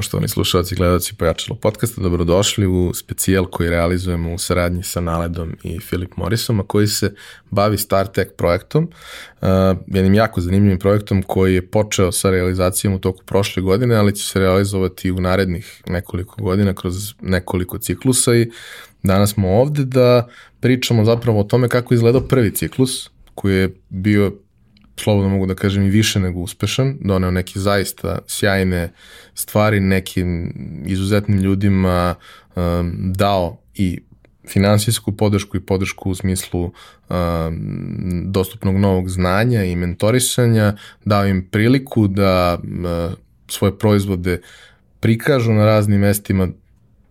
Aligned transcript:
Poštovani 0.00 0.28
slušalci 0.28 0.74
i 0.74 0.76
gledalci 0.76 1.14
Pojačalo 1.14 1.58
podcasta, 1.58 2.00
dobrodošli 2.00 2.66
u 2.66 2.94
specijal 2.94 3.46
koji 3.46 3.70
realizujemo 3.70 4.34
u 4.34 4.38
saradnji 4.38 4.82
sa 4.82 5.00
Naledom 5.00 5.56
i 5.62 5.80
Filip 5.80 6.16
Morrisom, 6.16 6.60
a 6.60 6.62
koji 6.62 6.86
se 6.86 7.14
bavi 7.50 7.78
StarTech 7.78 8.30
projektom, 8.36 8.84
uh, 9.40 9.48
jednim 9.86 10.14
jako 10.14 10.40
zanimljivim 10.40 10.78
projektom 10.78 11.22
koji 11.22 11.54
je 11.54 11.66
počeo 11.66 12.12
sa 12.12 12.30
realizacijom 12.30 12.94
u 12.94 12.98
toku 12.98 13.24
prošle 13.24 13.62
godine, 13.62 13.96
ali 13.96 14.16
će 14.16 14.24
se 14.24 14.38
realizovati 14.38 15.10
u 15.10 15.20
narednih 15.20 15.82
nekoliko 15.86 16.42
godina 16.42 16.74
kroz 16.74 17.14
nekoliko 17.20 17.78
ciklusa 17.78 18.34
i 18.34 18.50
danas 19.02 19.30
smo 19.30 19.48
ovde 19.48 19.84
da 19.84 20.28
pričamo 20.60 21.04
zapravo 21.04 21.40
o 21.40 21.44
tome 21.44 21.68
kako 21.68 21.94
izgledao 21.94 22.20
prvi 22.20 22.54
ciklus, 22.54 23.10
koji 23.34 23.56
je 23.56 23.74
bio 23.88 24.32
slobodno 25.00 25.30
mogu 25.30 25.46
da 25.46 25.54
kažem 25.54 25.82
i 25.82 25.90
više 25.90 26.20
nego 26.20 26.40
uspešan, 26.40 26.96
doneo 27.00 27.30
neke 27.30 27.58
zaista 27.58 28.18
sjajne 28.26 28.92
stvari 29.34 29.80
nekim 29.80 30.52
izuzetnim 30.86 31.38
ljudima, 31.38 32.14
um, 32.56 33.12
dao 33.12 33.58
i 33.74 34.00
finansijsku 34.48 35.12
podršku 35.12 35.56
i 35.56 35.60
podršku 35.60 36.10
u 36.10 36.14
smislu 36.14 36.64
um, 36.64 36.72
dostupnog 38.26 38.76
novog 38.76 39.08
znanja 39.08 39.64
i 39.64 39.76
mentorisanja, 39.76 40.76
dao 41.04 41.26
im 41.26 41.48
priliku 41.50 42.08
da 42.08 42.58
uh, 42.62 43.14
svoje 43.48 43.78
proizvode 43.78 44.40
prikažu 45.00 45.52
na 45.52 45.64
raznim 45.64 46.00
mestima, 46.00 46.48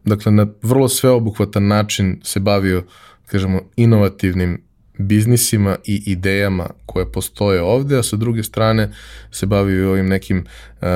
dakle 0.03 0.31
na 0.31 0.47
vrlo 0.61 0.89
sveobuhvatan 0.89 1.67
način 1.67 2.19
se 2.23 2.39
bavio, 2.39 2.83
kažemo, 3.25 3.61
inovativnim 3.75 4.61
biznisima 4.99 5.75
i 5.85 6.03
idejama 6.05 6.69
koje 6.85 7.11
postoje 7.11 7.61
ovde, 7.61 7.97
a 7.97 8.03
sa 8.03 8.15
druge 8.15 8.43
strane 8.43 8.91
se 9.31 9.45
bavi 9.45 9.73
i 9.73 9.83
ovim 9.83 10.07
nekim 10.07 10.45
uh, 10.81 10.87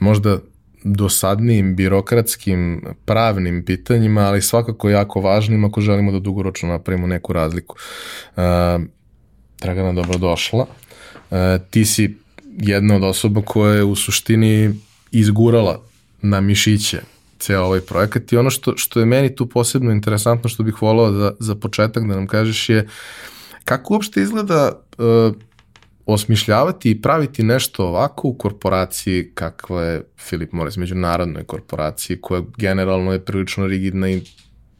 možda 0.00 0.38
dosadnijim, 0.84 1.76
birokratskim, 1.76 2.84
pravnim 3.04 3.64
pitanjima, 3.64 4.20
ali 4.20 4.42
svakako 4.42 4.90
jako 4.90 5.20
važnim 5.20 5.64
ako 5.64 5.80
želimo 5.80 6.12
da 6.12 6.18
dugoročno 6.18 6.68
napravimo 6.68 7.06
neku 7.06 7.32
razliku. 7.32 7.76
Uh, 8.36 8.42
Dragana, 9.60 9.92
dobrodošla. 9.92 10.66
Uh, 11.30 11.36
ti 11.70 11.84
si 11.84 12.16
jedna 12.58 12.96
od 12.96 13.04
osoba 13.04 13.42
koja 13.42 13.74
je 13.74 13.84
u 13.84 13.96
suštini 13.96 14.74
izgurala 15.10 15.82
na 16.22 16.40
mišiće 16.40 17.00
ceo 17.38 17.62
ovaj 17.62 17.80
projekat 17.80 18.32
i 18.32 18.36
ono 18.36 18.50
što, 18.50 18.76
što 18.76 19.00
je 19.00 19.06
meni 19.06 19.34
tu 19.34 19.46
posebno 19.46 19.92
interesantno, 19.92 20.48
što 20.48 20.62
bih 20.62 20.82
volao 20.82 21.10
da, 21.10 21.32
za 21.38 21.54
početak 21.54 22.08
da 22.08 22.14
nam 22.14 22.26
kažeš 22.26 22.68
je 22.68 22.78
uh, 22.82 22.90
Kako 23.66 23.94
uopšte 23.94 24.22
izgleda 24.22 24.72
uh, 24.98 25.34
osmišljavati 26.06 26.90
i 26.90 27.02
praviti 27.02 27.42
nešto 27.42 27.86
ovako 27.86 28.28
u 28.28 28.34
korporaciji 28.34 29.30
kakva 29.34 29.82
je 29.82 30.02
Philip 30.26 30.52
Morris, 30.52 30.76
međunarodnoj 30.76 31.44
korporaciji 31.44 32.20
koja 32.20 32.42
generalno 32.56 33.12
je 33.12 33.24
prilično 33.24 33.66
rigidna 33.66 34.10
i 34.10 34.22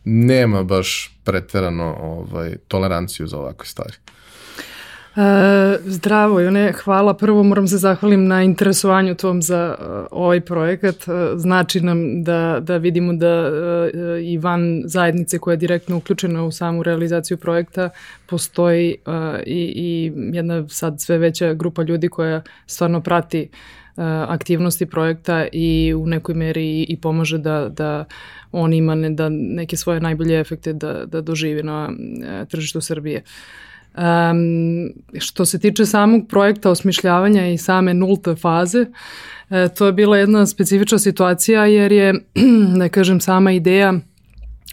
nema 0.04 0.62
baš 0.62 1.18
preterano 1.24 1.96
ovaj, 2.00 2.56
toleranciju 2.68 3.26
za 3.26 3.38
ovakve 3.38 3.66
stvari. 3.66 3.94
E, 5.16 5.78
zdravo, 5.84 6.40
Jone, 6.40 6.72
hvala. 6.72 7.14
Prvo 7.14 7.42
moram 7.42 7.68
se 7.68 7.78
zahvalim 7.78 8.26
na 8.26 8.42
interesovanju 8.42 9.14
tom 9.14 9.42
za 9.42 9.76
uh, 9.78 10.06
ovaj 10.10 10.40
projekat. 10.40 10.96
Uh, 11.08 11.14
znači 11.36 11.80
nam 11.80 12.22
da, 12.22 12.58
da 12.62 12.76
vidimo 12.76 13.12
da 13.12 13.50
i 14.22 14.38
van 14.38 14.82
zajednice 14.84 15.38
koja 15.38 15.52
je 15.52 15.56
direktno 15.56 15.96
uključena 15.96 16.44
u 16.44 16.52
samu 16.52 16.82
realizaciju 16.82 17.36
projekta 17.36 17.90
postoji 18.26 18.96
i, 19.46 19.72
i 19.76 20.12
jedna 20.32 20.68
sad 20.68 21.00
sve 21.00 21.18
veća 21.18 21.54
grupa 21.54 21.82
ljudi 21.82 22.08
koja 22.08 22.42
stvarno 22.66 23.00
prati 23.00 23.48
aktivnosti 24.28 24.86
projekta 24.86 25.46
i 25.52 25.94
u 25.96 26.06
nekoj 26.06 26.34
meri 26.34 26.82
i, 26.82 27.00
pomaže 27.00 27.38
da, 27.38 27.68
da 27.68 28.04
on 28.52 28.72
ima 28.72 28.94
ne, 28.94 29.10
da 29.10 29.28
neke 29.28 29.76
svoje 29.76 30.00
najbolje 30.00 30.40
efekte 30.40 30.72
da, 30.72 31.04
da 31.06 31.20
doživi 31.20 31.62
na 31.62 31.90
tržištu 32.48 32.80
Srbije. 32.80 33.22
Uh, 33.24 33.66
Um, 33.96 34.92
što 35.18 35.44
se 35.44 35.58
tiče 35.58 35.86
samog 35.86 36.28
projekta 36.28 36.70
osmišljavanja 36.70 37.48
i 37.48 37.58
same 37.58 37.94
nulte 37.94 38.34
faze, 38.34 38.86
e, 39.50 39.68
to 39.68 39.86
je 39.86 39.92
bila 39.92 40.18
jedna 40.18 40.46
specifična 40.46 40.98
situacija 40.98 41.66
jer 41.66 41.92
je, 41.92 42.14
da 42.78 42.88
kažem, 42.88 43.20
sama 43.20 43.52
ideja 43.52 43.94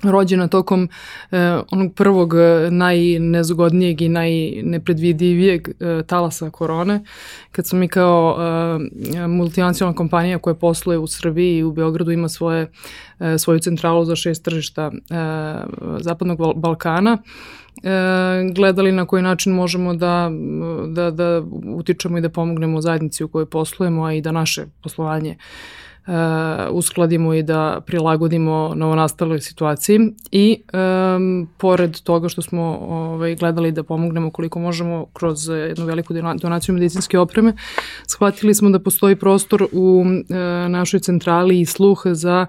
rođena 0.03 0.47
tokom 0.47 0.89
e, 1.31 1.37
onog 1.71 1.93
prvog 1.93 2.33
e, 2.33 2.71
najnezgodnijeg 2.71 4.01
i 4.01 4.09
najnepredvidivijeg 4.09 5.67
e, 5.67 6.03
talasa 6.07 6.49
korone, 6.49 7.03
kad 7.51 7.67
smo 7.67 7.79
mi 7.79 7.87
kao 7.87 8.37
e, 9.15 9.27
multinacionalna 9.27 9.95
kompanija 9.95 10.37
koja 10.37 10.53
posluje 10.53 10.97
u 10.97 11.07
Srbiji 11.07 11.57
i 11.57 11.63
u 11.63 11.71
Beogradu 11.71 12.11
ima 12.11 12.29
svoje, 12.29 12.71
e, 13.19 13.37
svoju 13.37 13.59
centralu 13.59 14.05
za 14.05 14.15
šest 14.15 14.43
tržišta 14.43 14.91
e, 14.91 15.15
Zapadnog 15.99 16.39
Balkana, 16.55 17.17
gledali 18.53 18.91
na 18.91 19.05
koji 19.05 19.23
način 19.23 19.53
možemo 19.53 19.93
da, 19.93 20.31
da, 20.87 21.11
da 21.11 21.43
utičemo 21.75 22.17
i 22.17 22.21
da 22.21 22.29
pomognemo 22.29 22.81
zajednici 22.81 23.23
u 23.23 23.27
kojoj 23.27 23.45
poslujemo, 23.45 24.03
a 24.03 24.13
i 24.13 24.21
da 24.21 24.31
naše 24.31 24.65
poslovanje 24.83 25.37
uh, 26.07 26.13
uskladimo 26.71 27.33
i 27.33 27.43
da 27.43 27.81
prilagodimo 27.85 28.73
novonastaloj 28.75 29.41
situaciji. 29.41 29.99
I 30.31 30.61
um, 30.73 31.49
pored 31.57 32.01
toga 32.01 32.29
što 32.29 32.41
smo 32.41 32.77
ovaj, 32.89 33.35
gledali 33.35 33.71
da 33.71 33.83
pomognemo 33.83 34.31
koliko 34.31 34.59
možemo 34.59 35.05
kroz 35.13 35.47
jednu 35.47 35.85
veliku 35.85 36.13
donaciju 36.41 36.75
medicinske 36.75 37.19
opreme, 37.19 37.53
shvatili 38.07 38.53
smo 38.53 38.69
da 38.69 38.79
postoji 38.79 39.15
prostor 39.15 39.67
u 39.71 40.05
uh, 40.05 40.35
našoj 40.69 40.99
centrali 40.99 41.59
i 41.59 41.65
sluh 41.65 42.01
za 42.05 42.45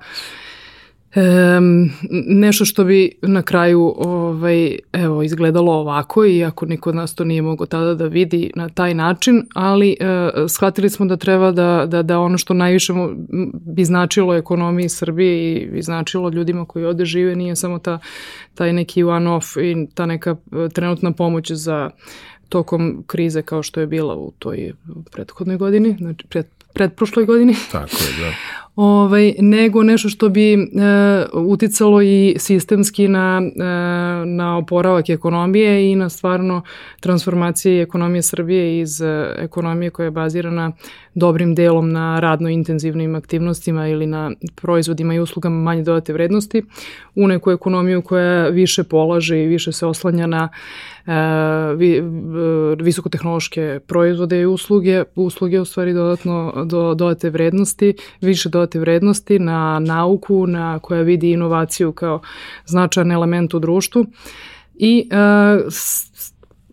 Um, 1.16 1.90
nešto 2.26 2.64
što 2.64 2.84
bi 2.84 3.12
na 3.22 3.42
kraju 3.42 3.94
ovaj, 3.96 4.78
evo, 4.92 5.22
izgledalo 5.22 5.72
ovako, 5.72 6.24
iako 6.24 6.66
niko 6.66 6.90
od 6.90 6.96
nas 6.96 7.14
to 7.14 7.24
nije 7.24 7.42
mogo 7.42 7.66
tada 7.66 7.94
da 7.94 8.06
vidi 8.06 8.50
na 8.54 8.68
taj 8.68 8.94
način, 8.94 9.46
ali 9.54 9.96
uh, 10.00 10.50
shvatili 10.50 10.90
smo 10.90 11.06
da 11.06 11.16
treba 11.16 11.52
da, 11.52 11.86
da, 11.86 12.02
da 12.02 12.18
ono 12.18 12.38
što 12.38 12.54
najviše 12.54 12.92
bi 13.52 13.84
značilo 13.84 14.34
ekonomiji 14.34 14.88
Srbije 14.88 15.54
i 15.54 15.66
bi 15.66 15.82
značilo 15.82 16.28
ljudima 16.28 16.64
koji 16.64 16.84
ovde 16.84 17.04
žive 17.04 17.36
nije 17.36 17.56
samo 17.56 17.78
ta, 17.78 17.98
taj 18.54 18.72
neki 18.72 19.04
one-off 19.04 19.62
i 19.62 19.86
ta 19.94 20.06
neka 20.06 20.30
e, 20.30 20.68
trenutna 20.68 21.12
pomoć 21.12 21.50
za 21.50 21.90
tokom 22.48 23.04
krize 23.06 23.42
kao 23.42 23.62
što 23.62 23.80
je 23.80 23.86
bila 23.86 24.16
u 24.16 24.32
toj 24.38 24.72
prethodnoj 25.12 25.56
godini, 25.56 25.96
znači 25.98 26.26
pred, 26.26 26.46
pretprošloj 26.72 27.24
godini. 27.24 27.54
Tako 27.72 27.96
je, 27.96 28.24
da. 28.24 28.32
Ovaj, 28.76 29.34
nego 29.38 29.82
nešto 29.82 30.08
što 30.08 30.28
bi 30.28 30.52
e, 30.54 30.58
uticalo 31.32 32.02
i 32.02 32.36
sistemski 32.38 33.08
na, 33.08 33.42
e, 33.44 33.64
na 34.26 34.58
oporavak 34.58 35.10
ekonomije 35.10 35.92
i 35.92 35.96
na 35.96 36.08
stvarno 36.08 36.62
transformacije 37.00 37.82
ekonomije 37.82 38.22
Srbije 38.22 38.80
iz 38.80 39.00
e, 39.00 39.34
ekonomije 39.38 39.90
koja 39.90 40.04
je 40.04 40.10
bazirana 40.10 40.72
dobrim 41.14 41.54
delom 41.54 41.92
na 41.92 42.20
radno 42.20 42.48
intenzivnim 42.48 43.14
aktivnostima 43.14 43.88
ili 43.88 44.06
na 44.06 44.30
proizvodima 44.54 45.14
i 45.14 45.20
uslugama 45.20 45.62
manje 45.62 45.82
dodate 45.82 46.12
vrednosti. 46.12 46.62
U 47.14 47.28
neku 47.28 47.50
ekonomiju 47.50 48.02
koja 48.02 48.48
više 48.48 48.82
polaže 48.82 49.42
i 49.42 49.46
više 49.46 49.72
se 49.72 49.86
oslanja 49.86 50.26
na 50.26 50.48
e, 51.06 51.12
vi, 51.76 52.02
visokotehnološke 52.80 53.80
proizvode 53.86 54.40
i 54.40 54.46
usluge, 54.46 55.04
usluge 55.14 55.60
u 55.60 55.64
stvari 55.64 55.92
dodatno 55.92 56.64
do, 56.64 56.94
dodate 56.94 57.30
vrednosti, 57.30 57.94
više 58.20 58.48
dodate 58.48 58.63
vrednosti 58.74 59.38
na 59.38 59.78
nauku 59.78 60.46
na 60.46 60.78
koja 60.78 61.02
vidi 61.02 61.30
inovaciju 61.30 61.92
kao 61.92 62.20
značajan 62.66 63.12
element 63.12 63.54
u 63.54 63.58
društvu 63.58 64.06
i 64.74 65.08
e, 65.10 65.16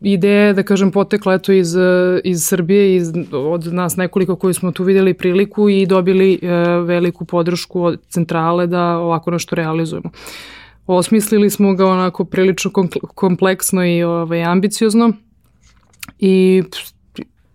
ideja 0.01 0.45
je, 0.45 0.53
da 0.53 0.63
kažem, 0.63 0.91
potekla 0.91 1.33
eto 1.33 1.51
iz, 1.51 1.75
iz 2.23 2.45
Srbije, 2.45 2.95
iz, 2.95 3.13
od 3.31 3.73
nas 3.73 3.95
nekoliko 3.95 4.35
koji 4.35 4.53
smo 4.53 4.71
tu 4.71 4.83
videli 4.83 5.13
priliku 5.13 5.69
i 5.69 5.85
dobili 5.85 6.39
e, 6.41 6.47
veliku 6.85 7.25
podršku 7.25 7.83
od 7.83 7.99
centrale 8.09 8.67
da 8.67 8.97
ovako 8.97 9.31
nešto 9.31 9.55
realizujemo. 9.55 10.09
Osmislili 10.87 11.49
smo 11.49 11.73
ga 11.73 11.85
onako 11.85 12.25
prilično 12.25 12.71
kompleksno 13.15 13.85
i 13.85 14.03
ovaj, 14.03 14.43
ambiciozno 14.43 15.11
i 16.19 16.63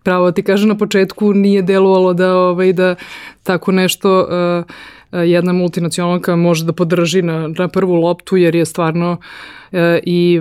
pravo 0.07 0.33
ti 0.33 0.43
kažem 0.43 0.69
na 0.69 0.77
početku 0.79 1.33
nije 1.35 1.63
delovalo 1.63 2.15
da 2.15 2.35
ovaj 2.37 2.73
da 2.73 2.95
tako 3.43 3.73
nešto 3.73 4.21
uh, 4.21 5.25
jedna 5.25 5.53
multinacionalka 5.53 6.37
može 6.37 6.65
da 6.65 6.73
podrži 6.73 7.23
na, 7.23 7.49
na 7.49 7.69
prvu 7.69 7.95
loptu 7.95 8.37
jer 8.37 8.55
je 8.55 8.65
stvarno 8.65 9.17
uh, 9.73 9.79
i 10.03 10.41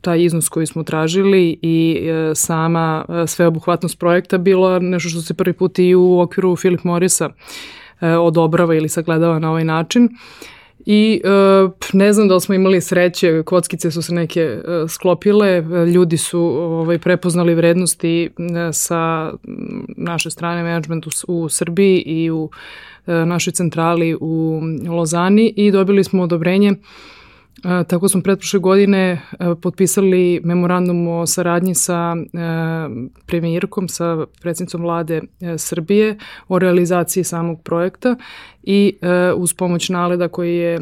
taj 0.00 0.22
iznos 0.22 0.48
koji 0.48 0.66
smo 0.66 0.82
tražili 0.82 1.58
i 1.62 2.00
e, 2.00 2.34
sama 2.34 3.04
e, 3.08 3.26
sveobuhvatnost 3.26 3.98
projekta 3.98 4.38
bilo 4.38 4.78
nešto 4.78 5.08
što 5.08 5.20
se 5.20 5.34
prvi 5.34 5.52
put 5.52 5.78
i 5.78 5.94
u 5.94 6.20
okviru 6.20 6.56
Philip 6.56 6.84
Morrisa 6.84 7.30
e, 8.00 8.10
odobrava 8.16 8.74
ili 8.74 8.88
sagledava 8.88 9.38
na 9.38 9.50
ovaj 9.50 9.64
način. 9.64 10.08
I 10.90 11.20
ne 11.92 12.12
znam 12.12 12.28
da 12.28 12.34
li 12.34 12.40
smo 12.40 12.54
imali 12.54 12.80
sreće, 12.80 13.42
kockice 13.42 13.90
su 13.90 14.02
se 14.02 14.14
neke 14.14 14.58
sklopile, 14.88 15.60
ljudi 15.94 16.16
su 16.16 16.40
ovaj, 16.40 16.98
prepoznali 16.98 17.54
vrednosti 17.54 18.30
sa 18.72 19.32
naše 19.96 20.30
strane 20.30 20.62
management 20.62 21.06
u, 21.06 21.10
u 21.28 21.48
Srbiji 21.48 22.02
i 22.06 22.30
u 22.30 22.50
našoj 23.06 23.52
centrali 23.52 24.16
u 24.20 24.60
Lozani 24.88 25.52
i 25.56 25.70
dobili 25.70 26.04
smo 26.04 26.22
odobrenje 26.22 26.74
Tako 27.62 28.08
smo 28.08 28.22
pretprošle 28.22 28.60
godine 28.60 29.22
potpisali 29.62 30.40
memorandum 30.44 31.08
o 31.08 31.26
saradnji 31.26 31.74
sa 31.74 32.16
premijerkom, 33.26 33.88
sa 33.88 34.26
predsjednicom 34.40 34.82
vlade 34.82 35.22
Srbije 35.56 36.18
o 36.48 36.58
realizaciji 36.58 37.24
samog 37.24 37.62
projekta 37.62 38.16
i 38.70 38.96
uz 39.36 39.54
pomoć 39.54 39.88
Naleda 39.88 40.28
koji 40.28 40.56
je 40.56 40.78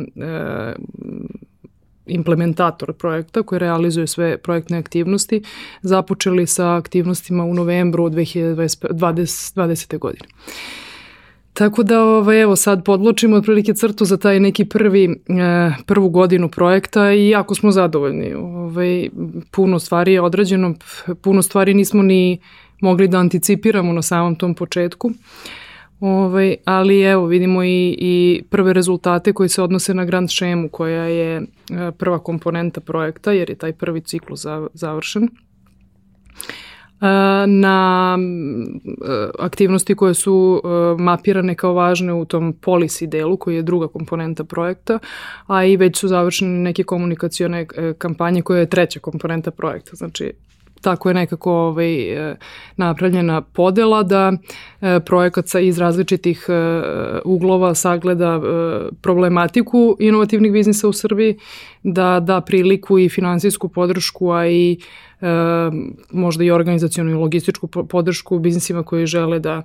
implementator 2.07 2.93
projekta 2.93 3.43
koji 3.43 3.59
realizuje 3.59 4.07
sve 4.07 4.39
projektne 4.39 4.79
aktivnosti, 4.79 5.43
započeli 5.83 6.47
sa 6.47 6.75
aktivnostima 6.75 7.45
u 7.45 7.55
novembru 7.55 8.05
2020. 8.05 9.99
godine. 9.99 10.29
Tako 11.53 11.83
da 11.83 12.05
ovaj, 12.05 12.43
evo 12.43 12.57
sad 12.57 12.85
podločimo 12.85 13.37
otprilike 13.37 13.75
crtu 13.75 14.05
za 14.05 14.17
taj 14.17 14.41
neki 14.41 14.65
prvi, 14.65 15.05
e, 15.05 15.15
prvu 15.87 16.09
godinu 16.09 16.49
projekta 16.49 17.13
i 17.13 17.29
jako 17.29 17.55
smo 17.55 17.71
zadovoljni. 17.71 18.35
Ovaj, 18.35 19.09
puno 19.51 19.79
stvari 19.79 20.13
je 20.13 20.21
odrađeno, 20.21 20.75
puno 21.23 21.43
stvari 21.43 21.75
nismo 21.75 22.03
ni 22.03 22.39
mogli 22.81 23.09
da 23.09 23.19
anticipiramo 23.19 23.93
na 23.93 24.03
samom 24.03 24.37
tom 24.37 24.55
početku. 24.55 25.11
Ovaj, 26.01 26.57
ali 26.65 27.03
evo 27.03 27.27
vidimo 27.27 27.65
i, 27.65 27.97
i 27.99 28.43
prve 28.51 28.73
rezultate 28.73 29.33
koji 29.33 29.49
se 29.49 29.63
odnose 29.63 29.95
na 29.95 30.05
Grand 30.05 30.31
šemu 30.31 30.69
koja 30.69 31.05
je 31.05 31.37
e, 31.37 31.43
prva 31.99 32.19
komponenta 32.19 32.81
projekta 32.81 33.33
jer 33.33 33.51
je 33.51 33.57
taj 33.57 33.73
prvi 33.73 34.01
ciklus 34.01 34.47
završen 34.75 35.29
na 37.47 38.19
aktivnosti 39.39 39.95
koje 39.95 40.15
su 40.15 40.63
mapirane 40.99 41.55
kao 41.55 41.73
važne 41.73 42.13
u 42.13 42.25
tom 42.25 42.55
policy 42.63 43.07
delu 43.07 43.37
koji 43.37 43.57
je 43.57 43.63
druga 43.63 43.89
komponenta 43.89 44.45
projekta, 44.45 44.99
a 45.47 45.65
i 45.65 45.77
već 45.77 45.99
su 45.99 46.09
završene 46.09 46.59
neke 46.59 46.83
komunikacione 46.83 47.67
e, 47.77 47.95
kampanje 47.99 48.43
koja 48.43 48.61
je 48.61 48.71
treća 48.71 49.01
komponenta 49.01 49.51
projekta. 49.51 49.97
Znači 49.97 50.33
tako 50.87 51.11
je 51.11 51.15
nekako 51.15 51.53
ovaj, 51.53 51.95
e, 52.31 52.37
napravljena 52.77 53.41
podela 53.41 54.03
da 54.03 54.33
e, 54.33 55.01
projekat 55.01 55.49
sa 55.49 55.61
iz 55.61 55.79
različitih 55.79 56.47
uglova 57.25 57.75
sagleda 57.75 58.41
problematiku 59.03 59.97
inovativnih 60.01 60.53
biznisa 60.53 60.89
u 60.89 60.93
Srbiji, 60.93 61.39
da 61.83 62.21
da 62.21 62.41
priliku 62.41 62.99
i 62.99 63.09
finansijsku 63.09 63.69
podršku, 63.69 64.31
a 64.31 64.47
i 64.47 64.79
e, 65.21 65.27
možda 66.11 66.45
i 66.45 66.51
organizacijonu 66.51 67.11
i 67.11 67.15
logističku 67.15 67.67
podršku 67.67 68.39
biznisima 68.39 68.83
koji 68.83 69.07
žele 69.07 69.39
da 69.39 69.63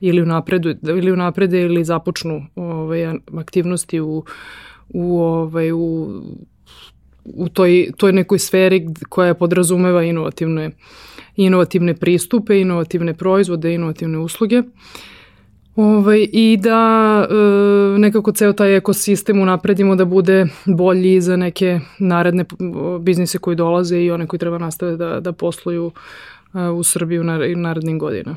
ili 0.00 0.22
unapredu, 0.22 0.74
ili 0.82 1.12
unaprede 1.12 1.62
ili 1.62 1.84
započnu 1.84 2.46
ovaj, 2.56 3.06
aktivnosti 3.38 4.00
u, 4.00 4.24
u, 4.88 5.20
ovaj, 5.20 5.72
u, 5.72 6.08
u 7.24 7.48
toj, 7.48 7.90
toj 7.96 8.12
nekoj 8.12 8.38
sferi 8.38 8.86
koja 9.08 9.34
podrazumeva 9.34 10.02
inovativne, 10.02 10.70
inovativne 11.36 11.94
pristupe, 11.94 12.60
inovativne 12.60 13.14
proizvode, 13.14 13.74
inovativne 13.74 14.18
usluge. 14.18 14.62
Ovaj, 15.76 16.28
I 16.32 16.58
da 16.60 17.26
e, 17.30 17.34
nekako 17.98 18.32
ceo 18.32 18.52
taj 18.52 18.76
ekosistem 18.76 19.40
unapredimo 19.40 19.96
da 19.96 20.04
bude 20.04 20.46
bolji 20.64 21.20
za 21.20 21.36
neke 21.36 21.80
naredne 21.98 22.44
biznise 23.00 23.38
koji 23.38 23.56
dolaze 23.56 23.98
i 24.00 24.10
one 24.10 24.26
koji 24.26 24.40
treba 24.40 24.58
nastave 24.58 24.96
da, 24.96 25.20
da 25.20 25.32
posluju 25.32 25.92
e, 26.54 26.68
u 26.68 26.82
Srbiji 26.82 27.18
u 27.18 27.24
narednim 27.56 27.98
godinama. 27.98 28.36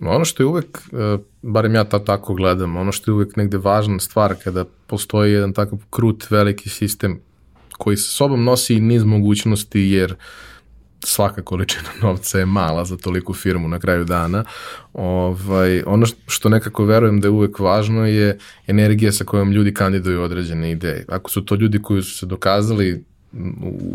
Ono 0.00 0.24
što 0.24 0.42
je 0.42 0.46
uvek, 0.46 0.78
e, 0.92 1.18
barem 1.42 1.74
ja 1.74 1.84
ta 1.84 1.98
tako 1.98 2.34
gledam, 2.34 2.76
ono 2.76 2.92
što 2.92 3.10
je 3.10 3.14
uvek 3.14 3.36
negde 3.36 3.58
važna 3.58 3.98
stvar 3.98 4.34
kada 4.44 4.64
postoji 4.86 5.32
jedan 5.32 5.52
takav 5.52 5.78
krut 5.90 6.30
veliki 6.30 6.68
sistem 6.68 7.20
koji 7.78 7.96
sa 7.96 8.10
sobom 8.10 8.44
nosi 8.44 8.80
niz 8.80 9.04
mogućnosti 9.04 9.80
jer 9.80 10.12
uh, 10.12 10.18
svaka 11.06 11.42
količina 11.42 11.88
novca 12.02 12.38
je 12.38 12.46
mala 12.46 12.84
za 12.84 12.96
toliku 12.96 13.34
firmu 13.34 13.68
na 13.68 13.78
kraju 13.78 14.04
dana. 14.04 14.44
Ovaj, 14.92 15.82
ono 15.86 16.06
što 16.26 16.48
nekako 16.48 16.84
verujem 16.84 17.20
da 17.20 17.28
je 17.28 17.32
uvek 17.32 17.58
važno 17.58 18.06
je 18.06 18.38
energija 18.66 19.12
sa 19.12 19.24
kojom 19.24 19.52
ljudi 19.52 19.74
kandiduju 19.74 20.22
određene 20.22 20.70
ideje. 20.70 21.04
Ako 21.08 21.30
su 21.30 21.44
to 21.44 21.54
ljudi 21.54 21.82
koji 21.82 22.02
su 22.02 22.18
se 22.18 22.26
dokazali 22.26 23.04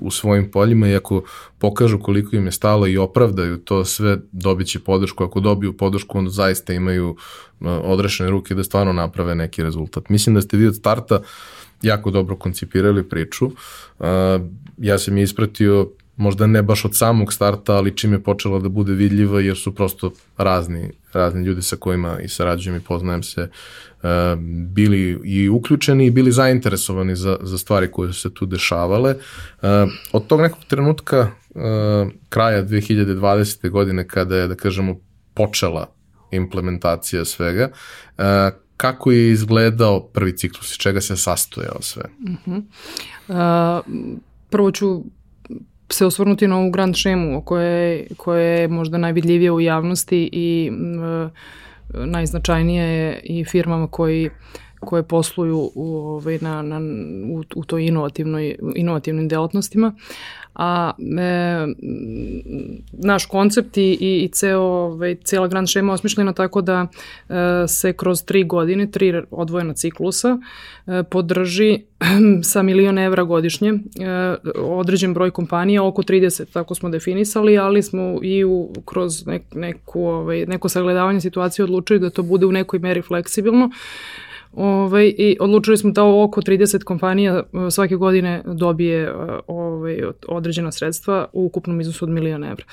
u 0.01 0.11
svojim 0.11 0.51
poljima 0.51 0.87
i 0.87 0.95
ako 0.95 1.23
pokažu 1.57 1.99
koliko 1.99 2.35
im 2.35 2.45
je 2.45 2.51
stalo 2.51 2.87
i 2.87 2.97
opravdaju 2.97 3.57
to 3.57 3.85
sve, 3.85 4.17
dobit 4.31 4.67
će 4.67 4.79
podršku. 4.79 5.23
Ako 5.23 5.39
dobiju 5.39 5.77
podršku, 5.77 6.17
onda 6.17 6.29
zaista 6.29 6.73
imaju 6.73 7.15
odrešene 7.61 8.29
ruke 8.29 8.55
da 8.55 8.63
stvarno 8.63 8.93
naprave 8.93 9.35
neki 9.35 9.63
rezultat. 9.63 10.09
Mislim 10.09 10.35
da 10.35 10.41
ste 10.41 10.57
vi 10.57 10.67
od 10.67 10.75
starta 10.75 11.21
jako 11.81 12.11
dobro 12.11 12.35
koncipirali 12.35 13.09
priču. 13.09 13.51
Ja 14.77 14.97
sam 14.97 15.17
je 15.17 15.23
ispratio 15.23 15.89
možda 16.21 16.47
ne 16.47 16.61
baš 16.63 16.85
od 16.85 16.97
samog 16.97 17.33
starta, 17.33 17.75
ali 17.75 17.97
čim 17.97 18.13
je 18.13 18.23
počela 18.23 18.59
da 18.59 18.69
bude 18.69 18.93
vidljiva, 18.93 19.41
jer 19.41 19.57
su 19.57 19.75
prosto 19.75 20.11
razni, 20.37 20.91
razni 21.13 21.45
ljudi 21.45 21.61
sa 21.61 21.75
kojima 21.75 22.19
i 22.19 22.27
sarađujem 22.27 22.77
i 22.77 22.83
poznajem 22.83 23.23
se, 23.23 23.49
uh, 23.49 24.09
bili 24.67 25.19
i 25.23 25.49
uključeni 25.49 26.05
i 26.05 26.11
bili 26.11 26.31
zainteresovani 26.31 27.15
za, 27.15 27.37
za 27.41 27.57
stvari 27.57 27.91
koje 27.91 28.13
su 28.13 28.21
se 28.21 28.33
tu 28.33 28.45
dešavale. 28.45 29.15
Uh, 29.15 29.69
od 30.11 30.27
tog 30.27 30.41
nekog 30.41 30.59
trenutka, 30.67 31.31
uh, 31.49 31.61
kraja 32.29 32.63
2020. 32.65 33.69
godine, 33.69 34.07
kada 34.07 34.35
je, 34.35 34.47
da 34.47 34.55
kažemo, 34.55 34.95
počela 35.33 35.87
implementacija 36.31 37.25
svega, 37.25 37.69
uh, 38.17 38.23
kako 38.81 39.11
je 39.11 39.31
izgledao 39.31 39.99
prvi 39.99 40.37
ciklus 40.37 40.75
i 40.75 40.79
čega 40.79 41.01
se 41.01 41.17
sastojao 41.17 41.81
sve? 41.81 42.03
Uh 42.23 42.35
-huh. 42.47 42.63
uh, 43.27 43.85
prvo 44.49 44.71
ću 44.71 45.03
se 45.89 46.05
osvrnuti 46.05 46.47
na 46.47 46.57
ovu 46.57 46.71
grand 46.71 46.95
šemu 46.95 47.41
koje, 47.41 48.07
koje 48.17 48.61
je 48.61 48.67
možda 48.67 48.97
najvidljivije 48.97 49.51
u 49.51 49.61
javnosti 49.61 50.29
i 50.31 50.71
e, 50.73 51.29
najznačajnije 52.05 52.85
je 52.85 53.19
i 53.23 53.45
firmama 53.45 53.87
koji 53.87 54.29
koje 54.85 55.03
posluju 55.03 55.71
u, 55.75 55.97
ovaj, 55.97 56.37
na, 56.41 56.61
na, 56.61 56.79
u, 57.33 57.43
u 57.55 57.63
toj 57.65 57.85
inovativnoj, 57.85 58.55
inovativnim 58.75 59.27
delatnostima. 59.27 59.93
A 60.55 60.91
e, 61.19 61.67
naš 62.91 63.25
koncept 63.25 63.77
i, 63.77 63.97
i, 63.99 64.23
i 64.23 64.27
ceo, 64.27 64.61
ovaj, 64.61 65.15
cijela 65.15 65.47
grand 65.47 65.67
šema 65.67 65.93
osmišljena 65.93 66.33
tako 66.33 66.61
da 66.61 66.87
e, 67.29 67.67
se 67.67 67.93
kroz 67.93 68.23
tri 68.23 68.43
godine, 68.43 68.91
tri 68.91 69.21
odvojena 69.31 69.73
ciklusa, 69.73 70.37
e, 70.87 71.03
podrži 71.03 71.79
sa 72.51 72.61
milion 72.61 72.97
evra 72.97 73.23
godišnje 73.23 73.69
e, 73.69 74.35
određen 74.55 75.13
broj 75.13 75.31
kompanija, 75.31 75.83
oko 75.83 76.01
30, 76.03 76.53
tako 76.53 76.75
smo 76.75 76.89
definisali, 76.89 77.57
ali 77.57 77.83
smo 77.83 78.19
i 78.23 78.43
u, 78.43 78.73
kroz 78.85 79.27
nek, 79.27 79.43
neku, 79.53 80.01
ovaj, 80.05 80.45
neko 80.45 80.69
sagledavanje 80.69 81.21
situacije 81.21 81.63
odlučili 81.63 81.99
da 81.99 82.09
to 82.09 82.23
bude 82.23 82.45
u 82.45 82.51
nekoj 82.51 82.79
meri 82.79 83.01
fleksibilno, 83.01 83.69
Ovaj, 84.53 85.13
I 85.17 85.37
odlučili 85.39 85.77
smo 85.77 85.91
da 85.91 86.03
oko 86.03 86.41
30 86.41 86.83
kompanija 86.83 87.33
e, 87.33 87.71
svake 87.71 87.95
godine 87.95 88.43
dobije 88.45 89.03
e, 89.03 89.13
ovaj, 89.47 90.01
određena 90.27 90.71
sredstva 90.71 91.27
u 91.33 91.45
ukupnom 91.45 91.81
iznosu 91.81 92.05
od 92.05 92.11
miliona 92.11 92.47
evra. 92.47 92.65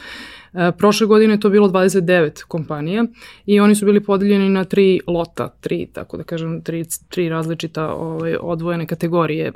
E, 0.59 0.73
prošle 0.73 1.07
godine 1.07 1.35
je 1.35 1.41
to 1.41 1.51
bilo 1.51 1.69
29 1.69 2.45
kompanija 2.45 3.05
i 3.47 3.61
oni 3.61 3.75
su 3.75 3.87
bili 3.87 4.05
podeljeni 4.05 4.49
na 4.49 4.65
tri 4.65 5.01
lota, 5.07 5.49
tri, 5.61 5.87
tako 5.93 6.17
da 6.17 6.23
kažem, 6.23 6.63
tri, 6.63 6.85
tri 7.09 7.29
različita 7.29 7.95
ovaj, 7.95 8.37
odvojene 8.41 8.87
kategorije 8.87 9.47
e, 9.47 9.53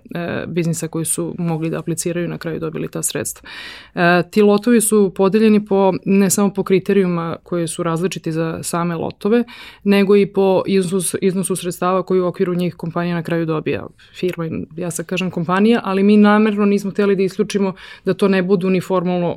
biznisa 0.47 0.89
koji 0.89 1.05
su 1.05 1.35
mogli 1.39 1.71
da 1.71 1.79
apliciraju 1.79 2.29
na 2.29 2.39
kraju 2.39 2.61
dobili 2.61 2.89
ta 2.89 3.03
sredstva. 3.03 3.49
E, 3.95 4.23
ti 4.31 4.43
lotovi 4.43 4.81
su 4.81 5.13
podeljeni 5.15 5.65
po, 5.65 5.93
ne 6.05 6.31
samo 6.31 6.53
po 6.53 6.63
kriterijuma 6.63 7.37
koji 7.43 7.69
su 7.69 7.83
različiti 7.83 8.33
za 8.33 8.63
same 8.63 8.97
lotove, 8.97 9.45
nego 9.85 10.17
i 10.17 10.27
po 10.27 10.63
iznosu, 10.67 11.19
iznosu 11.21 11.57
sredstava 11.57 12.03
koji 12.03 12.21
u 12.21 12.27
okviru 12.27 12.55
njih 12.55 12.75
kompanija 12.75 13.15
na 13.15 13.23
kraju 13.23 13.47
dobija. 13.47 13.87
Firma, 14.15 14.49
ja 14.77 14.91
sad 14.91 15.07
kažem 15.07 15.31
kompanija, 15.31 15.81
ali 15.85 16.03
mi 16.03 16.17
namerno 16.17 16.67
nismo 16.67 16.91
hteli 16.91 17.17
da 17.17 17.23
isključimo 17.23 17.75
da 18.05 18.15
to 18.15 18.29
ne 18.29 18.43
budu 18.43 18.71
ni 18.71 18.81
formalno 18.81 19.37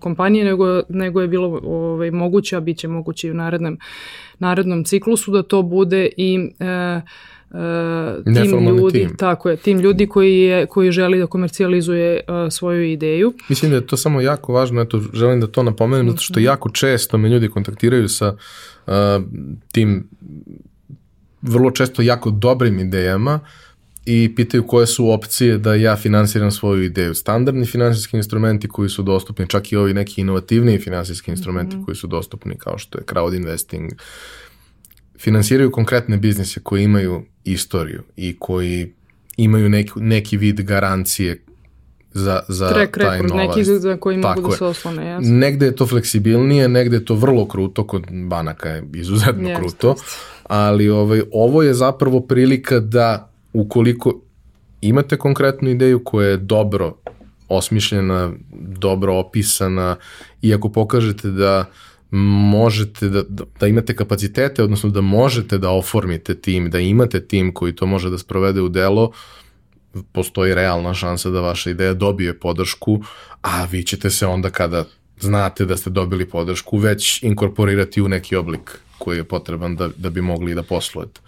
kompanije, 0.00 0.44
nego 0.44 0.83
nego 0.88 1.20
je 1.20 1.28
bilo 1.28 1.60
ovaj, 1.64 2.10
moguće, 2.10 2.56
a 2.56 2.60
bit 2.60 2.78
će 2.78 2.88
moguće 2.88 3.28
i 3.28 3.30
u 3.30 3.34
narednom, 3.34 3.78
narednom 4.38 4.84
ciklusu 4.84 5.32
da 5.32 5.42
to 5.42 5.62
bude 5.62 6.08
i 6.16 6.50
e, 6.60 7.00
Uh, 7.54 8.24
tim 8.34 8.66
ljudi, 8.66 8.98
tim. 8.98 9.16
tako 9.16 9.50
je, 9.50 9.56
tim 9.56 9.80
ljudi 9.80 10.06
koji, 10.06 10.38
je, 10.38 10.66
koji 10.66 10.90
želi 10.90 11.18
da 11.18 11.26
komercijalizuje 11.26 12.20
uh, 12.28 12.52
svoju 12.52 12.92
ideju. 12.92 13.32
Mislim 13.48 13.70
da 13.70 13.76
je 13.76 13.86
to 13.86 13.96
samo 13.96 14.20
jako 14.20 14.52
važno, 14.52 14.82
eto, 14.82 15.00
želim 15.12 15.40
da 15.40 15.46
to 15.46 15.62
napomenem, 15.62 16.10
zato 16.10 16.22
što 16.22 16.40
mhm. 16.40 16.44
jako 16.44 16.70
često 16.70 17.18
me 17.18 17.28
ljudi 17.28 17.48
kontaktiraju 17.48 18.08
sa 18.08 18.36
uh, 18.86 18.92
tim 19.72 20.08
vrlo 21.42 21.70
često 21.70 22.02
jako 22.02 22.30
dobrim 22.30 22.78
idejama 22.78 23.40
i 24.06 24.34
pitaju 24.36 24.66
koje 24.66 24.86
su 24.86 25.10
opcije 25.10 25.58
da 25.58 25.74
ja 25.74 25.96
finansiram 25.96 26.50
svoju 26.50 26.82
ideju. 26.82 27.14
Standardni 27.14 27.66
finansijski 27.66 28.16
instrumenti 28.16 28.68
koji 28.68 28.88
su 28.88 29.02
dostupni, 29.02 29.48
čak 29.48 29.72
i 29.72 29.76
ovi 29.76 29.94
neki 29.94 30.20
inovativniji 30.20 30.78
finansijski 30.78 31.30
instrumenti 31.30 31.76
mm 31.76 31.80
-hmm. 31.80 31.84
koji 31.84 31.94
su 31.94 32.06
dostupni 32.06 32.54
kao 32.58 32.78
što 32.78 32.98
je 32.98 33.04
crowd 33.04 33.36
investing, 33.36 33.92
finansiraju 35.18 35.70
konkretne 35.70 36.16
biznise 36.16 36.60
koji 36.60 36.84
imaju 36.84 37.22
istoriju 37.44 38.02
i 38.16 38.36
koji 38.38 38.92
imaju 39.36 39.68
neki, 39.68 39.92
neki 39.96 40.36
vid 40.36 40.60
garancije 40.60 41.40
za, 42.12 42.40
za 42.48 42.68
Track 42.68 42.98
taj 42.98 43.16
record, 43.16 43.30
novac. 43.30 43.56
neki 43.56 43.64
za 43.64 43.96
koji 43.96 44.16
mogu 44.16 44.48
da 44.48 44.56
se 44.56 44.64
oslone, 44.64 45.06
jasno. 45.06 45.30
Negde 45.30 45.66
je 45.66 45.76
to 45.76 45.86
fleksibilnije, 45.86 46.68
negde 46.68 46.96
je 46.96 47.04
to 47.04 47.14
vrlo 47.14 47.48
kruto, 47.48 47.86
kod 47.86 48.02
banaka 48.28 48.68
je 48.68 48.84
izuzetno 48.94 49.48
Jeste, 49.48 49.62
kruto, 49.62 49.94
ali 50.42 50.88
ovaj, 50.88 51.22
ovo 51.32 51.62
je 51.62 51.74
zapravo 51.74 52.20
prilika 52.20 52.80
da 52.80 53.33
ukoliko 53.54 54.20
imate 54.80 55.16
konkretnu 55.16 55.70
ideju 55.70 56.04
koja 56.04 56.28
je 56.28 56.36
dobro 56.36 56.96
osmišljena, 57.48 58.32
dobro 58.78 59.14
opisana 59.14 59.96
i 60.42 60.54
ako 60.54 60.68
pokažete 60.68 61.30
da 61.30 61.64
možete 62.10 63.08
da, 63.08 63.22
da, 63.22 63.44
da 63.60 63.66
imate 63.66 63.96
kapacitete, 63.96 64.62
odnosno 64.62 64.90
da 64.90 65.00
možete 65.00 65.58
da 65.58 65.70
oformite 65.70 66.34
tim, 66.34 66.70
da 66.70 66.78
imate 66.78 67.26
tim 67.26 67.54
koji 67.54 67.76
to 67.76 67.86
može 67.86 68.10
da 68.10 68.18
sprovede 68.18 68.60
u 68.60 68.68
delo, 68.68 69.10
postoji 70.12 70.54
realna 70.54 70.94
šansa 70.94 71.30
da 71.30 71.40
vaša 71.40 71.70
ideja 71.70 71.94
dobije 71.94 72.38
podršku, 72.38 73.02
a 73.42 73.64
vi 73.64 73.82
ćete 73.82 74.10
se 74.10 74.26
onda 74.26 74.50
kada 74.50 74.84
znate 75.20 75.64
da 75.64 75.76
ste 75.76 75.90
dobili 75.90 76.28
podršku 76.28 76.78
već 76.78 77.22
inkorporirati 77.22 78.02
u 78.02 78.08
neki 78.08 78.36
oblik 78.36 78.78
koji 78.98 79.16
je 79.16 79.24
potreban 79.24 79.76
da, 79.76 79.88
da 79.96 80.10
bi 80.10 80.20
mogli 80.20 80.54
da 80.54 80.62
poslujete. 80.62 81.20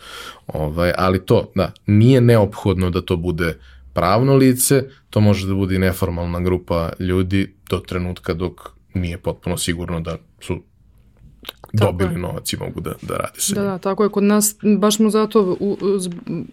Ovaj, 0.47 0.93
ali 0.99 1.27
to, 1.27 1.51
da, 1.55 1.73
nije 1.87 2.21
neophodno 2.21 2.91
da 2.91 3.03
to 3.03 3.17
bude 3.17 3.59
pravno 3.93 4.35
lice, 4.35 4.83
to 5.11 5.21
može 5.21 5.47
da 5.47 5.55
bude 5.55 5.75
i 5.75 5.79
neformalna 5.79 6.41
grupa 6.41 6.91
ljudi 6.99 7.55
do 7.71 7.79
trenutka 7.79 8.35
dok 8.35 8.61
nije 8.95 9.19
potpuno 9.19 9.57
sigurno 9.57 10.01
da 10.01 10.17
su 10.41 10.63
dobili 11.73 12.13
je. 12.13 12.19
novac 12.19 12.53
i 12.53 12.57
mogu 12.57 12.81
da, 12.81 12.93
da 13.03 13.17
rade 13.17 13.41
sa 13.41 13.55
Da, 13.55 13.61
njim. 13.61 13.71
da, 13.71 13.79
tako 13.79 14.03
je. 14.03 14.09
Kod 14.09 14.25
nas, 14.25 14.57
baš 14.79 14.97
smo 14.97 15.11
zato 15.11 15.57
u, 15.61 15.73
u, 15.73 15.99
zb- 15.99 16.45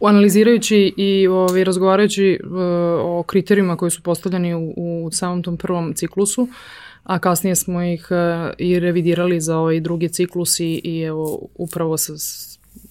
u 0.00 0.06
analizirajući 0.06 0.94
i 0.96 1.26
ovaj, 1.26 1.64
razgovarajući 1.64 2.38
uh, 2.44 2.50
o 3.00 3.24
kriterijuma 3.26 3.76
koji 3.76 3.90
su 3.90 4.02
postavljeni 4.02 4.54
u, 4.54 4.72
u 4.76 5.10
samom 5.12 5.42
tom 5.42 5.56
prvom 5.56 5.92
ciklusu, 5.94 6.48
a 7.04 7.18
kasnije 7.18 7.56
smo 7.56 7.82
ih 7.82 8.08
uh, 8.10 8.52
i 8.58 8.80
revidirali 8.80 9.40
za 9.40 9.58
ovaj 9.58 9.80
drugi 9.80 10.08
ciklus 10.08 10.60
i, 10.60 10.80
i 10.84 11.00
evo 11.00 11.48
upravo 11.54 11.96
sa, 11.96 12.12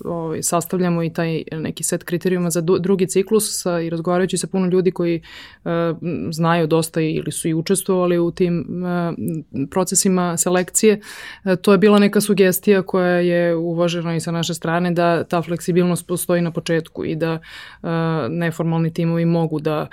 ovaj, 0.06 0.44
sastavljamo 0.44 1.04
i 1.04 1.14
taj 1.14 1.44
neki 1.52 1.84
set 1.84 2.04
kriterijuma 2.04 2.50
za 2.50 2.62
du, 2.62 2.80
drugi 2.80 3.08
ciklus 3.08 3.62
sa, 3.62 3.80
i 3.80 3.90
razgovarajući 3.90 4.38
sa 4.38 4.48
puno 4.48 4.68
ljudi 4.68 4.92
koji 4.92 5.22
m, 5.66 6.30
znaju 6.34 6.68
dosta 6.68 7.02
ili 7.02 7.32
su 7.32 7.48
i 7.48 7.54
učestvovali 7.54 8.20
u 8.20 8.32
tim 8.32 8.66
uh, 8.84 9.68
procesima 9.70 10.38
selekcije. 10.38 11.02
To 11.62 11.72
je 11.72 11.78
bila 11.78 12.00
neka 12.00 12.22
sugestija 12.22 12.82
koja 12.82 13.16
je 13.16 13.56
uvažena 13.56 14.16
i 14.16 14.20
sa 14.20 14.32
naše 14.32 14.54
strane 14.54 14.92
da 14.92 15.24
ta 15.24 15.42
fleksibilnost 15.42 16.08
postoji 16.08 16.42
na 16.42 16.52
početku 16.52 17.06
i 17.06 17.16
da 17.16 17.40
neformalni 18.30 18.94
timovi 18.94 19.26
mogu 19.26 19.60
da 19.60 19.88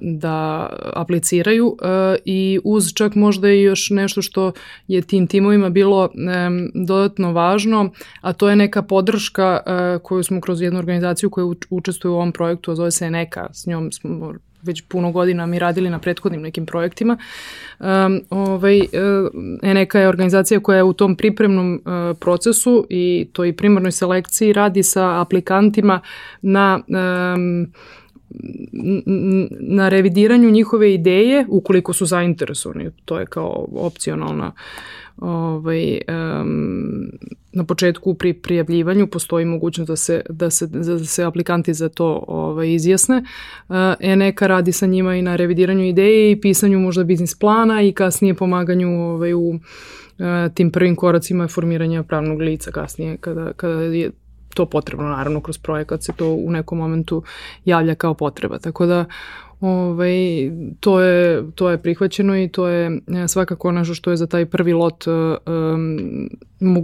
da 0.00 0.68
apliciraju 0.94 1.66
uh, 1.66 1.76
i 2.24 2.60
uz 2.64 2.92
čak 2.94 3.14
možda 3.14 3.50
i 3.50 3.62
još 3.62 3.90
nešto 3.90 4.22
što 4.22 4.52
je 4.88 5.02
tim 5.02 5.26
timovima 5.26 5.70
bilo 5.70 6.04
um, 6.04 6.70
dodatno 6.86 7.32
važno, 7.32 7.90
a 8.20 8.32
to 8.32 8.48
je 8.48 8.56
neka 8.56 8.82
podrška 8.82 9.60
koju 10.02 10.22
smo 10.22 10.40
kroz 10.40 10.62
jednu 10.62 10.78
organizaciju 10.78 11.30
koja 11.30 11.44
uč- 11.44 11.66
učestvuje 11.70 12.12
u 12.12 12.16
ovom 12.16 12.32
projektu, 12.32 12.70
a 12.70 12.74
zove 12.74 12.90
se 12.90 13.10
Neka, 13.10 13.46
s 13.52 13.66
njom 13.66 13.92
smo 13.92 14.32
već 14.66 14.82
puno 14.88 15.12
godina 15.12 15.46
mi 15.46 15.58
radili 15.58 15.90
na 15.90 15.98
prethodnim 15.98 16.42
nekim 16.42 16.66
projektima. 16.66 17.18
Um, 17.78 18.20
ovaj, 18.30 18.80
Eneka 19.62 20.00
je 20.00 20.08
organizacija 20.08 20.60
koja 20.60 20.76
je 20.76 20.82
u 20.82 20.92
tom 20.92 21.16
pripremnom 21.16 21.74
uh, 21.74 22.16
procesu 22.20 22.86
i 22.90 23.28
toj 23.32 23.56
primarnoj 23.56 23.92
selekciji 23.92 24.52
radi 24.52 24.82
sa 24.82 25.20
aplikantima 25.20 26.00
na 26.42 26.80
um, 26.88 27.72
na 29.60 29.88
revidiranju 29.88 30.50
njihove 30.50 30.94
ideje 30.94 31.46
ukoliko 31.48 31.92
su 31.92 32.06
zainteresovani. 32.06 32.90
To 33.04 33.18
je 33.18 33.26
kao 33.26 33.68
opcionalna 33.72 34.52
ovaj, 35.16 36.00
um, 36.08 37.10
na 37.52 37.64
početku 37.64 38.14
pri 38.14 38.32
prijavljivanju 38.32 39.06
postoji 39.06 39.44
mogućnost 39.44 39.88
da 39.88 39.96
se, 39.96 40.22
da 40.28 40.50
se, 40.50 40.66
da 40.66 40.98
se 40.98 41.24
aplikanti 41.24 41.74
za 41.74 41.88
to 41.88 42.24
ovaj, 42.28 42.72
izjasne. 42.72 43.24
Uh, 43.68 43.76
Eneka 44.00 44.46
radi 44.46 44.72
sa 44.72 44.86
njima 44.86 45.16
i 45.16 45.22
na 45.22 45.36
revidiranju 45.36 45.84
ideje 45.84 46.32
i 46.32 46.40
pisanju 46.40 46.78
možda 46.78 47.04
biznis 47.04 47.38
plana 47.38 47.82
i 47.82 47.92
kasnije 47.92 48.34
pomaganju 48.34 49.00
ovaj, 49.00 49.34
u 49.34 49.48
uh, 49.48 49.58
tim 50.54 50.70
prvim 50.70 50.96
koracima 50.96 51.48
formiranja 51.48 52.02
pravnog 52.02 52.40
lica 52.40 52.70
kasnije 52.70 53.16
kada, 53.16 53.52
kada 53.52 53.82
je 53.82 54.10
to 54.56 54.66
potrebno, 54.66 55.08
naravno 55.08 55.40
kroz 55.40 55.58
projekat 55.58 56.02
se 56.02 56.12
to 56.12 56.28
u 56.28 56.50
nekom 56.50 56.78
momentu 56.78 57.22
javlja 57.64 57.94
kao 57.94 58.14
potreba. 58.14 58.58
Tako 58.58 58.86
da 58.86 59.04
ovaj, 59.60 60.14
to, 60.80 61.00
je, 61.00 61.42
to 61.54 61.70
je 61.70 61.82
prihvaćeno 61.82 62.42
i 62.42 62.48
to 62.48 62.68
je 62.68 62.86
e, 62.86 63.28
svakako 63.28 63.72
nešto 63.72 63.94
što 63.94 64.10
je 64.10 64.16
za 64.16 64.26
taj 64.26 64.46
prvi 64.46 64.72
lot 64.72 65.04
um, 65.06 66.28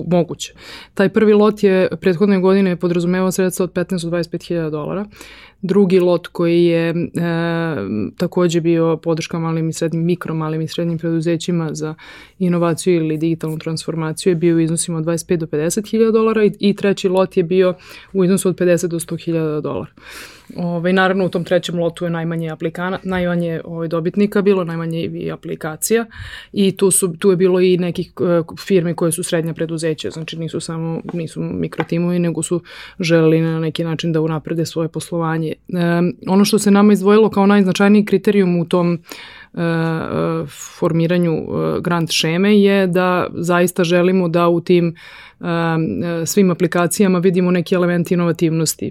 moguće. 0.07 0.55
Taj 0.95 1.09
prvi 1.09 1.33
lot 1.33 1.63
je 1.63 1.89
prethodne 2.01 2.41
godine 2.41 2.77
podrazumevao 2.77 3.33
sredstva 3.33 3.65
od 3.65 3.73
15 3.73 4.11
do 4.11 4.17
25 4.17 4.49
hiljada 4.49 4.71
dolara. 4.71 5.07
Drugi 5.63 6.01
lot 6.01 6.27
koji 6.27 6.65
je 6.65 6.89
e, 6.89 6.95
takođe 8.17 8.61
bio 8.61 8.97
podrška 8.97 9.39
malim 9.39 9.69
i 9.69 9.73
srednjim, 9.73 10.05
mikro 10.05 10.35
malim 10.35 10.61
i 10.61 10.69
srednjim 10.69 10.99
preduzećima 10.99 11.75
za 11.75 11.95
inovaciju 12.39 12.95
ili 12.95 13.17
digitalnu 13.17 13.59
transformaciju 13.59 14.31
je 14.31 14.35
bio 14.35 14.57
u 14.57 14.61
iznosima 14.61 14.99
od 14.99 15.05
25 15.05 15.37
do 15.37 15.47
50 15.47 15.91
hiljada 15.91 16.13
dolara 16.13 16.45
i, 16.45 16.53
i 16.59 16.77
treći 16.77 17.09
lot 17.09 17.37
je 17.37 17.43
bio 17.43 17.75
u 18.13 18.25
iznosu 18.25 18.49
od 18.49 18.57
50 18.57 18.87
do 18.87 18.99
100 18.99 19.25
hiljada 19.25 19.61
dolara. 19.61 19.91
Ove, 20.57 20.93
naravno 20.93 21.27
u 21.27 21.29
tom 21.29 21.45
trećem 21.45 21.79
lotu 21.79 22.05
je 22.05 22.11
najmanje 22.11 22.51
aplikana, 22.51 22.99
najmanje 23.03 23.61
ovaj, 23.65 23.89
dobitnika 23.89 24.43
bilo, 24.43 24.65
najmanje 24.65 25.01
i 25.01 25.33
aplikacija 25.33 26.07
i 26.53 26.77
tu, 26.77 26.91
su, 26.91 27.17
tu 27.17 27.31
je 27.31 27.37
bilo 27.37 27.61
i 27.61 27.79
nekih 27.79 28.13
uh, 28.21 28.59
firmi 28.59 28.95
koje 28.95 29.13
su 29.13 29.23
srednja 29.23 29.55
preduzeća, 29.55 30.11
znači 30.11 30.39
nisu 30.39 30.61
samo 30.61 31.01
nisu 31.13 31.41
mikrotimovi, 31.41 32.19
nego 32.19 32.43
su 32.43 32.63
želeli 33.01 33.41
na 33.41 33.61
neki 33.61 33.85
način 33.85 34.13
da 34.13 34.21
unaprede 34.21 34.67
svoje 34.67 34.89
poslovanje. 34.89 35.53
Um, 35.69 36.17
ono 36.29 36.45
što 36.45 36.59
se 36.59 36.71
nama 36.71 36.93
izdvojilo 36.93 37.31
kao 37.31 37.47
najznačajniji 37.47 38.05
kriterijum 38.05 38.61
u 38.61 38.65
tom 38.65 38.99
uh, 39.53 39.61
formiranju 40.79 41.33
uh, 41.33 41.79
grant 41.83 42.11
šeme 42.11 42.61
je 42.61 42.87
da 42.87 43.27
zaista 43.35 43.85
želimo 43.85 44.29
da 44.29 44.49
u 44.49 44.61
tim 44.61 44.95
uh, 45.41 45.47
svim 46.27 46.51
aplikacijama 46.51 47.19
vidimo 47.19 47.51
neki 47.51 47.75
element 47.75 48.11
inovativnosti. 48.11 48.91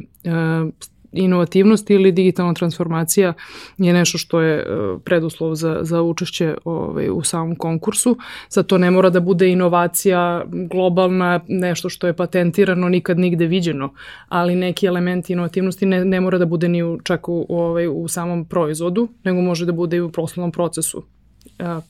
Inovativnost 1.12 1.90
ili 1.90 2.12
digitalna 2.12 2.54
transformacija 2.54 3.34
je 3.78 3.94
nešto 3.94 4.18
što 4.18 4.42
je 4.42 4.66
preduslov 5.06 5.56
za, 5.56 5.80
za 5.82 6.02
učešće 6.02 6.56
ovaj, 6.66 7.10
u 7.10 7.24
samom 7.24 7.56
konkursu. 7.56 8.18
Sad 8.50 8.66
to 8.66 8.78
ne 8.78 8.92
mora 8.92 9.10
da 9.10 9.20
bude 9.20 9.50
inovacija 9.50 10.44
globalna, 10.48 11.40
nešto 11.48 11.90
što 11.90 12.08
je 12.08 12.14
patentirano, 12.14 12.90
nikad 12.90 13.20
nigde 13.20 13.46
viđeno, 13.46 13.94
ali 14.28 14.56
neki 14.56 14.86
element 14.86 15.30
inovativnosti 15.30 15.86
ne, 15.86 16.06
ne 16.06 16.22
mora 16.22 16.38
da 16.38 16.46
bude 16.46 16.70
ni 16.70 16.84
u, 16.84 17.00
čak 17.04 17.30
u, 17.30 17.46
ovaj, 17.50 17.88
u 17.88 18.08
samom 18.08 18.46
proizvodu, 18.46 19.08
nego 19.24 19.42
može 19.42 19.66
da 19.66 19.72
bude 19.72 19.98
i 19.98 20.02
u 20.02 20.12
poslovnom 20.12 20.52
procesu 20.52 21.04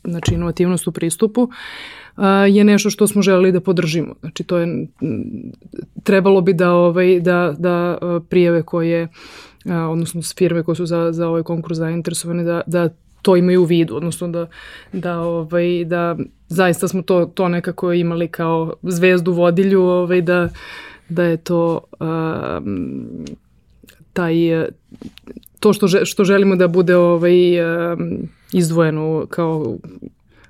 znači 0.03 0.33
inovativnost 0.33 0.87
u 0.87 0.91
pristupu, 0.91 1.49
je 2.49 2.63
nešto 2.63 2.89
što 2.89 3.07
smo 3.07 3.21
želeli 3.21 3.51
da 3.51 3.59
podržimo. 3.59 4.15
Znači 4.19 4.43
to 4.43 4.57
je 4.57 4.87
trebalo 6.03 6.41
bi 6.41 6.53
da 6.53 6.71
ovaj 6.73 7.19
da 7.19 7.55
da 7.57 7.97
prijave 8.29 8.63
koje 8.63 9.07
odnosno 9.89 10.21
firme 10.37 10.63
koje 10.63 10.75
su 10.75 10.85
za 10.85 11.11
za 11.11 11.27
ovaj 11.27 11.43
konkurs 11.43 11.77
zainteresovane 11.77 12.43
da 12.43 12.61
da 12.65 12.89
to 13.21 13.35
imaju 13.35 13.61
u 13.61 13.65
vidu, 13.65 13.95
odnosno 13.95 14.27
da, 14.27 14.47
da, 14.93 15.19
ovaj, 15.19 15.85
da 15.85 16.15
zaista 16.47 16.87
smo 16.87 17.01
to, 17.01 17.25
to 17.25 17.47
nekako 17.47 17.93
imali 17.93 18.27
kao 18.27 18.73
zvezdu 18.83 19.33
vodilju, 19.33 19.81
ovaj, 19.81 20.21
da, 20.21 20.49
da 21.09 21.23
je 21.23 21.37
to 21.37 21.79
um, 21.99 23.25
taj, 24.13 24.35
to 25.59 25.73
što, 25.73 26.05
što 26.05 26.23
želimo 26.23 26.55
da 26.55 26.67
bude 26.67 26.95
ovaj, 26.95 27.61
um, 27.61 28.17
izdvojeno 28.53 29.25
kao 29.29 29.77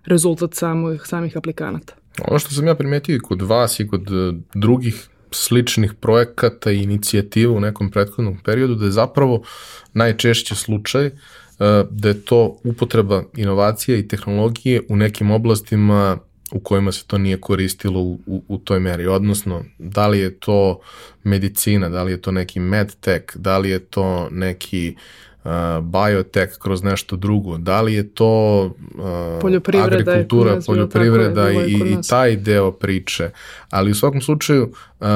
rezultat 0.05 0.53
samih, 0.53 1.01
samih 1.05 1.37
aplikanata. 1.37 1.93
Ono 2.27 2.39
što 2.39 2.49
sam 2.49 2.67
ja 2.67 2.75
primetio 2.75 3.15
i 3.15 3.19
kod 3.19 3.41
vas 3.41 3.79
i 3.79 3.87
kod 3.87 4.07
drugih 4.53 5.07
sličnih 5.31 5.93
projekata 5.93 6.71
i 6.71 6.83
inicijativa 6.83 7.53
u 7.53 7.59
nekom 7.59 7.91
prethodnom 7.91 8.37
periodu, 8.43 8.75
da 8.75 8.85
je 8.85 8.91
zapravo 8.91 9.41
najčešće 9.93 10.55
slučaj 10.55 11.11
da 11.89 12.07
je 12.07 12.21
to 12.21 12.57
upotreba 12.63 13.23
inovacija 13.37 13.97
i 13.97 14.07
tehnologije 14.07 14.81
u 14.89 14.95
nekim 14.95 15.31
oblastima 15.31 16.17
u 16.51 16.59
kojima 16.59 16.91
se 16.91 17.03
to 17.07 17.17
nije 17.17 17.41
koristilo 17.41 17.99
u, 17.99 18.19
u, 18.25 18.43
u 18.47 18.57
toj 18.57 18.79
meri, 18.79 19.07
odnosno 19.07 19.63
da 19.79 20.07
li 20.07 20.19
je 20.19 20.39
to 20.39 20.79
medicina, 21.23 21.89
da 21.89 22.03
li 22.03 22.11
je 22.11 22.21
to 22.21 22.31
neki 22.31 22.59
medtech, 22.59 23.23
da 23.35 23.57
li 23.57 23.69
je 23.69 23.79
to 23.79 24.27
neki 24.31 24.95
biotech 25.81 26.57
kroz 26.57 26.83
nešto 26.83 27.15
drugo, 27.15 27.57
da 27.57 27.81
li 27.81 27.93
je 27.93 28.09
to 28.09 28.65
uh, 28.65 29.01
poljoprivreda, 29.41 30.11
agrikultura, 30.11 30.51
je, 30.51 30.59
poljoprivreda 30.67 31.47
je, 31.47 31.67
i, 31.67 31.73
i 31.73 31.97
taj 32.09 32.35
deo 32.35 32.71
priče, 32.71 33.29
ali 33.69 33.91
u 33.91 33.95
svakom 33.95 34.21
slučaju 34.21 34.71
uh, 34.99 35.07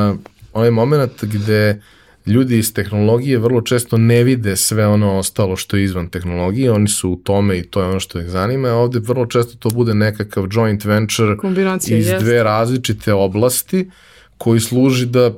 ovaj 0.53 0.71
moment 0.71 1.23
gde 1.23 1.81
ljudi 2.25 2.57
iz 2.57 2.73
tehnologije 2.73 3.37
vrlo 3.37 3.61
često 3.61 3.97
ne 3.97 4.23
vide 4.23 4.55
sve 4.55 4.87
ono 4.87 5.17
ostalo 5.17 5.55
što 5.55 5.77
je 5.77 5.83
izvan 5.83 6.09
tehnologije, 6.09 6.71
oni 6.71 6.87
su 6.87 7.09
u 7.09 7.15
tome 7.15 7.57
i 7.57 7.63
to 7.63 7.81
je 7.81 7.87
ono 7.87 7.99
što 7.99 8.19
ih 8.19 8.29
zanima, 8.29 8.67
a 8.67 8.73
ovde 8.73 8.99
vrlo 8.99 9.25
često 9.25 9.57
to 9.59 9.69
bude 9.69 9.93
nekakav 9.93 10.47
joint 10.51 10.85
venture 10.85 11.37
Kombinacija, 11.37 11.97
iz 11.97 12.07
jest. 12.07 12.25
dve 12.25 12.43
različite 12.43 13.13
oblasti 13.13 13.89
koji 14.37 14.59
služi 14.59 15.05
da 15.05 15.31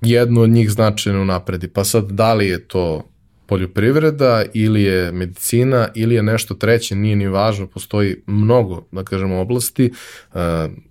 jednu 0.00 0.40
od 0.40 0.50
njih 0.50 0.70
značajno 0.70 1.24
napredi. 1.24 1.68
Pa 1.68 1.84
sad, 1.84 2.10
da 2.10 2.34
li 2.34 2.48
je 2.48 2.68
to 2.68 3.10
poljoprivreda 3.48 4.44
ili 4.54 4.82
je 4.82 5.12
medicina 5.12 5.88
ili 5.94 6.14
je 6.14 6.22
nešto 6.22 6.54
treće, 6.54 6.96
nije 6.96 7.16
ni 7.16 7.26
važno, 7.28 7.66
postoji 7.66 8.16
mnogo, 8.26 8.86
da 8.92 9.04
kažemo, 9.04 9.40
oblasti 9.40 9.90
uh, 9.90 10.40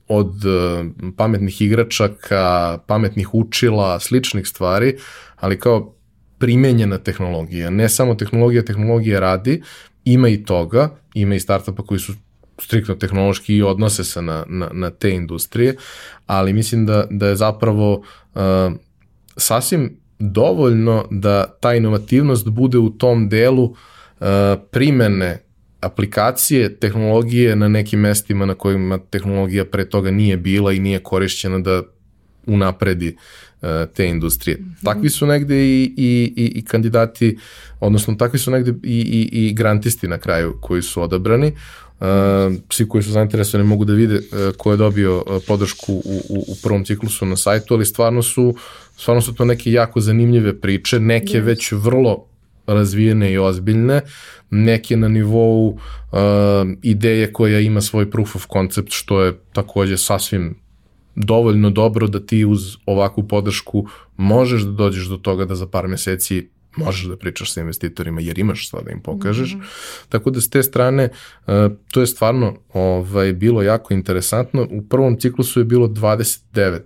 od 0.08 0.46
uh, 0.46 0.86
pametnih 1.18 1.62
igračaka, 1.62 2.78
pametnih 2.88 3.34
učila, 3.34 4.00
sličnih 4.00 4.48
stvari, 4.48 4.96
ali 5.36 5.60
kao 5.60 5.94
primenjena 6.38 6.98
tehnologija. 6.98 7.70
Ne 7.70 7.90
samo 7.90 8.16
tehnologija, 8.16 8.66
tehnologija 8.66 9.20
radi, 9.20 9.62
ima 10.06 10.30
i 10.30 10.44
toga, 10.44 10.90
ima 11.14 11.36
i 11.36 11.40
startupa 11.40 11.84
koji 11.84 12.00
su 12.00 12.14
striktno 12.60 12.96
tehnološki 12.96 13.56
i 13.56 13.64
odnose 13.64 14.04
se 14.04 14.22
na, 14.22 14.46
na, 14.48 14.70
na 14.74 14.90
te 14.90 15.10
industrije, 15.10 15.76
ali 16.26 16.54
mislim 16.54 16.86
da, 16.86 17.08
da 17.10 17.28
je 17.28 17.36
zapravo 17.36 17.94
uh, 17.94 18.42
sasvim 19.36 20.07
dovoljno 20.20 21.06
da 21.12 21.46
ta 21.60 21.74
inovativnost 21.74 22.50
bude 22.50 22.78
u 22.78 22.90
tom 22.90 23.30
delu 23.30 23.64
uh, 23.64 24.28
primene 24.72 25.40
aplikacije, 25.82 26.80
tehnologije 26.80 27.56
na 27.56 27.68
nekim 27.68 28.00
mestima 28.00 28.46
na 28.46 28.54
kojima 28.54 28.98
tehnologija 29.10 29.66
pre 29.66 29.90
toga 29.90 30.12
nije 30.12 30.38
bila 30.38 30.74
i 30.74 30.80
nije 30.80 31.00
korišćena 31.00 31.60
da 31.60 31.82
unapredi 32.46 33.16
uh, 33.62 33.68
te 33.94 34.08
industrije. 34.08 34.58
Mm 34.58 34.64
-hmm. 34.64 34.86
Takvi 34.86 35.10
su 35.10 35.26
negde 35.26 35.56
i, 35.56 35.94
i, 35.98 36.34
i, 36.36 36.46
i 36.46 36.66
kandidati, 36.66 37.38
odnosno 37.80 38.16
takvi 38.16 38.40
su 38.40 38.52
negde 38.52 38.74
i, 38.84 39.00
i, 39.34 39.48
i 39.48 39.54
grantisti 39.54 40.08
na 40.08 40.18
kraju 40.18 40.58
koji 40.62 40.82
su 40.82 41.02
odabrani. 41.02 41.54
Uh, 42.00 42.06
svi 42.70 42.90
koji 42.90 43.04
su 43.04 43.12
zainteresovani 43.12 43.70
mogu 43.70 43.86
da 43.86 43.94
vide 43.94 44.16
uh, 44.16 44.56
ko 44.58 44.72
je 44.72 44.78
dobio 44.78 45.18
uh, 45.18 45.42
podršku 45.48 45.94
u, 45.94 46.22
u, 46.30 46.46
u 46.48 46.56
prvom 46.64 46.86
ciklusu 46.86 47.26
na 47.26 47.38
sajtu, 47.38 47.74
ali 47.74 47.86
stvarno 47.86 48.24
su, 48.24 48.56
stvarno 48.98 49.22
su 49.22 49.34
to 49.34 49.46
neke 49.46 49.72
jako 49.72 50.02
zanimljive 50.02 50.62
priče, 50.62 51.00
neke 51.00 51.38
yes. 51.38 51.44
već 51.44 51.72
vrlo 51.72 52.26
razvijene 52.68 53.32
i 53.32 53.38
ozbiljne, 53.38 54.02
neke 54.50 54.98
na 54.98 55.08
nivou 55.08 55.68
uh, 55.68 55.78
ideje 56.82 57.34
koja 57.34 57.60
ima 57.60 57.82
svoj 57.82 58.12
proof 58.12 58.36
of 58.36 58.46
concept, 58.54 58.92
što 58.92 59.22
je 59.22 59.40
takođe 59.54 59.98
sasvim 59.98 60.56
dovoljno 61.16 61.70
dobro 61.70 62.08
da 62.08 62.20
ti 62.20 62.46
uz 62.46 62.78
ovakvu 62.86 63.28
podršku 63.28 63.88
možeš 64.18 64.62
da 64.62 64.72
dođeš 64.72 65.06
do 65.06 65.18
toga 65.18 65.46
da 65.46 65.56
za 65.56 65.68
par 65.68 65.88
meseci 65.88 66.50
možeš 66.78 67.06
da 67.06 67.18
pričaš 67.18 67.54
sa 67.54 67.62
investitorima 67.62 68.22
jer 68.22 68.40
imaš 68.40 68.68
šta 68.68 68.82
da 68.82 68.92
im 68.92 69.00
pokažeš. 69.00 69.54
Mm 69.54 69.60
-hmm. 69.60 70.08
Tako 70.10 70.30
da 70.30 70.42
s 70.42 70.50
te 70.50 70.64
strane 70.64 71.10
uh, 71.48 71.54
to 71.92 72.00
je 72.00 72.08
stvarno 72.08 72.56
ovaj, 72.74 73.34
bilo 73.34 73.62
jako 73.62 73.94
interesantno. 73.94 74.68
U 74.72 74.82
prvom 74.82 75.20
ciklusu 75.20 75.60
je 75.60 75.64
bilo 75.64 75.88
29 75.88 76.80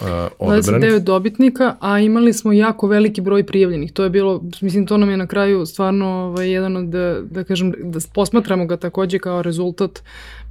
uh, 0.00 0.06
odabranih. 0.38 0.90
29 0.90 0.98
dobitnika, 0.98 1.76
a 1.80 1.98
imali 1.98 2.32
smo 2.32 2.52
jako 2.52 2.86
veliki 2.86 3.20
broj 3.20 3.46
prijavljenih. 3.46 3.92
To 3.92 4.04
je 4.04 4.10
bilo, 4.10 4.42
mislim, 4.60 4.86
to 4.86 4.96
nam 4.96 5.10
je 5.10 5.16
na 5.16 5.26
kraju 5.26 5.66
stvarno 5.66 6.06
ovaj, 6.06 6.50
jedan 6.50 6.76
od, 6.76 6.84
da, 6.84 7.20
da 7.30 7.44
kažem, 7.44 7.72
da 7.82 7.98
posmatramo 8.14 8.66
ga 8.66 8.76
takođe 8.76 9.18
kao 9.18 9.42
rezultat 9.42 10.02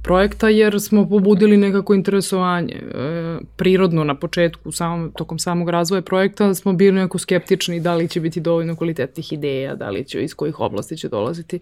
projekta, 0.02 0.48
jer 0.48 0.80
smo 0.80 1.08
pobudili 1.08 1.56
nekako 1.56 1.94
interesovanje. 1.94 2.74
E, 2.74 3.38
prirodno 3.56 4.04
na 4.04 4.14
početku, 4.14 4.72
samom, 4.72 5.12
tokom 5.16 5.38
samog 5.38 5.70
razvoja 5.70 6.02
projekta, 6.02 6.54
smo 6.54 6.72
bili 6.72 6.92
nekako 6.92 7.18
skeptični 7.18 7.80
da 7.80 7.94
li 7.94 8.08
će 8.08 8.20
biti 8.20 8.40
dovoljno 8.40 8.76
kvalitetnih 8.88 9.32
ideja, 9.32 9.74
da 9.74 9.90
li 9.90 10.04
će, 10.04 10.22
iz 10.22 10.34
kojih 10.34 10.60
oblasti 10.60 10.96
će 10.96 11.08
dolaziti, 11.08 11.58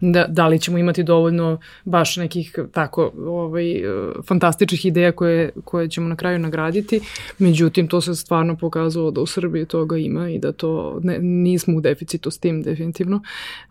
da, 0.00 0.26
da 0.28 0.46
li 0.46 0.58
ćemo 0.58 0.78
imati 0.78 1.02
dovoljno 1.02 1.58
baš 1.84 2.16
nekih 2.16 2.58
tako 2.72 3.12
ovaj, 3.26 3.72
e, 3.72 3.82
fantastičnih 4.26 4.86
ideja 4.86 5.12
koje, 5.12 5.50
koje 5.64 5.88
ćemo 5.88 6.08
na 6.08 6.16
kraju 6.16 6.38
nagraditi. 6.38 7.00
Međutim, 7.38 7.88
to 7.88 8.00
se 8.00 8.14
stvarno 8.14 8.56
pokazalo 8.56 9.10
da 9.10 9.20
u 9.20 9.26
Srbiji 9.26 9.66
toga 9.66 9.96
ima 9.96 10.30
i 10.30 10.38
da 10.38 10.52
to 10.52 11.00
ne, 11.02 11.18
nismo 11.18 11.76
u 11.76 11.80
deficitu 11.80 12.30
s 12.30 12.38
tim 12.38 12.62
definitivno. 12.62 13.22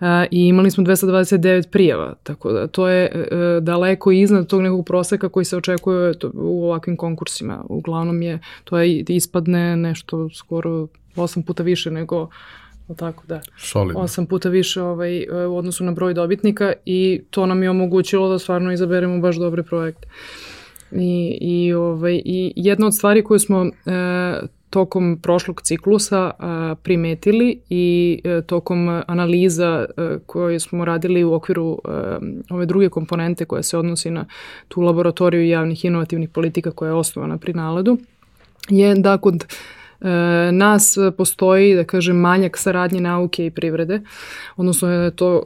E, 0.02 0.28
I 0.32 0.48
imali 0.48 0.72
smo 0.72 0.84
229 0.84 1.70
prijava, 1.72 2.16
tako 2.24 2.52
da 2.52 2.68
to 2.68 2.88
je 2.90 3.06
e, 3.06 3.60
daleko 3.62 4.12
iznad 4.12 4.48
tog 4.48 4.62
nekog 4.62 4.86
proseka 4.86 5.30
koji 5.30 5.46
se 5.46 5.58
očekuje 5.58 6.14
u 6.34 6.66
ovakvim 6.66 6.98
konkursima. 6.98 7.64
Uglavnom 7.70 8.22
je, 8.22 8.40
to 8.64 8.80
je 8.80 9.04
ispadne 9.08 9.78
nešto 9.78 10.30
skoro 10.30 10.88
osam 11.16 11.44
puta 11.44 11.64
više 11.64 11.92
nego 11.92 12.30
tako 12.94 13.24
da. 13.28 13.42
Solidno. 13.58 14.02
Osam 14.02 14.26
puta 14.26 14.50
više 14.50 14.82
ovaj, 14.82 15.28
u 15.50 15.58
odnosu 15.58 15.84
na 15.84 15.92
broj 15.92 16.14
dobitnika 16.14 16.74
i 16.86 17.22
to 17.30 17.46
nam 17.46 17.64
je 17.64 17.70
omogućilo 17.70 18.30
da 18.30 18.40
stvarno 18.40 18.74
izaberemo 18.74 19.20
baš 19.20 19.36
dobre 19.36 19.64
projekte. 19.64 20.08
I, 20.92 21.38
i, 21.42 21.74
ovaj, 21.74 22.22
i 22.26 22.54
jedna 22.56 22.88
od 22.88 22.96
stvari 22.96 23.24
koju 23.24 23.40
smo 23.40 23.66
e, 23.66 23.72
tokom 24.70 25.20
prošlog 25.22 25.62
ciklusa 25.62 26.32
a, 26.40 26.76
primetili 26.84 27.60
i 27.70 28.22
e, 28.24 28.42
tokom 28.42 29.02
analiza 29.08 29.86
e, 29.86 30.18
koje 30.26 30.60
smo 30.60 30.86
radili 30.86 31.24
u 31.24 31.34
okviru 31.34 31.80
e, 31.86 31.90
ove 32.50 32.66
druge 32.66 32.90
komponente 32.90 33.46
koja 33.46 33.64
se 33.64 33.78
odnosi 33.78 34.12
na 34.12 34.26
tu 34.68 34.82
laboratoriju 34.82 35.48
javnih 35.48 35.86
inovativnih 35.86 36.30
politika 36.30 36.72
koja 36.72 36.90
je 36.90 36.94
osnovana 36.94 37.38
pri 37.38 37.54
naledu, 37.54 37.98
je 38.70 38.96
da 38.96 39.18
kod 39.18 39.46
nas 40.52 40.98
postoji, 41.18 41.76
da 41.76 41.84
kažem, 41.84 42.16
manjak 42.16 42.58
saradnje 42.58 43.02
nauke 43.02 43.46
i 43.46 43.52
privrede, 43.52 44.02
odnosno 44.56 44.92
je 44.92 45.16
to 45.16 45.44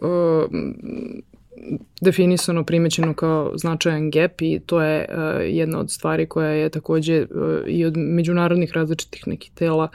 definisano, 2.02 2.64
primećeno 2.64 3.14
kao 3.14 3.52
značajan 3.56 4.12
gap 4.12 4.42
i 4.42 4.60
to 4.66 4.82
je 4.82 5.08
jedna 5.42 5.80
od 5.80 5.92
stvari 5.92 6.26
koja 6.26 6.50
je 6.50 6.70
takođe 6.70 7.26
i 7.68 7.86
od 7.86 7.98
međunarodnih 7.98 8.72
različitih 8.74 9.28
nekih 9.28 9.52
tela 9.52 9.88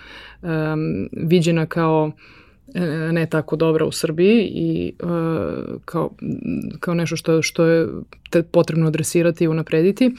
viđena 1.13 1.67
kao 1.67 2.13
ne 3.13 3.27
tako 3.27 3.57
dobra 3.57 3.85
u 3.85 3.93
Srbiji 3.93 4.51
i 4.55 4.93
uh, 5.03 5.09
kao, 5.85 6.11
kao 6.81 6.95
nešto 6.95 7.17
što, 7.17 7.43
što 7.43 7.65
je 7.65 7.89
potrebno 8.51 8.87
adresirati 8.87 9.45
i 9.45 9.49
unaprediti. 9.49 10.11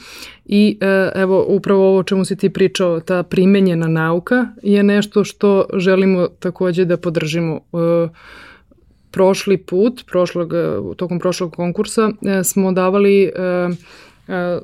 I 0.46 0.78
uh, 0.80 1.12
evo, 1.14 1.44
upravo 1.48 1.88
ovo 1.88 1.98
o 1.98 2.02
čemu 2.02 2.24
si 2.24 2.36
ti 2.36 2.50
pričao, 2.50 3.00
ta 3.00 3.22
primenjena 3.22 3.88
nauka 3.88 4.46
je 4.62 4.82
nešto 4.82 5.24
što 5.24 5.66
želimo 5.76 6.28
takođe 6.28 6.84
da 6.84 6.96
podržimo. 6.96 7.60
Prošli 9.10 9.56
put, 9.56 10.04
prošlog, 10.06 10.52
tokom 10.96 11.18
prošlog 11.18 11.56
konkursa, 11.56 12.10
e, 12.22 12.44
smo 12.44 12.72
davali 12.72 13.22
e, 13.22 13.28
e, 13.28 13.68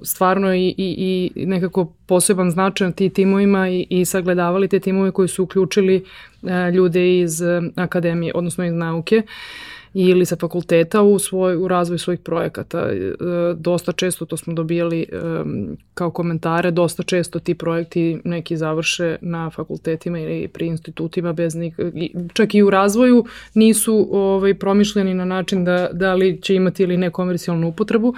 stvarno 0.02 0.54
i, 0.54 0.74
i, 0.78 1.30
i 1.34 1.46
nekako 1.46 1.92
poseban 2.06 2.50
značaj 2.50 2.86
na 2.86 2.92
ti 2.92 3.08
timovima 3.08 3.68
i, 3.68 3.86
i 3.90 4.04
sagledavali 4.04 4.68
te 4.68 4.80
timove 4.80 5.10
koji 5.10 5.28
su 5.28 5.42
uključili 5.42 6.04
ljude 6.74 7.18
iz 7.18 7.42
akademije, 7.76 8.32
odnosno 8.34 8.64
iz 8.64 8.72
nauke. 8.72 9.16
Uh, 9.16 9.24
ili 9.94 10.26
sa 10.26 10.36
fakulteta 10.36 11.02
u, 11.02 11.18
svoj, 11.18 11.56
u 11.56 11.68
razvoj 11.68 11.98
svojih 11.98 12.20
projekata. 12.20 12.78
E, 12.78 13.14
dosta 13.56 13.92
često 13.92 14.24
to 14.24 14.36
smo 14.36 14.52
dobijali 14.52 15.06
kao 15.94 16.10
komentare, 16.10 16.70
dosta 16.70 17.02
često 17.02 17.38
ti 17.38 17.54
projekti 17.54 18.20
neki 18.24 18.56
završe 18.56 19.16
na 19.20 19.50
fakultetima 19.50 20.18
ili 20.18 20.48
pri 20.48 20.66
institutima 20.66 21.32
bez 21.32 21.54
nik, 21.54 21.74
čak 22.32 22.54
i 22.54 22.62
u 22.62 22.70
razvoju 22.70 23.24
nisu 23.54 24.08
ovaj, 24.12 24.54
promišljeni 24.54 25.14
na 25.14 25.24
način 25.24 25.64
da, 25.64 25.88
da 25.92 26.14
li 26.14 26.40
će 26.42 26.54
imati 26.54 26.82
ili 26.82 26.96
ne 26.96 27.10
komercijalnu 27.10 27.68
upotrebu, 27.68 28.14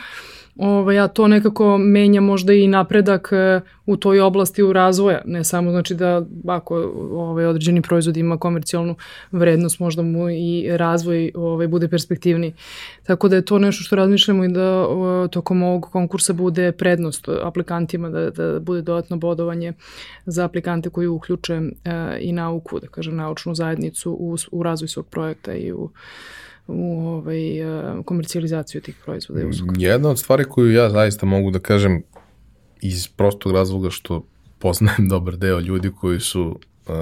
ovaj, 0.57 0.99
a 0.99 1.09
to 1.09 1.29
nekako 1.29 1.79
menja 1.79 2.21
možda 2.21 2.53
i 2.53 2.67
napredak 2.67 3.29
e, 3.33 3.61
u 3.87 3.97
toj 3.97 4.21
oblasti 4.21 4.62
u 4.62 4.73
razvoja, 4.73 5.23
ne 5.25 5.45
samo 5.45 5.71
znači 5.71 5.95
da 5.95 6.27
ako 6.49 6.77
ovaj, 7.12 7.47
određeni 7.47 7.83
proizvod 7.83 8.17
ima 8.17 8.38
komercijalnu 8.38 8.95
vrednost, 9.33 9.81
možda 9.81 10.03
mu 10.03 10.31
i 10.31 10.67
razvoj 10.71 11.33
ovaj, 11.35 11.69
bude 11.69 11.88
perspektivni. 11.88 12.55
Tako 13.03 13.29
da 13.29 13.37
je 13.37 13.45
to 13.45 13.59
nešto 13.59 13.85
što 13.85 13.97
razmišljamo 13.97 14.45
i 14.45 14.49
da 14.49 14.87
o, 14.88 15.29
tokom 15.29 15.62
ovog 15.62 15.88
konkursa 15.93 16.33
bude 16.33 16.73
prednost 16.73 17.29
aplikantima, 17.43 18.09
da, 18.09 18.31
da 18.31 18.61
bude 18.61 18.83
dodatno 18.83 19.17
bodovanje 19.17 19.73
za 20.27 20.45
aplikante 20.45 20.90
koji 20.90 21.07
uključe 21.07 21.53
e, 21.53 22.19
i 22.21 22.33
nauku, 22.33 22.81
da 22.81 22.87
kažem, 22.87 23.17
naučnu 23.17 23.55
zajednicu 23.55 24.12
u, 24.12 24.37
u 24.53 24.62
razvoj 24.62 24.88
svog 24.88 25.07
projekta 25.07 25.55
i 25.55 25.73
u 25.73 25.90
u 26.66 27.09
ovaj, 27.09 27.40
komercijalizaciju 28.05 28.81
tih 28.81 28.96
proizvoda 29.05 29.42
i 29.42 29.44
usluga. 29.44 29.72
Jedna 29.79 30.11
od 30.11 30.18
stvari 30.18 30.44
koju 30.44 30.72
ja 30.72 30.90
zaista 30.90 31.27
mogu 31.27 31.50
da 31.50 31.59
kažem 31.59 32.03
iz 32.81 33.09
prostog 33.09 33.53
razloga 33.53 33.90
što 33.90 34.27
poznajem 34.59 35.09
dobar 35.14 35.37
deo 35.37 35.61
ljudi 35.61 35.90
koji 36.00 36.20
su 36.20 36.59
uh, 36.88 36.94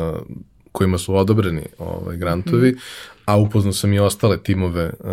kojima 0.73 0.99
su 0.99 1.17
odobreni 1.17 1.63
ovaj, 1.79 2.17
grantovi, 2.17 2.71
mm. 2.71 2.79
a 3.25 3.37
upoznao 3.37 3.73
sam 3.73 3.93
i 3.93 3.99
ostale 3.99 4.43
timove 4.43 4.85
uh, 4.85 5.11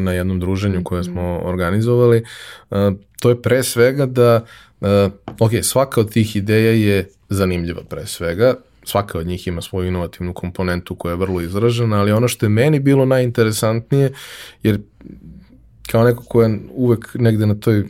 na 0.00 0.12
jednom 0.12 0.40
druženju 0.40 0.84
koje 0.84 1.04
smo 1.04 1.40
organizovali. 1.44 2.24
Uh, 2.70 2.76
to 3.20 3.28
je 3.28 3.42
pre 3.42 3.62
svega 3.62 4.06
da, 4.06 4.44
uh, 4.80 4.88
ok, 5.40 5.50
svaka 5.62 6.00
od 6.00 6.12
tih 6.12 6.36
ideja 6.36 6.72
je 6.72 7.08
zanimljiva 7.28 7.82
pre 7.88 8.06
svega, 8.06 8.54
svaka 8.88 9.18
od 9.18 9.26
njih 9.26 9.46
ima 9.46 9.62
svoju 9.62 9.88
inovativnu 9.88 10.32
komponentu 10.34 10.94
koja 10.94 11.12
je 11.12 11.16
vrlo 11.16 11.40
izražena, 11.40 12.00
ali 12.00 12.12
ono 12.12 12.28
što 12.28 12.46
je 12.46 12.50
meni 12.50 12.80
bilo 12.80 13.04
najinteresantnije, 13.04 14.12
jer 14.62 14.80
kao 15.90 16.04
neko 16.04 16.24
ko 16.24 16.42
je 16.42 16.58
uvek 16.74 17.14
negde 17.14 17.46
na 17.46 17.54
toj 17.54 17.84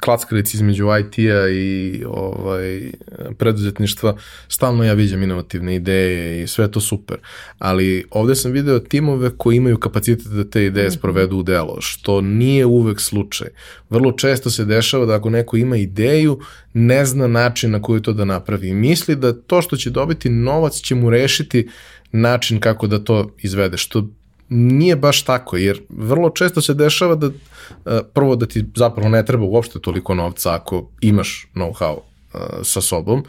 klackalici 0.00 0.56
između 0.56 0.86
IT-a 1.00 1.48
i 1.48 2.04
ovaj, 2.06 2.90
preduzetništva, 3.38 4.16
stalno 4.48 4.84
ja 4.84 4.92
viđam 4.92 5.22
inovativne 5.22 5.74
ideje 5.74 6.42
i 6.42 6.46
sve 6.46 6.70
to 6.70 6.80
super. 6.80 7.16
Ali 7.58 8.04
ovde 8.10 8.34
sam 8.34 8.52
video 8.52 8.78
timove 8.78 9.30
koji 9.36 9.56
imaju 9.56 9.78
kapacitet 9.78 10.26
da 10.26 10.50
te 10.50 10.64
ideje 10.64 10.86
mhm. 10.86 10.94
sprovedu 10.94 11.36
u 11.36 11.42
delo, 11.42 11.76
što 11.80 12.20
nije 12.20 12.66
uvek 12.66 13.00
slučaj. 13.00 13.48
Vrlo 13.90 14.12
često 14.12 14.50
se 14.50 14.64
dešava 14.64 15.06
da 15.06 15.14
ako 15.14 15.30
neko 15.30 15.56
ima 15.56 15.76
ideju, 15.76 16.40
ne 16.74 17.04
zna 17.04 17.26
način 17.26 17.70
na 17.70 17.82
koji 17.82 18.02
to 18.02 18.12
da 18.12 18.24
napravi 18.24 18.68
i 18.68 18.74
misli 18.74 19.16
da 19.16 19.32
to 19.32 19.62
što 19.62 19.76
će 19.76 19.90
dobiti 19.90 20.30
novac 20.30 20.74
će 20.74 20.94
mu 20.94 21.10
rešiti 21.10 21.68
način 22.12 22.60
kako 22.60 22.86
da 22.86 22.98
to 22.98 23.34
izvede, 23.38 23.76
što 23.76 24.08
nije 24.50 24.96
baš 24.96 25.22
tako, 25.22 25.56
jer 25.56 25.80
vrlo 25.88 26.30
često 26.30 26.60
se 26.60 26.74
dešava 26.74 27.14
da 27.14 27.26
e, 27.26 27.32
prvo 28.14 28.36
da 28.36 28.46
ti 28.46 28.64
zapravo 28.76 29.08
ne 29.08 29.26
treba 29.26 29.44
uopšte 29.44 29.80
toliko 29.80 30.14
novca 30.14 30.54
ako 30.54 30.90
imaš 31.00 31.46
know-how 31.54 31.96
e, 31.96 32.38
sa 32.62 32.80
sobom, 32.80 33.24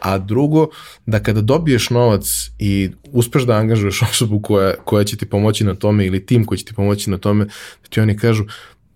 a 0.00 0.18
drugo, 0.18 0.68
da 1.06 1.22
kada 1.22 1.40
dobiješ 1.40 1.90
novac 1.90 2.50
i 2.58 2.90
uspeš 3.12 3.42
da 3.42 3.56
angažuješ 3.56 4.02
osobu 4.10 4.40
koja, 4.40 4.74
koja 4.84 5.04
će 5.04 5.16
ti 5.16 5.26
pomoći 5.26 5.64
na 5.64 5.74
tome 5.74 6.06
ili 6.06 6.26
tim 6.26 6.44
koji 6.44 6.58
će 6.58 6.64
ti 6.64 6.74
pomoći 6.74 7.10
na 7.10 7.18
tome, 7.18 7.44
da 7.44 7.88
ti 7.90 8.00
oni 8.00 8.16
kažu, 8.16 8.44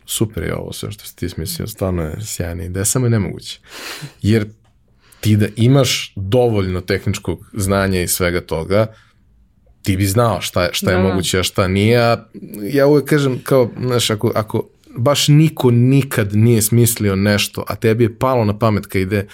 super 0.06 0.42
je 0.42 0.56
ovo 0.56 0.72
sve 0.72 0.92
što 0.92 1.04
si 1.04 1.16
ti 1.16 1.28
smislio, 1.28 1.66
stvarno 1.66 2.02
je 2.02 2.16
sjajna 2.20 2.64
ideja, 2.64 2.84
samo 2.84 3.06
je 3.06 3.10
nemoguće. 3.10 3.60
Jer 4.22 4.46
ti 5.20 5.36
da 5.36 5.46
imaš 5.56 6.12
dovoljno 6.16 6.80
tehničkog 6.80 7.50
znanja 7.52 8.00
i 8.00 8.08
svega 8.08 8.40
toga, 8.40 8.86
ti 9.82 9.96
bi 9.96 10.06
znao 10.06 10.40
šta, 10.40 10.68
šta 10.72 10.90
je 10.90 10.96
da. 10.96 11.02
moguće, 11.02 11.38
a 11.38 11.42
šta 11.42 11.68
nije. 11.68 11.98
A 11.98 12.24
ja 12.62 12.86
uvek 12.86 13.04
kažem, 13.04 13.40
kao, 13.44 13.70
znaš, 13.80 14.10
ako, 14.10 14.32
ako 14.34 14.68
baš 14.96 15.28
niko 15.28 15.70
nikad 15.70 16.36
nije 16.36 16.62
smislio 16.62 17.16
nešto, 17.16 17.64
a 17.68 17.74
tebi 17.74 18.04
je 18.04 18.18
palo 18.18 18.44
na 18.44 18.58
pamet 18.58 18.86
kad 18.86 19.02
ide, 19.02 19.26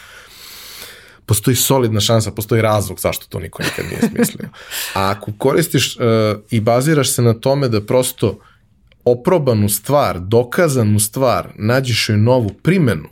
postoji 1.26 1.56
solidna 1.56 2.00
šansa, 2.00 2.30
postoji 2.30 2.62
razlog 2.62 3.00
zašto 3.00 3.26
to 3.28 3.38
niko 3.38 3.62
nikad 3.62 3.84
nije 3.86 4.00
smislio. 4.14 4.48
A 4.94 5.10
ako 5.10 5.32
koristiš 5.38 5.96
uh, 5.96 6.02
i 6.50 6.60
baziraš 6.60 7.10
se 7.10 7.22
na 7.22 7.34
tome 7.34 7.68
da 7.68 7.86
prosto 7.86 8.38
oprobanu 9.04 9.68
stvar, 9.68 10.20
dokazanu 10.20 11.00
stvar, 11.00 11.48
nađeš 11.56 12.08
joj 12.08 12.18
novu 12.18 12.50
primenu. 12.62 13.08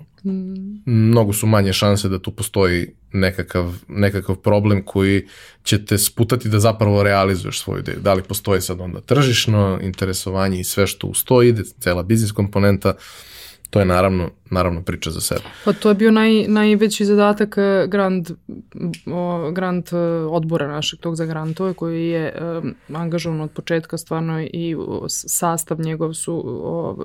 Mnogo 0.86 1.32
su 1.32 1.46
manje 1.46 1.72
šanse 1.72 2.08
da 2.08 2.18
tu 2.18 2.30
postoji 2.30 2.88
nekakav, 3.12 3.74
nekakav 3.88 4.36
problem 4.36 4.82
koji 4.84 5.26
će 5.62 5.84
te 5.84 5.98
sputati 5.98 6.48
da 6.48 6.60
zapravo 6.60 7.02
realizuješ 7.02 7.60
svoju 7.60 7.80
ideju. 7.80 8.00
Da 8.00 8.14
li 8.14 8.22
postoji 8.22 8.60
sad 8.60 8.80
onda 8.80 9.00
tržišno 9.00 9.78
interesovanje 9.82 10.60
i 10.60 10.64
sve 10.64 10.86
što 10.86 11.06
ustoji, 11.06 11.54
cela 11.80 12.02
biznis 12.02 12.32
komponenta, 12.32 12.94
to 13.70 13.78
je 13.78 13.86
naravno, 13.86 14.30
naravno 14.50 14.82
priča 14.82 15.10
za 15.10 15.20
sebe. 15.20 15.40
Pa 15.64 15.72
to 15.72 15.88
je 15.88 15.94
bio 15.94 16.10
naj, 16.10 16.48
najveći 16.48 17.04
zadatak 17.04 17.54
eh, 17.58 17.86
grant, 17.88 18.30
o, 19.06 19.50
grant 19.50 19.92
eh, 19.92 19.96
odbora 20.30 20.68
našeg 20.68 21.00
tog 21.00 21.16
za 21.16 21.24
grantove 21.24 21.74
koji 21.74 22.08
je 22.08 22.34
um, 22.62 22.74
angažovan 22.96 23.40
od 23.40 23.50
početka 23.50 23.98
stvarno 23.98 24.42
i 24.42 24.76
sastav 25.08 25.80
njegov 25.80 26.14
su 26.14 26.42
o, 26.46 27.04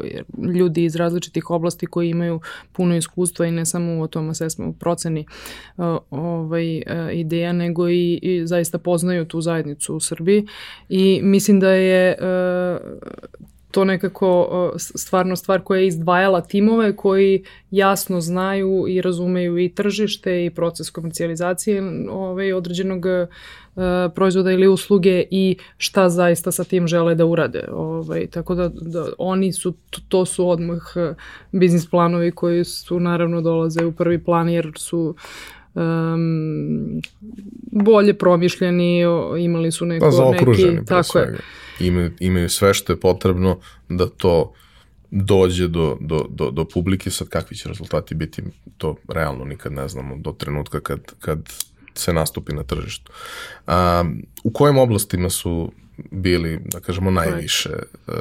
ljudi 0.56 0.84
iz 0.84 0.96
različitih 0.96 1.50
oblasti 1.50 1.86
koji 1.86 2.10
imaju 2.10 2.40
puno 2.72 2.96
iskustva 2.96 3.46
i 3.46 3.52
ne 3.52 3.66
samo 3.66 4.02
u 4.02 4.08
tom 4.08 4.32
u 4.58 4.74
proceni 4.74 5.26
ovaj, 6.10 6.84
ideja, 7.14 7.54
nego 7.54 7.90
i, 7.90 8.20
i 8.22 8.48
zaista 8.48 8.78
poznaju 8.78 9.26
tu 9.26 9.42
zajednicu 9.42 9.96
u 9.96 10.00
Srbiji 10.00 10.48
i 10.90 11.20
mislim 11.24 11.60
da 11.60 11.70
je 11.70 12.18
to 13.72 13.86
nekako 13.86 14.74
stvarno 14.78 15.36
stvar 15.36 15.62
koja 15.62 15.80
je 15.80 15.88
izdvajala 15.88 16.42
timove 16.42 16.96
koji 16.96 17.44
jasno 17.72 18.22
znaju 18.22 18.86
i 18.88 19.02
razumeju 19.02 19.58
i 19.58 19.70
tržište 19.70 20.46
i 20.46 20.50
proces 20.50 20.90
komercijalizacije 20.90 21.84
ovaj, 22.10 22.54
određenog 22.54 23.06
proizvoda 24.16 24.52
ili 24.52 24.68
usluge 24.68 25.24
i 25.32 25.58
šta 25.78 26.10
zaista 26.10 26.52
sa 26.52 26.64
tim 26.64 26.88
žele 26.88 27.16
da 27.16 27.26
urade. 27.26 27.68
Ovaj, 27.72 28.28
tako 28.28 28.56
da, 28.56 28.70
da 28.74 29.06
oni 29.18 29.54
su, 29.54 29.74
to 30.08 30.26
su 30.26 30.50
odmah 30.50 30.82
biznis 31.52 31.90
planovi 31.90 32.32
koji 32.32 32.64
su 32.64 33.00
naravno 33.00 33.42
dolaze 33.42 33.86
u 33.86 33.92
prvi 33.92 34.24
plan 34.24 34.50
jer 34.50 34.72
su 34.76 35.16
um, 35.74 37.02
bolje 37.72 38.14
promišljeni, 38.14 39.02
imali 39.40 39.72
su 39.72 39.86
neko, 39.86 40.10
pa, 40.18 40.46
neki... 40.46 40.86
Tako 40.86 41.04
svega. 41.04 41.32
je 41.32 41.61
imaju, 41.80 42.12
imaju 42.20 42.50
sve 42.50 42.74
što 42.74 42.94
je 42.94 43.00
potrebno 43.00 43.60
da 43.90 44.10
to 44.10 44.54
dođe 45.12 45.68
do, 45.68 45.98
do, 46.00 46.26
do, 46.30 46.52
do 46.52 46.66
publike, 46.66 47.10
sad 47.10 47.30
kakvi 47.30 47.58
će 47.58 47.70
rezultati 47.70 48.16
biti, 48.16 48.44
to 48.78 48.96
realno 49.08 49.46
nikad 49.46 49.72
ne 49.72 49.88
znamo 49.88 50.18
do 50.18 50.32
trenutka 50.32 50.80
kad, 50.80 51.00
kad 51.20 51.40
se 51.94 52.14
nastupi 52.14 52.54
na 52.54 52.64
tržištu. 52.64 53.12
A, 53.68 54.04
u 54.44 54.52
kojim 54.52 54.78
oblastima 54.78 55.30
su 55.30 55.72
bili, 56.12 56.60
da 56.66 56.80
kažemo, 56.80 57.12
najviše 57.12 57.70
uh, 58.08 58.14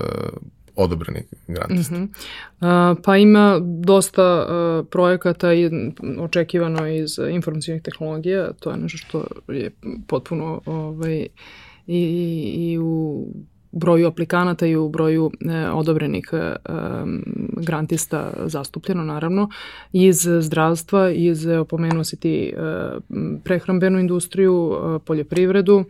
odobreni 0.77 1.23
grantista? 1.49 1.95
Mm 1.95 2.13
-hmm. 2.61 2.93
uh, 2.93 2.99
pa 3.05 3.17
ima 3.17 3.61
dosta 3.63 4.47
uh, 4.47 4.87
projekata 4.91 5.53
i 5.53 5.71
očekivano 6.19 6.89
iz 6.89 7.19
informacijnih 7.31 7.83
tehnologija, 7.83 8.53
to 8.53 8.71
je 8.71 8.77
nešto 8.77 8.99
što 8.99 9.27
je 9.49 9.71
potpuno 10.07 10.61
ovaj, 10.67 11.27
i, 11.91 12.73
i 12.73 12.79
u 12.79 13.27
broju 13.73 14.07
aplikanata 14.07 14.67
i 14.67 14.77
u 14.77 14.89
broju 14.89 15.31
e, 15.41 15.71
odobrenih 15.71 16.31
e, 16.33 16.55
grantista 17.57 18.33
zastupljeno 18.47 19.05
naravno. 19.05 19.49
Iz 19.93 20.29
zdravstva, 20.41 21.11
iz 21.11 21.47
opomenuo 21.47 22.05
si 22.05 22.21
ti 22.21 22.49
e, 22.49 22.53
prehrambenu 23.45 23.99
industriju, 23.99 24.73
e, 24.73 24.99
poljoprivredu, 25.05 25.85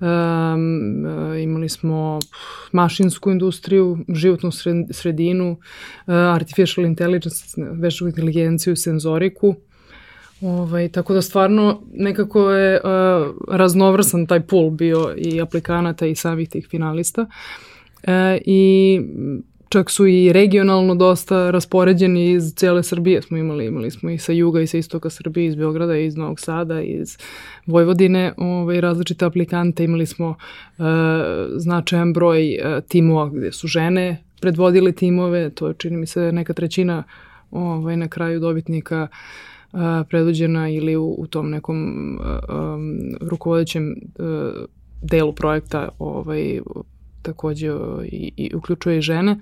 Um, 0.00 1.04
imali 1.42 1.68
smo 1.68 2.18
mašinsku 2.72 3.30
industriju, 3.30 3.98
životnu 4.08 4.50
sredinu, 4.92 5.50
uh, 5.50 6.14
artificial 6.14 6.86
intelligence, 6.86 7.44
veštu 7.56 8.06
inteligenciju, 8.06 8.76
senzoriku, 8.76 9.54
Ovaj, 10.40 10.88
tako 10.88 11.14
da 11.14 11.22
stvarno 11.22 11.80
nekako 11.92 12.50
je 12.50 12.80
uh, 12.84 13.34
raznovrsan 13.48 14.26
taj 14.26 14.40
pool 14.40 14.70
bio 14.70 15.14
i 15.16 15.40
aplikanata 15.40 16.06
i 16.06 16.14
samih 16.14 16.48
tih 16.48 16.66
finalista. 16.70 17.26
E, 18.02 18.38
I 18.44 19.00
čak 19.68 19.90
su 19.90 20.06
i 20.06 20.32
regionalno 20.32 20.94
dosta 20.94 21.50
raspoređeni 21.50 22.30
iz 22.30 22.54
cele 22.54 22.82
Srbije 22.82 23.22
smo 23.22 23.36
imali, 23.36 23.66
imali 23.66 23.90
smo 23.90 24.10
i 24.10 24.18
sa 24.18 24.32
juga 24.32 24.60
i 24.60 24.66
sa 24.66 24.78
istoka 24.78 25.10
Srbije, 25.10 25.46
iz 25.46 25.54
Beograda, 25.54 25.96
iz 25.96 26.16
Novog 26.16 26.40
Sada, 26.40 26.82
iz 26.82 27.18
Vojvodine, 27.66 28.32
ovaj, 28.36 28.80
različite 28.80 29.24
aplikante, 29.24 29.84
imali 29.84 30.06
smo 30.06 30.28
uh, 30.28 30.84
značajan 31.56 32.12
broj 32.12 32.58
uh, 32.58 32.84
timova 32.88 33.28
gde 33.28 33.52
su 33.52 33.68
žene 33.68 34.24
predvodili 34.40 34.92
timove, 34.92 35.50
to 35.50 35.68
je 35.68 35.74
čini 35.78 35.96
mi 35.96 36.06
se 36.06 36.32
neka 36.32 36.52
trećina 36.52 37.02
ovaj, 37.50 37.96
na 37.96 38.08
kraju 38.08 38.40
dobitnika 38.40 39.08
uh, 39.10 39.49
predvođena 40.08 40.68
ili 40.68 40.96
u, 40.96 41.14
u 41.18 41.26
tom 41.26 41.50
nekom 41.50 41.78
um, 41.78 42.98
rukovodećem 43.20 43.94
uh, 44.18 44.26
delu 45.02 45.32
projekta 45.32 45.88
ovaj, 45.98 46.60
takođe 47.22 47.68
i, 48.04 48.32
i 48.36 48.54
uključuje 48.54 48.98
i 48.98 49.00
žene. 49.00 49.36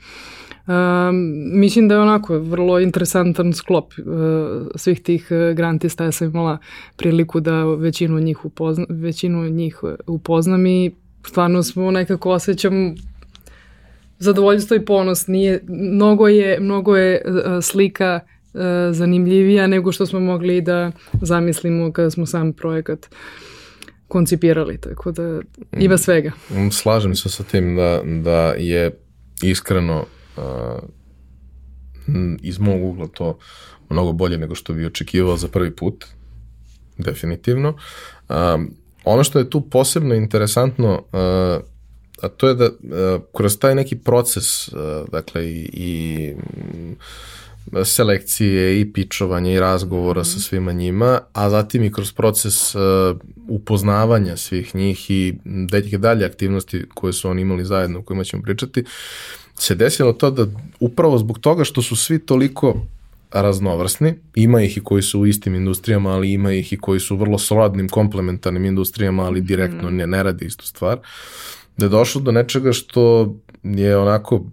Um, 0.67 1.15
mislim 1.61 1.89
da 1.89 1.95
je 1.95 2.01
onako 2.01 2.39
vrlo 2.39 2.81
interesantan 2.81 3.53
sklop 3.53 3.93
uh, 3.99 4.07
svih 4.75 5.01
tih 5.01 5.29
grantista. 5.55 6.05
Ja 6.05 6.13
sam 6.13 6.29
imala 6.29 6.59
priliku 6.97 7.41
da 7.41 7.65
većinu 7.65 8.21
njih, 8.21 8.45
upozna, 8.45 8.87
većinu 8.89 9.49
njih 9.49 9.81
upoznam 10.07 10.67
i 10.67 10.91
stvarno 11.27 11.63
smo 11.63 11.91
nekako 11.91 12.31
osjećam 12.31 12.95
zadovoljstvo 14.19 14.77
i 14.77 14.85
ponos. 14.85 15.27
Nije, 15.27 15.61
mnogo 15.69 16.29
je, 16.29 16.61
mnogo 16.61 16.97
je 16.97 17.23
uh, 17.27 17.65
slika 17.65 18.21
E, 18.21 18.38
zanimljivija 18.93 19.67
nego 19.67 19.93
što 19.93 20.07
smo 20.07 20.21
mogli 20.21 20.61
da 20.61 20.93
zamislimo 21.23 21.93
kada 21.93 22.11
smo 22.11 22.27
sam 22.27 22.53
projekat 22.53 23.09
koncipirali, 24.09 24.81
tako 24.81 25.13
da 25.13 25.41
ima 25.79 25.95
mm. 25.95 25.99
svega. 25.99 26.33
Slažem 26.73 27.15
se 27.15 27.29
sa 27.29 27.43
tim 27.43 27.77
da, 27.77 28.03
da 28.23 28.55
je 28.59 28.99
iskreno 29.43 30.05
uh, 30.37 30.43
iz 32.43 32.59
mog 32.59 32.85
ugla 32.85 33.07
to 33.07 33.39
mnogo 33.91 34.13
bolje 34.13 34.39
nego 34.39 34.55
što 34.55 34.73
bi 34.73 34.87
očekivao 34.87 35.37
za 35.37 35.49
prvi 35.49 35.77
put, 35.77 36.05
definitivno. 36.99 37.77
Um, 38.29 38.75
ono 39.05 39.25
što 39.25 39.39
je 39.39 39.51
tu 39.51 39.61
posebno 39.61 40.15
interesantno, 40.15 40.93
uh, 40.93 41.65
a 42.23 42.29
to 42.37 42.49
je 42.49 42.55
da 42.55 42.65
uh, 42.65 43.23
kroz 43.37 43.59
taj 43.59 43.75
neki 43.75 43.97
proces, 43.99 44.69
uh, 44.69 44.75
dakle 45.13 45.47
i, 45.47 45.71
i 45.73 46.35
selekcije 47.85 48.81
i 48.81 48.93
pičovanja 48.93 49.53
i 49.53 49.61
razgovora 49.61 50.21
mm. 50.21 50.25
sa 50.25 50.41
svima 50.41 50.73
njima, 50.73 51.21
a 51.33 51.51
zatim 51.51 51.85
i 51.85 51.93
kroz 51.93 52.13
proces 52.13 52.75
uh, 52.75 52.81
upoznavanja 53.49 54.37
svih 54.37 54.75
njih 54.75 55.11
i 55.11 55.35
neke 55.45 55.99
dalje 55.99 56.27
aktivnosti 56.27 56.85
koje 56.95 57.13
su 57.13 57.31
oni 57.31 57.43
imali 57.43 57.65
zajedno, 57.65 57.99
o 57.99 58.03
kojima 58.03 58.25
ćemo 58.25 58.43
pričati, 58.43 58.85
se 59.55 59.75
desilo 59.75 60.13
to 60.13 60.31
da 60.31 60.47
upravo 60.81 61.19
zbog 61.19 61.39
toga 61.39 61.65
što 61.65 61.83
su 61.83 61.97
svi 61.97 62.19
toliko 62.19 62.75
raznovrsni, 63.33 64.15
ima 64.35 64.63
ih 64.63 64.77
i 64.77 64.81
koji 64.81 65.03
su 65.03 65.21
u 65.21 65.27
istim 65.27 65.55
industrijama, 65.55 66.11
ali 66.11 66.33
ima 66.33 66.53
ih 66.53 66.73
i 66.73 66.77
koji 66.77 67.01
su 67.01 67.17
vrlo 67.17 67.39
srodnim 67.39 67.89
komplementarnim 67.89 68.65
industrijama, 68.65 69.25
ali 69.25 69.41
direktno 69.41 69.91
mm. 69.91 69.97
ne, 69.97 70.07
ne 70.07 70.23
radi 70.23 70.45
istu 70.45 70.67
stvar, 70.67 70.99
da 71.77 71.87
je 71.87 71.91
došlo 71.91 72.21
do 72.21 72.33
nečega 72.33 72.73
što 72.73 73.35
je 73.63 73.97
onako, 73.97 74.45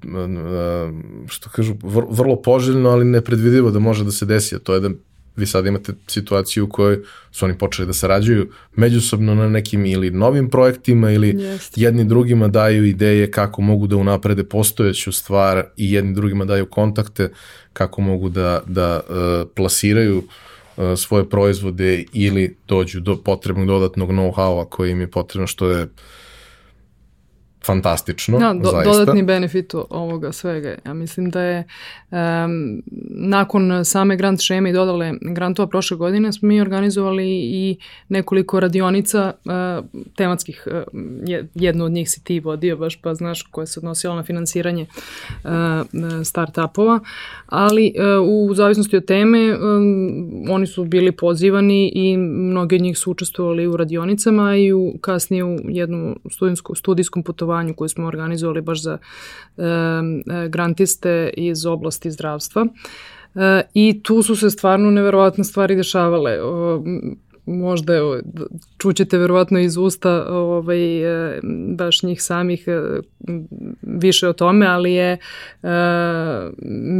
što 1.28 1.50
kažu, 1.50 1.76
vrlo 2.10 2.42
poželjno, 2.42 2.90
ali 2.90 3.06
nepredvidivo 3.06 3.72
da 3.72 3.80
može 3.80 4.04
da 4.04 4.12
se 4.12 4.26
desi, 4.26 4.56
a 4.56 4.60
to 4.60 4.74
je 4.74 4.80
da 4.80 4.90
vi 5.36 5.46
sad 5.46 5.66
imate 5.66 5.94
situaciju 6.08 6.64
u 6.64 6.70
kojoj 6.70 7.00
su 7.32 7.46
oni 7.46 7.58
počeli 7.58 7.88
da 7.88 7.94
sarađuju 7.94 8.50
međusobno 8.76 9.36
na 9.36 9.50
nekim 9.50 9.86
ili 9.86 10.12
novim 10.12 10.50
projektima 10.50 11.12
ili 11.12 11.30
Jest. 11.30 11.78
jedni 11.78 12.06
drugima 12.06 12.48
daju 12.48 12.86
ideje 12.86 13.32
kako 13.32 13.62
mogu 13.62 13.88
da 13.88 13.96
unaprede 13.96 14.44
postojeću 14.44 15.12
stvar 15.12 15.64
i 15.78 15.92
jedni 15.94 16.14
drugima 16.14 16.46
daju 16.46 16.66
kontakte 16.66 17.30
kako 17.74 18.02
mogu 18.02 18.30
da, 18.30 18.62
da 18.68 19.00
uh, 19.10 19.48
plasiraju 19.56 20.18
uh, 20.18 20.84
svoje 20.98 21.30
proizvode 21.30 22.04
ili 22.14 22.58
dođu 22.68 23.00
do 23.00 23.18
potrebnog 23.18 23.68
dodatnog 23.68 24.10
know-howa 24.10 24.70
koji 24.70 24.92
im 24.92 25.02
je 25.02 25.12
potrebno 25.12 25.48
što 25.48 25.70
je 25.70 25.84
uh, 25.84 25.90
fantastično, 27.66 28.40
da, 28.40 28.54
do, 28.54 28.70
zaista. 28.70 28.92
Dodatni 28.92 29.24
benefit 29.24 29.74
ovoga 29.90 30.32
svega. 30.32 30.76
Ja 30.86 30.94
mislim 30.94 31.30
da 31.30 31.42
je 31.42 31.64
um, 32.12 32.84
nakon 33.10 33.86
same 33.86 34.16
grant 34.16 34.42
šeme 34.42 34.70
i 34.70 34.74
dodale 34.74 35.14
grantova 35.22 35.68
prošle 35.68 35.98
godine 35.98 36.34
smo 36.34 36.48
mi 36.48 36.62
organizovali 36.62 37.28
i 37.30 37.78
nekoliko 38.10 38.60
radionica 38.60 39.34
uh, 39.46 39.86
tematskih. 40.16 40.68
Uh, 40.68 41.00
jednu 41.56 41.86
od 41.86 41.92
njih 41.92 42.10
si 42.10 42.24
ti 42.24 42.40
vodio 42.40 42.78
baš 42.78 42.96
pa 43.02 43.14
znaš 43.14 43.42
koja 43.42 43.66
se 43.66 43.80
odnosila 43.80 44.16
na 44.16 44.24
finansiranje 44.24 44.86
uh, 45.44 45.50
start-upova, 46.24 47.00
ali 47.46 47.94
uh, 48.20 48.50
u 48.50 48.54
zavisnosti 48.54 48.98
od 48.98 49.06
teme 49.06 49.58
um, 49.58 50.46
oni 50.50 50.68
su 50.68 50.86
bili 50.86 51.12
pozivani 51.12 51.92
i 51.96 52.18
mnogi 52.18 52.76
od 52.76 52.82
njih 52.82 52.98
su 52.98 53.12
učestvovali 53.12 53.68
u 53.68 53.78
radionicama 53.78 54.56
i 54.56 54.74
u, 54.74 54.98
kasnije 55.02 55.44
u 55.44 55.58
jednom 55.68 56.20
studijskom 56.76 57.24
putovanju 57.24 57.55
putovanju 57.56 57.74
koju 57.74 57.90
smo 57.90 58.08
organizovali 58.08 58.62
baš 58.62 58.82
za 58.82 58.98
e, 58.98 59.62
grantiste 60.50 61.30
iz 61.38 61.66
oblasti 61.66 62.12
zdravstva. 62.12 62.66
E, 63.36 63.62
I 63.74 64.04
tu 64.04 64.22
su 64.24 64.36
se 64.36 64.50
stvarno 64.50 64.92
neverovatne 64.92 65.44
stvari 65.44 65.76
dešavale. 65.76 66.42
O, 66.42 66.84
možda 67.46 67.96
evo, 67.96 68.20
čućete 68.78 69.18
verovatno 69.18 69.60
iz 69.60 69.78
usta 69.78 70.26
ovaj, 70.30 71.04
e, 71.04 71.40
baš 71.78 72.04
njih 72.04 72.22
samih 72.22 72.68
e, 72.68 73.02
više 73.82 74.28
o 74.28 74.34
tome, 74.34 74.66
ali 74.68 74.94
je 74.94 75.12
e, 75.12 75.18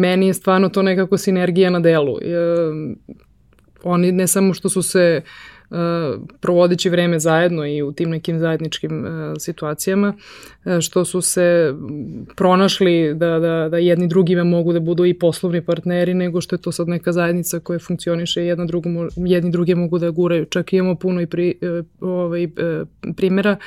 meni 0.02 0.28
je 0.28 0.34
stvarno 0.34 0.70
to 0.70 0.82
nekako 0.82 1.18
sinergija 1.18 1.70
na 1.70 1.80
delu. 1.80 2.18
E, 2.22 2.36
oni 3.84 4.12
ne 4.12 4.28
samo 4.28 4.54
što 4.54 4.70
su 4.70 4.82
se 4.82 5.22
Uh, 5.22 5.55
provodeći 6.40 6.90
vreme 6.90 7.20
zajedno 7.20 7.66
i 7.66 7.82
u 7.82 7.92
tim 7.92 8.10
nekim 8.10 8.40
zajedničkim 8.40 9.06
uh, 9.06 9.10
situacijama, 9.40 10.14
uh, 10.66 10.80
što 10.80 11.06
su 11.06 11.22
se 11.22 11.74
pronašli 12.36 13.14
da, 13.14 13.40
da, 13.40 13.68
da 13.70 13.78
jedni 13.78 14.08
drugime 14.08 14.44
mogu 14.44 14.74
da 14.74 14.80
budu 14.80 15.06
i 15.06 15.14
poslovni 15.14 15.62
partneri, 15.62 16.14
nego 16.14 16.42
što 16.42 16.56
je 16.56 16.62
to 16.62 16.72
sad 16.72 16.88
neka 16.88 17.12
zajednica 17.12 17.60
koja 17.60 17.80
funkcioniše 17.80 18.44
i 18.44 18.48
jedni 19.26 19.52
druge 19.52 19.76
mogu 19.76 20.00
da 20.00 20.10
guraju. 20.10 20.46
Čak 20.46 20.74
imamo 20.74 20.96
puno 20.96 21.22
i 21.22 21.28
pri, 21.28 21.60
ovaj, 22.02 22.48
primjera 23.16 23.58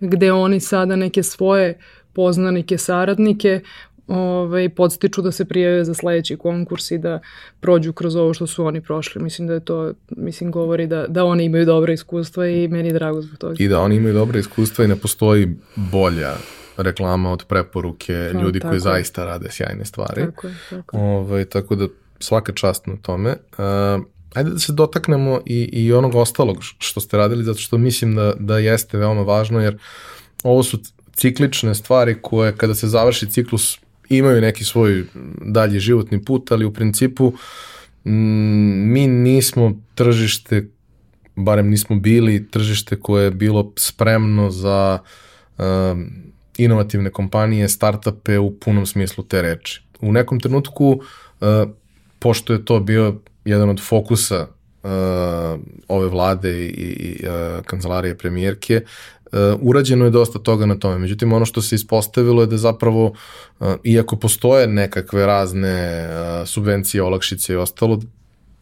gde 0.00 0.32
oni 0.32 0.60
sada 0.60 0.96
neke 0.96 1.22
svoje 1.22 1.78
poznanike, 2.12 2.78
saradnike 2.78 3.60
ovaj, 4.08 4.68
podstiču 4.68 5.22
da 5.22 5.32
se 5.32 5.44
prijave 5.44 5.84
za 5.84 5.94
sledeći 5.94 6.36
konkurs 6.36 6.90
i 6.90 6.98
da 6.98 7.20
prođu 7.60 7.92
kroz 7.92 8.16
ovo 8.16 8.34
što 8.34 8.46
su 8.46 8.66
oni 8.66 8.80
prošli. 8.80 9.22
Mislim 9.22 9.48
da 9.48 9.54
je 9.54 9.60
to, 9.60 9.92
mislim, 10.16 10.50
govori 10.50 10.86
da, 10.86 11.06
da 11.06 11.24
oni 11.24 11.44
imaju 11.44 11.64
dobra 11.64 11.92
iskustva 11.92 12.48
i 12.48 12.68
meni 12.68 12.88
je 12.88 12.92
drago 12.92 13.22
zbog 13.22 13.38
toga. 13.38 13.54
I 13.58 13.68
da 13.68 13.80
oni 13.80 13.96
imaju 13.96 14.14
dobra 14.14 14.38
iskustva 14.38 14.84
i 14.84 14.88
ne 14.88 14.96
postoji 14.96 15.56
bolja 15.76 16.32
reklama 16.76 17.32
od 17.32 17.44
preporuke 17.44 18.30
no, 18.34 18.40
ljudi 18.42 18.60
koji 18.60 18.80
zaista 18.80 19.24
rade 19.24 19.48
sjajne 19.50 19.84
stvari. 19.84 20.24
Tako 20.24 20.46
je, 20.46 20.54
tako 20.70 20.96
Ovaj, 20.98 21.44
tako 21.44 21.74
da 21.74 21.86
svaka 22.18 22.52
čast 22.52 22.86
na 22.86 22.96
tome. 22.96 23.30
Uh, 23.30 24.04
ajde 24.34 24.50
da 24.50 24.58
se 24.58 24.72
dotaknemo 24.72 25.40
i, 25.46 25.68
i 25.72 25.92
onog 25.92 26.14
ostalog 26.14 26.56
što 26.78 27.00
ste 27.00 27.16
radili, 27.16 27.44
zato 27.44 27.58
što 27.58 27.78
mislim 27.78 28.14
da, 28.14 28.32
da 28.38 28.58
jeste 28.58 28.98
veoma 28.98 29.22
važno, 29.22 29.60
jer 29.60 29.78
ovo 30.42 30.62
su 30.62 30.78
ciklične 31.12 31.74
stvari 31.74 32.16
koje 32.22 32.56
kada 32.56 32.74
se 32.74 32.86
završi 32.86 33.30
ciklus 33.30 33.78
imaju 34.08 34.40
neki 34.40 34.64
svoj 34.64 35.04
dalji 35.42 35.80
životni 35.80 36.24
put, 36.24 36.52
ali 36.52 36.64
u 36.64 36.72
principu 36.72 37.32
mm, 38.04 38.92
mi 38.92 39.06
nismo 39.06 39.80
tržište, 39.94 40.68
barem 41.36 41.70
nismo 41.70 41.96
bili 41.96 42.50
tržište 42.50 43.00
koje 43.00 43.24
je 43.24 43.30
bilo 43.30 43.72
spremno 43.76 44.50
za 44.50 44.98
um, 45.58 46.06
inovativne 46.58 47.10
kompanije, 47.10 47.68
startupe 47.68 48.38
u 48.38 48.58
punom 48.58 48.86
smislu 48.86 49.24
te 49.24 49.42
reči. 49.42 49.82
U 50.00 50.12
nekom 50.12 50.40
trenutku, 50.40 50.88
uh, 50.90 51.70
pošto 52.18 52.52
je 52.52 52.64
to 52.64 52.80
bio 52.80 53.20
jedan 53.44 53.70
od 53.70 53.80
fokusa 53.80 54.46
uh, 54.82 55.60
ove 55.88 56.08
vlade 56.08 56.66
i, 56.66 56.70
i 56.70 57.26
uh, 57.26 57.64
kancelarije 57.64 58.18
premijerke, 58.18 58.80
urađeno 59.60 60.04
je 60.04 60.10
dosta 60.10 60.38
toga 60.38 60.66
na 60.66 60.78
tome. 60.78 60.98
Međutim, 60.98 61.32
ono 61.32 61.44
što 61.44 61.62
se 61.62 61.74
ispostavilo 61.74 62.42
je 62.42 62.46
da 62.46 62.56
zapravo, 62.56 63.12
uh, 63.60 63.68
iako 63.84 64.16
postoje 64.16 64.66
nekakve 64.66 65.26
razne 65.26 66.08
uh, 66.08 66.48
subvencije, 66.48 67.02
olakšice 67.02 67.52
i 67.52 67.56
ostalo, 67.56 68.00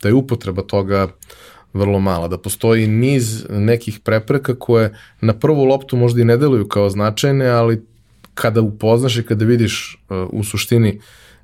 da 0.03 0.09
je 0.09 0.15
upotreba 0.15 0.63
toga 0.63 1.09
vrlo 1.73 2.01
mala, 2.01 2.29
da 2.29 2.39
postoji 2.39 2.87
niz 2.87 3.47
nekih 3.51 4.01
prepreka 4.01 4.55
koje 4.55 4.95
na 5.21 5.33
prvu 5.33 5.65
loptu 5.65 5.97
možda 5.97 6.21
i 6.21 6.25
ne 6.25 6.37
deluju 6.37 6.69
kao 6.69 6.91
značajne, 6.91 7.49
ali 7.49 7.83
kada 8.35 8.61
upoznaš 8.61 9.17
i 9.17 9.23
kada 9.23 9.45
vidiš 9.45 10.05
u 10.31 10.45
suštini 10.45 11.01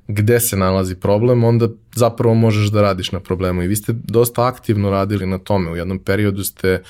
gde 0.07 0.39
se 0.39 0.57
nalazi 0.57 0.95
problem, 0.95 1.43
onda 1.43 1.67
zapravo 1.95 2.35
možeš 2.35 2.71
da 2.71 2.81
radiš 2.81 3.11
na 3.11 3.19
problemu. 3.19 3.63
I 3.63 3.67
vi 3.67 3.75
ste 3.75 3.93
dosta 3.93 4.47
aktivno 4.47 4.89
radili 4.89 5.25
na 5.25 5.37
tome. 5.37 5.71
U 5.71 5.75
jednom 5.75 5.99
periodu 5.99 6.43
ste 6.43 6.81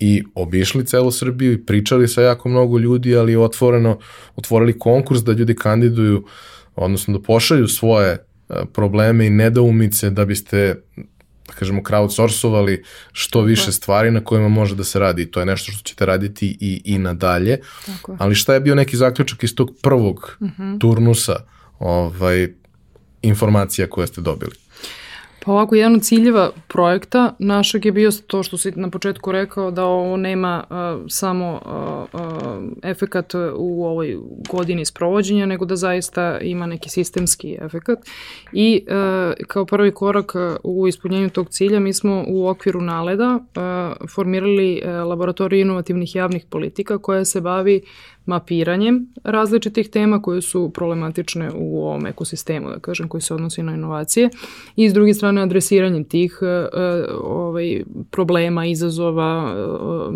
i 0.00 0.24
obišli 0.34 0.86
celu 0.86 1.10
Srbiju 1.10 1.52
i 1.52 1.66
pričali 1.66 2.08
sa 2.08 2.22
jako 2.22 2.48
mnogo 2.48 2.78
ljudi, 2.78 3.16
ali 3.16 3.36
otvoreno 3.36 3.98
otvorili 4.36 4.78
konkurs 4.78 5.20
da 5.20 5.32
ljudi 5.32 5.54
kandiduju, 5.54 6.24
odnosno 6.76 7.18
da 7.18 7.22
pošalju 7.22 7.68
svoje 7.68 8.10
e, 8.12 8.18
probleme 8.72 9.26
i 9.26 9.30
nedoumice 9.30 10.10
da 10.10 10.24
biste 10.24 10.82
da 11.46 11.52
kažemo 11.52 11.82
crowdsourcovali 11.82 12.82
što 13.12 13.40
više 13.40 13.72
stvari 13.72 14.10
na 14.10 14.24
kojima 14.24 14.48
može 14.48 14.74
da 14.74 14.84
se 14.84 14.98
radi 14.98 15.22
i 15.22 15.30
to 15.30 15.40
je 15.40 15.46
nešto 15.46 15.72
što 15.72 15.82
ćete 15.82 16.06
raditi 16.06 16.56
i, 16.60 16.82
i 16.84 16.98
nadalje. 16.98 17.60
Tako. 17.86 18.16
Ali 18.18 18.34
šta 18.34 18.54
je 18.54 18.60
bio 18.60 18.74
neki 18.74 18.96
zaključak 18.96 19.42
iz 19.42 19.54
tog 19.54 19.70
prvog 19.82 20.36
uh 20.40 20.48
mhm. 20.48 20.62
-huh. 20.62 20.80
turnusa 20.80 21.36
ovaj, 21.78 22.48
informacija 23.22 23.86
koje 23.86 24.06
ste 24.06 24.20
dobili? 24.20 24.63
Pa 25.44 25.52
ovako, 25.52 25.74
jedan 25.74 25.94
od 25.94 26.02
ciljeva 26.02 26.50
projekta 26.68 27.34
našeg 27.38 27.84
je 27.84 27.92
bio 27.92 28.10
to 28.26 28.42
što 28.42 28.58
si 28.58 28.72
na 28.76 28.90
početku 28.90 29.32
rekao 29.32 29.70
da 29.70 29.84
ovo 29.84 30.16
nema 30.16 30.64
uh, 30.70 31.06
samo 31.08 31.60
uh, 32.12 32.20
uh, 32.20 32.62
efekat 32.82 33.34
u 33.56 33.84
ovoj 33.84 34.18
godini 34.50 34.84
sprovođenja, 34.84 35.46
nego 35.46 35.64
da 35.64 35.76
zaista 35.76 36.38
ima 36.38 36.66
neki 36.66 36.90
sistemski 36.90 37.58
efekat. 37.60 37.98
I 38.52 38.84
uh, 38.86 39.46
kao 39.46 39.64
prvi 39.64 39.90
korak 39.90 40.32
u 40.62 40.88
ispunjenju 40.88 41.30
tog 41.30 41.48
cilja 41.48 41.80
mi 41.80 41.92
smo 41.92 42.24
u 42.28 42.48
okviru 42.48 42.80
naleda 42.80 43.38
uh, 43.38 44.08
formirali 44.14 44.82
uh, 44.84 45.08
laboratoriju 45.08 45.60
inovativnih 45.60 46.16
javnih 46.16 46.44
politika 46.50 46.98
koja 46.98 47.24
se 47.24 47.40
bavi 47.40 47.82
mapiranjem 48.26 49.06
različitih 49.24 49.88
tema 49.88 50.22
koje 50.22 50.42
su 50.42 50.70
problematične 50.74 51.50
u 51.54 51.84
ovom 51.84 52.06
ekosistemu, 52.06 52.70
da 52.70 52.78
kažem, 52.78 53.08
koji 53.08 53.20
se 53.20 53.34
odnosi 53.34 53.62
na 53.62 53.74
inovacije 53.74 54.30
i 54.76 54.90
s 54.90 54.92
druge 54.94 55.14
strane 55.14 55.42
adresiranjem 55.42 56.04
tih 56.04 56.38
uh, 56.42 56.48
ovaj, 57.24 57.82
problema, 58.10 58.66
izazova, 58.66 59.54
uh, 60.08 60.14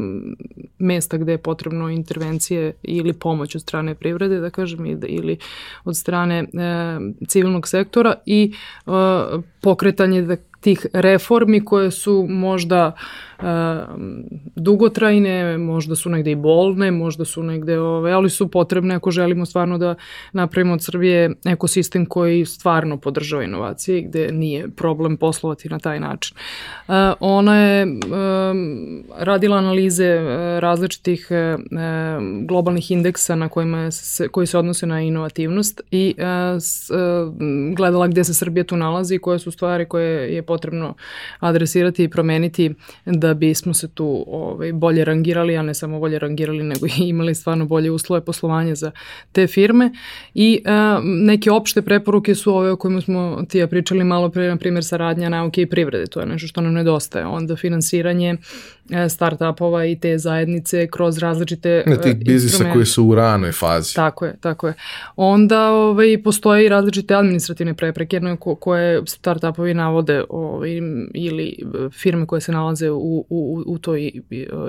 mesta 0.78 1.16
gde 1.16 1.32
je 1.32 1.38
potrebno 1.38 1.90
intervencije 1.90 2.72
ili 2.82 3.12
pomoć 3.12 3.54
od 3.54 3.62
strane 3.62 3.94
privrede, 3.94 4.40
da 4.40 4.50
kažem, 4.50 4.86
ili 5.06 5.36
od 5.84 5.96
strane 5.96 6.42
uh, 6.42 7.28
civilnog 7.28 7.68
sektora 7.68 8.14
i 8.26 8.52
pokretanje 9.60 10.22
da, 10.22 10.36
tih 10.60 10.86
reformi 10.92 11.64
koje 11.64 11.90
su 11.90 12.26
možda 12.28 12.86
uh, 12.86 13.27
dugotrajne, 14.56 15.58
možda 15.58 15.96
su 15.96 16.10
negde 16.10 16.30
i 16.30 16.36
bolne, 16.36 16.90
možda 16.90 17.24
su 17.24 17.42
negde, 17.42 17.78
ove, 17.78 18.12
ali 18.12 18.30
su 18.30 18.48
potrebne 18.48 18.94
ako 18.94 19.10
želimo 19.10 19.46
stvarno 19.46 19.78
da 19.78 19.94
napravimo 20.32 20.74
od 20.74 20.84
Srbije 20.84 21.30
ekosistem 21.44 22.06
koji 22.06 22.44
stvarno 22.44 22.96
podržava 22.96 23.42
inovacije 23.42 23.98
i 23.98 24.02
gde 24.02 24.32
nije 24.32 24.68
problem 24.68 25.16
poslovati 25.16 25.68
na 25.68 25.78
taj 25.78 26.00
način. 26.00 26.36
Ona 27.20 27.56
je 27.56 27.86
radila 29.18 29.56
analize 29.56 30.18
različitih 30.60 31.28
globalnih 32.44 32.90
indeksa 32.90 33.34
na 33.34 33.48
kojima 33.48 33.90
se, 33.90 34.28
koji 34.28 34.46
se 34.46 34.58
odnose 34.58 34.86
na 34.86 35.00
inovativnost 35.00 35.80
i 35.90 36.14
gledala 37.76 38.06
gde 38.08 38.24
se 38.24 38.34
Srbija 38.34 38.64
tu 38.64 38.76
nalazi 38.76 39.14
i 39.14 39.18
koje 39.18 39.38
su 39.38 39.50
stvari 39.50 39.84
koje 39.84 40.34
je 40.34 40.42
potrebno 40.42 40.94
adresirati 41.40 42.04
i 42.04 42.08
promeniti 42.08 42.74
da 43.04 43.27
da 43.28 43.34
bismo 43.34 43.74
se 43.74 43.88
tu 43.88 44.24
ovaj, 44.26 44.72
bolje 44.72 45.04
rangirali, 45.04 45.56
a 45.56 45.62
ne 45.62 45.74
samo 45.74 46.00
bolje 46.00 46.18
rangirali, 46.18 46.64
nego 46.64 46.86
i 46.86 47.08
imali 47.08 47.34
stvarno 47.34 47.66
bolje 47.66 47.90
uslove 47.90 48.24
poslovanja 48.24 48.74
za 48.74 48.90
te 49.32 49.46
firme. 49.46 49.90
I 50.34 50.62
a, 50.66 51.00
neke 51.04 51.50
opšte 51.50 51.82
preporuke 51.82 52.34
su 52.34 52.54
ove 52.54 52.70
o 52.70 52.76
kojima 52.76 53.00
smo 53.00 53.44
ti 53.48 53.58
ja 53.58 53.66
pričali 53.66 54.04
malo 54.04 54.28
pre, 54.28 54.48
na 54.48 54.56
primjer, 54.56 54.84
saradnja 54.84 55.28
nauke 55.28 55.62
i 55.62 55.66
privrede. 55.66 56.06
To 56.06 56.20
je 56.20 56.26
nešto 56.26 56.48
što 56.48 56.60
nam 56.60 56.74
nedostaje. 56.74 57.26
Onda 57.26 57.56
finansiranje 57.56 58.28
E, 58.28 58.36
startupova 59.08 59.84
i 59.84 59.96
te 59.96 60.18
zajednice 60.18 60.86
kroz 60.86 61.18
različite 61.18 61.82
ne, 61.86 62.00
tih 62.00 62.16
biznisa 62.16 62.72
koji 62.72 62.86
su 62.86 63.04
u 63.04 63.14
ranoj 63.14 63.52
fazi. 63.52 63.94
Tako 63.94 64.24
je, 64.24 64.36
tako 64.40 64.66
je. 64.66 64.74
Onda 65.16 65.70
ovaj, 65.70 66.22
postoje 66.24 66.66
i 66.66 66.68
različite 66.68 67.14
administrativne 67.14 67.74
prepreke 67.74 68.20
ko, 68.40 68.54
koje 68.54 69.02
startupovi 69.06 69.74
navode 69.74 70.24
ovaj, 70.28 70.80
ili 71.14 71.58
firme 71.92 72.26
koje 72.26 72.40
se 72.40 72.52
nalaze 72.52 72.90
u, 72.90 73.26
u, 73.28 73.62
u 73.66 73.78
toj 73.78 74.12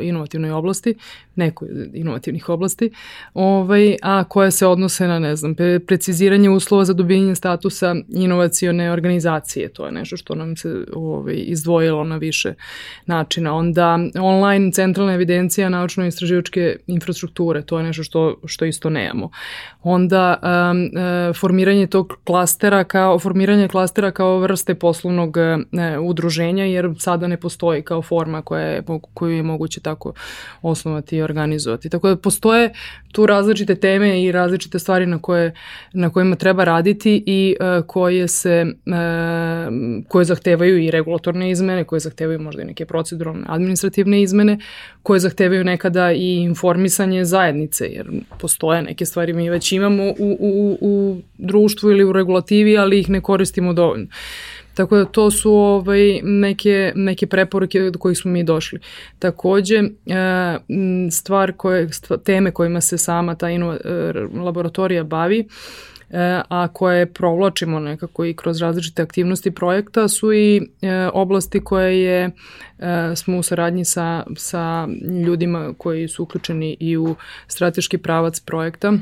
inovativnoj 0.01 0.51
oblasti, 0.51 0.95
nekoj 1.39 1.67
inovativnih 1.93 2.49
oblasti, 2.49 2.91
ovaj, 3.33 3.95
a 4.01 4.23
koje 4.23 4.51
se 4.51 4.67
odnose 4.67 5.07
na, 5.07 5.19
ne 5.19 5.35
znam, 5.35 5.55
preciziranje 5.87 6.49
uslova 6.49 6.85
za 6.85 6.93
dobijenje 6.93 7.35
statusa 7.35 7.95
inovacione 8.09 8.91
organizacije. 8.91 9.69
To 9.69 9.85
je 9.85 9.91
nešto 9.91 10.17
što 10.17 10.35
nam 10.35 10.55
se 10.55 10.85
ovaj, 10.93 11.35
izdvojilo 11.37 12.03
na 12.03 12.17
više 12.17 12.53
načina. 13.05 13.55
Onda 13.55 13.99
online 14.21 14.71
centralna 14.71 15.13
evidencija 15.13 15.69
naučno-istraživačke 15.69 16.75
infrastrukture, 16.87 17.61
to 17.61 17.77
je 17.77 17.83
nešto 17.83 18.03
što, 18.03 18.35
što 18.45 18.65
isto 18.65 18.89
nemamo. 18.89 19.29
Onda 19.83 20.39
um, 20.41 20.83
uh, 20.83 21.35
formiranje 21.35 21.87
tog 21.87 22.13
klastera 22.23 22.83
kao, 22.83 23.19
formiranje 23.19 23.67
klastera 23.67 24.11
kao 24.11 24.39
vrste 24.39 24.75
poslovnog 24.75 25.37
uh, 25.37 26.07
udruženja, 26.09 26.65
jer 26.65 26.93
sada 26.99 27.27
ne 27.27 27.37
postoji 27.37 27.81
kao 27.81 28.01
forma 28.01 28.41
koja 28.41 28.65
je, 28.65 28.83
koju 29.13 29.35
je 29.35 29.43
moguće 29.43 29.81
tako 29.81 30.13
osnovati 30.61 31.21
organizovati. 31.29 31.89
Tako 31.89 32.09
da 32.09 32.15
postoje 32.15 32.73
tu 33.11 33.25
različite 33.25 33.75
teme 33.75 34.23
i 34.23 34.31
različite 34.31 34.79
stvari 34.79 35.05
na, 35.05 35.21
koje, 35.21 35.53
na 35.93 36.09
kojima 36.09 36.35
treba 36.35 36.63
raditi 36.63 37.23
i 37.25 37.55
uh, 37.59 37.85
koje 37.85 38.27
se 38.27 38.65
uh, 38.85 38.93
koje 40.07 40.25
zahtevaju 40.25 40.77
i 40.77 40.91
regulatorne 40.91 41.51
izmene, 41.51 41.83
koje 41.83 41.99
zahtevaju 41.99 42.39
možda 42.39 42.61
i 42.61 42.65
neke 42.65 42.85
proceduralne 42.85 43.45
administrativne 43.47 44.21
izmene 44.21 44.59
koje 45.03 45.19
zahtevaju 45.19 45.63
nekada 45.63 46.11
i 46.11 46.35
informisanje 46.35 47.25
zajednice, 47.25 47.85
jer 47.85 48.07
postoje 48.39 48.81
neke 48.81 49.05
stvari 49.05 49.33
mi 49.33 49.49
već 49.49 49.71
imamo 49.71 50.03
u, 50.03 50.37
u, 50.39 50.77
u 50.81 51.17
društvu 51.37 51.91
ili 51.91 52.03
u 52.03 52.13
regulativi, 52.13 52.77
ali 52.77 52.99
ih 52.99 53.09
ne 53.09 53.21
koristimo 53.21 53.73
dovoljno. 53.73 54.07
Tako 54.73 54.97
da 54.97 55.05
to 55.05 55.31
su 55.31 55.53
ovaj, 55.53 56.21
neke, 56.23 56.91
neke 56.95 57.27
preporuke 57.27 57.79
do 57.79 57.99
kojih 57.99 58.17
smo 58.17 58.31
mi 58.31 58.43
došli. 58.43 58.79
Takođe, 59.19 59.75
e, 59.75 59.89
stvar 61.11 61.53
koje, 61.57 61.89
teme 62.25 62.51
kojima 62.51 62.81
se 62.81 62.97
sama 62.97 63.35
ta 63.35 63.49
ino, 63.49 63.73
e, 63.73 64.13
laboratorija 64.33 65.03
bavi, 65.03 65.47
E, 66.09 66.41
a 66.49 66.67
koje 66.73 67.13
provlačimo 67.13 67.79
nekako 67.79 68.25
i 68.25 68.33
kroz 68.33 68.61
različite 68.61 69.01
aktivnosti 69.01 69.51
projekta 69.51 70.07
su 70.07 70.33
i 70.33 70.61
oblasti 71.13 71.59
koje 71.63 72.03
je, 72.03 72.31
smo 73.15 73.37
u 73.37 73.43
saradnji 73.43 73.85
sa, 73.85 74.23
sa 74.35 74.87
ljudima 75.25 75.73
koji 75.77 76.07
su 76.07 76.23
uključeni 76.23 76.77
i 76.79 76.97
u 76.97 77.15
strateški 77.47 77.97
pravac 77.97 78.39
projekta 78.39 78.93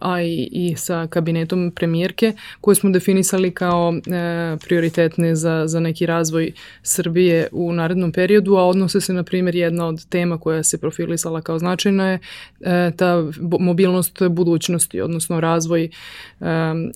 a 0.00 0.22
i, 0.22 0.48
i 0.52 0.76
sa 0.76 1.06
kabinetom 1.06 1.72
premijerke 1.76 2.32
koje 2.60 2.74
smo 2.74 2.90
definisali 2.90 3.50
kao 3.50 3.94
e, 3.94 4.56
prioritetne 4.64 5.34
za, 5.34 5.64
za 5.66 5.80
neki 5.80 6.06
razvoj 6.06 6.52
Srbije 6.82 7.48
u 7.52 7.72
narednom 7.72 8.12
periodu, 8.12 8.54
a 8.54 8.64
odnose 8.64 9.00
se 9.00 9.12
na 9.12 9.22
primjer 9.22 9.54
jedna 9.54 9.86
od 9.86 10.06
tema 10.08 10.38
koja 10.38 10.62
se 10.62 10.78
profilisala 10.78 11.40
kao 11.40 11.58
značajna 11.58 12.10
je 12.10 12.18
e, 12.60 12.90
ta 12.96 13.24
mobilnost 13.60 14.22
budućnosti, 14.28 15.00
odnosno 15.00 15.40
razvoj 15.40 15.84
e, 15.84 15.90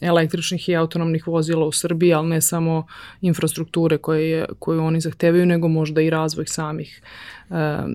električnih 0.00 0.68
i 0.68 0.76
autonomnih 0.76 1.26
vozila 1.26 1.66
u 1.66 1.72
Srbiji, 1.72 2.12
ali 2.12 2.28
ne 2.28 2.40
samo 2.40 2.86
infrastrukture 3.20 3.98
koje, 3.98 4.46
koju 4.58 4.84
oni 4.84 5.00
zahtevaju, 5.00 5.46
nego 5.46 5.68
možda 5.68 6.00
i 6.00 6.10
razvoj 6.10 6.46
samih 6.46 7.02
e, 7.50 7.54
e, 7.54 7.86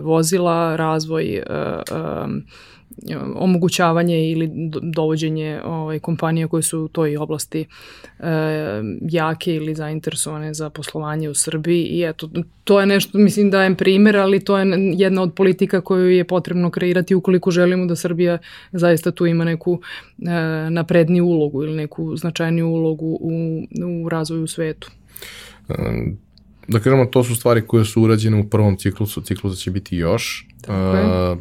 vozila, 0.00 0.76
razvoj 0.76 1.36
e, 1.36 1.40
e, 1.40 1.82
omogućavanje 3.34 4.30
ili 4.30 4.50
dovođenje 4.82 5.60
ovaj, 5.64 5.98
kompanija 5.98 6.48
koje 6.48 6.62
su 6.62 6.80
u 6.80 6.88
toj 6.88 7.16
oblasti 7.16 7.60
e, 7.60 8.26
jake 9.00 9.54
ili 9.54 9.74
zainteresovane 9.74 10.54
za 10.54 10.70
poslovanje 10.70 11.28
u 11.28 11.34
Srbiji 11.34 11.84
i 11.84 12.02
eto, 12.02 12.30
to 12.64 12.80
je 12.80 12.86
nešto, 12.86 13.18
mislim 13.18 13.50
dajem 13.50 13.76
primer, 13.76 14.16
ali 14.16 14.44
to 14.44 14.58
je 14.58 14.66
jedna 14.96 15.22
od 15.22 15.34
politika 15.34 15.80
koju 15.80 16.10
je 16.10 16.24
potrebno 16.24 16.70
kreirati 16.70 17.14
ukoliko 17.14 17.50
želimo 17.50 17.86
da 17.86 17.96
Srbija 17.96 18.38
zaista 18.72 19.10
tu 19.10 19.26
ima 19.26 19.44
neku 19.44 19.80
e, 20.18 20.30
napredniju 20.70 21.26
ulogu 21.26 21.62
ili 21.62 21.76
neku 21.76 22.16
značajniju 22.16 22.68
ulogu 22.68 23.18
u, 23.20 23.62
u 24.04 24.08
razvoju 24.08 24.46
svetu. 24.46 24.90
Um 25.68 26.31
da 26.68 26.78
kažemo, 26.78 27.06
to 27.06 27.24
su 27.24 27.34
stvari 27.34 27.66
koje 27.66 27.84
su 27.84 28.02
urađene 28.02 28.40
u 28.40 28.48
prvom 28.48 28.76
ciklusu, 28.76 29.20
ciklusa 29.20 29.56
će 29.56 29.70
biti 29.70 29.96
još. 29.96 30.48
Uh, 30.68 31.38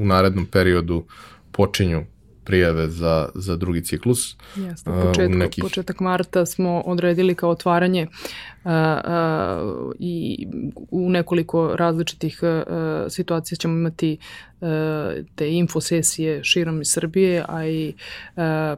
u 0.00 0.04
narednom 0.04 0.46
periodu 0.46 1.04
počinju 1.52 2.04
prijave 2.44 2.88
za, 2.88 3.28
za 3.34 3.56
drugi 3.56 3.84
ciklus. 3.84 4.36
Jeste, 4.56 4.90
početak, 4.90 5.36
neki... 5.36 5.60
početak 5.60 6.00
marta 6.00 6.46
smo 6.46 6.82
odredili 6.86 7.34
kao 7.34 7.50
otvaranje 7.50 8.06
uh, 8.64 8.70
uh, 8.70 9.92
i 9.98 10.46
u 10.90 11.10
nekoliko 11.10 11.76
različitih 11.76 12.40
uh, 12.42 12.72
situacija 13.08 13.56
ćemo 13.56 13.74
imati 13.74 14.18
te 15.34 15.52
infosesije 15.52 16.44
širom 16.44 16.84
Srbije, 16.84 17.44
a 17.48 17.66
i 17.66 17.92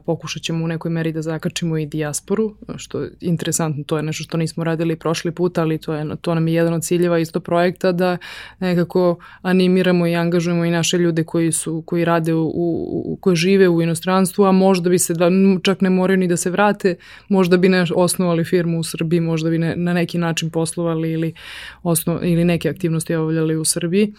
pokušat 0.05 0.43
ćemo 0.43 0.65
u 0.65 0.67
nekoj 0.67 0.91
meri 0.91 1.11
da 1.11 1.21
zakačimo 1.21 1.77
i 1.77 1.85
dijasporu, 1.85 2.55
što 2.75 3.01
je 3.01 3.11
interesantno, 3.21 3.83
to 3.83 3.97
je 3.97 4.03
nešto 4.03 4.23
što 4.23 4.37
nismo 4.37 4.63
radili 4.63 4.95
prošli 4.95 5.31
put, 5.31 5.57
ali 5.57 5.77
to, 5.77 5.93
je, 5.93 6.05
to 6.21 6.35
nam 6.35 6.47
je 6.47 6.53
jedan 6.53 6.73
od 6.73 6.83
ciljeva 6.83 7.19
isto 7.19 7.39
projekta 7.39 7.91
da 7.91 8.17
nekako 8.59 9.17
animiramo 9.41 10.07
i 10.07 10.15
angažujemo 10.15 10.65
i 10.65 10.71
naše 10.71 10.97
ljude 10.97 11.23
koji 11.23 11.51
su 11.51 11.83
koji 11.85 12.05
rade 12.05 12.33
u, 12.33 12.51
u 13.05 13.17
koji 13.21 13.35
žive 13.35 13.69
u 13.69 13.81
inostranstvu, 13.81 14.45
a 14.45 14.51
možda 14.51 14.89
bi 14.89 14.99
se 14.99 15.13
da 15.13 15.29
čak 15.63 15.81
ne 15.81 15.89
moraju 15.89 16.17
ni 16.17 16.27
da 16.27 16.37
se 16.37 16.49
vrate, 16.49 16.95
možda 17.29 17.57
bi 17.57 17.69
ne 17.69 17.85
osnovali 17.95 18.43
firmu 18.43 18.79
u 18.79 18.83
Srbiji, 18.83 19.19
možda 19.19 19.49
bi 19.49 19.57
ne, 19.57 19.75
na 19.75 19.93
neki 19.93 20.17
način 20.17 20.49
poslovali 20.49 21.11
ili 21.11 21.33
osnov, 21.83 22.25
ili 22.25 22.45
neke 22.45 22.69
aktivnosti 22.69 23.15
obavljali 23.15 23.55
u 23.55 23.65
Srbiji. 23.65 24.13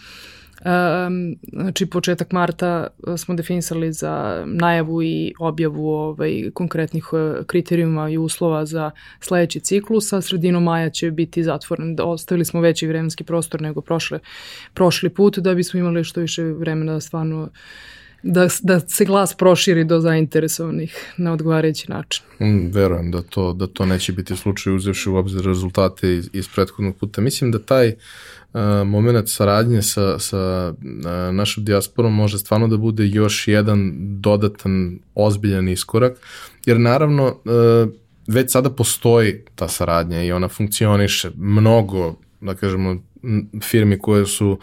Um, 0.65 1.35
znači 1.53 1.85
početak 1.85 2.31
marta 2.31 2.87
smo 3.17 3.35
definisali 3.35 3.93
za 3.93 4.43
najavu 4.45 5.03
i 5.03 5.33
objavu 5.39 5.89
ovaj, 5.89 6.51
konkretnih 6.53 7.03
e, 7.13 7.43
kriterijuma 7.45 8.09
i 8.09 8.17
uslova 8.17 8.65
za 8.65 8.91
sledeći 9.19 9.59
ciklus, 9.59 10.13
a 10.13 10.21
sredinom 10.21 10.63
maja 10.63 10.89
će 10.89 11.11
biti 11.11 11.43
zatvoren. 11.43 11.95
Ostavili 11.99 12.45
smo 12.45 12.61
veći 12.61 12.87
vremenski 12.87 13.23
prostor 13.23 13.61
nego 13.61 13.81
prošle, 13.81 14.19
prošli 14.73 15.09
put 15.09 15.37
da 15.37 15.53
bismo 15.53 15.79
imali 15.79 16.03
što 16.03 16.21
više 16.21 16.43
vremena 16.43 16.93
da 16.93 16.99
stvarno 16.99 17.49
da, 18.23 18.47
da 18.63 18.79
se 18.79 19.05
glas 19.05 19.33
proširi 19.33 19.83
do 19.83 19.99
zainteresovanih 19.99 21.13
na 21.17 21.33
odgovarajući 21.33 21.91
način. 21.91 22.23
Mm, 22.39 22.71
verujem 22.71 23.11
da 23.11 23.21
to, 23.21 23.53
da 23.53 23.67
to 23.67 23.85
neće 23.85 24.13
biti 24.13 24.35
slučaj 24.35 24.75
uzevši 24.75 25.09
u 25.09 25.15
obzir 25.15 25.45
rezultate 25.45 26.13
iz, 26.13 26.29
iz 26.33 26.47
prethodnog 26.47 26.95
puta. 26.95 27.21
Mislim 27.21 27.51
da 27.51 27.59
taj 27.59 27.87
uh, 27.87 27.93
moment 28.85 29.29
saradnje 29.29 29.81
sa, 29.81 30.19
sa 30.19 30.73
uh, 30.77 31.35
našom 31.35 31.65
dijasporom 31.65 32.15
može 32.15 32.37
stvarno 32.37 32.67
da 32.67 32.77
bude 32.77 33.07
još 33.07 33.47
jedan 33.47 33.91
dodatan 34.21 34.99
ozbiljan 35.15 35.69
iskorak, 35.69 36.17
jer 36.65 36.79
naravno 36.79 37.25
uh, 37.25 37.93
već 38.27 38.51
sada 38.51 38.69
postoji 38.69 39.41
ta 39.55 39.67
saradnja 39.67 40.23
i 40.23 40.31
ona 40.31 40.47
funkcioniše 40.47 41.31
mnogo, 41.35 42.15
da 42.41 42.55
kažemo, 42.55 42.97
firmi 43.63 43.99
koje 43.99 44.25
su 44.25 44.59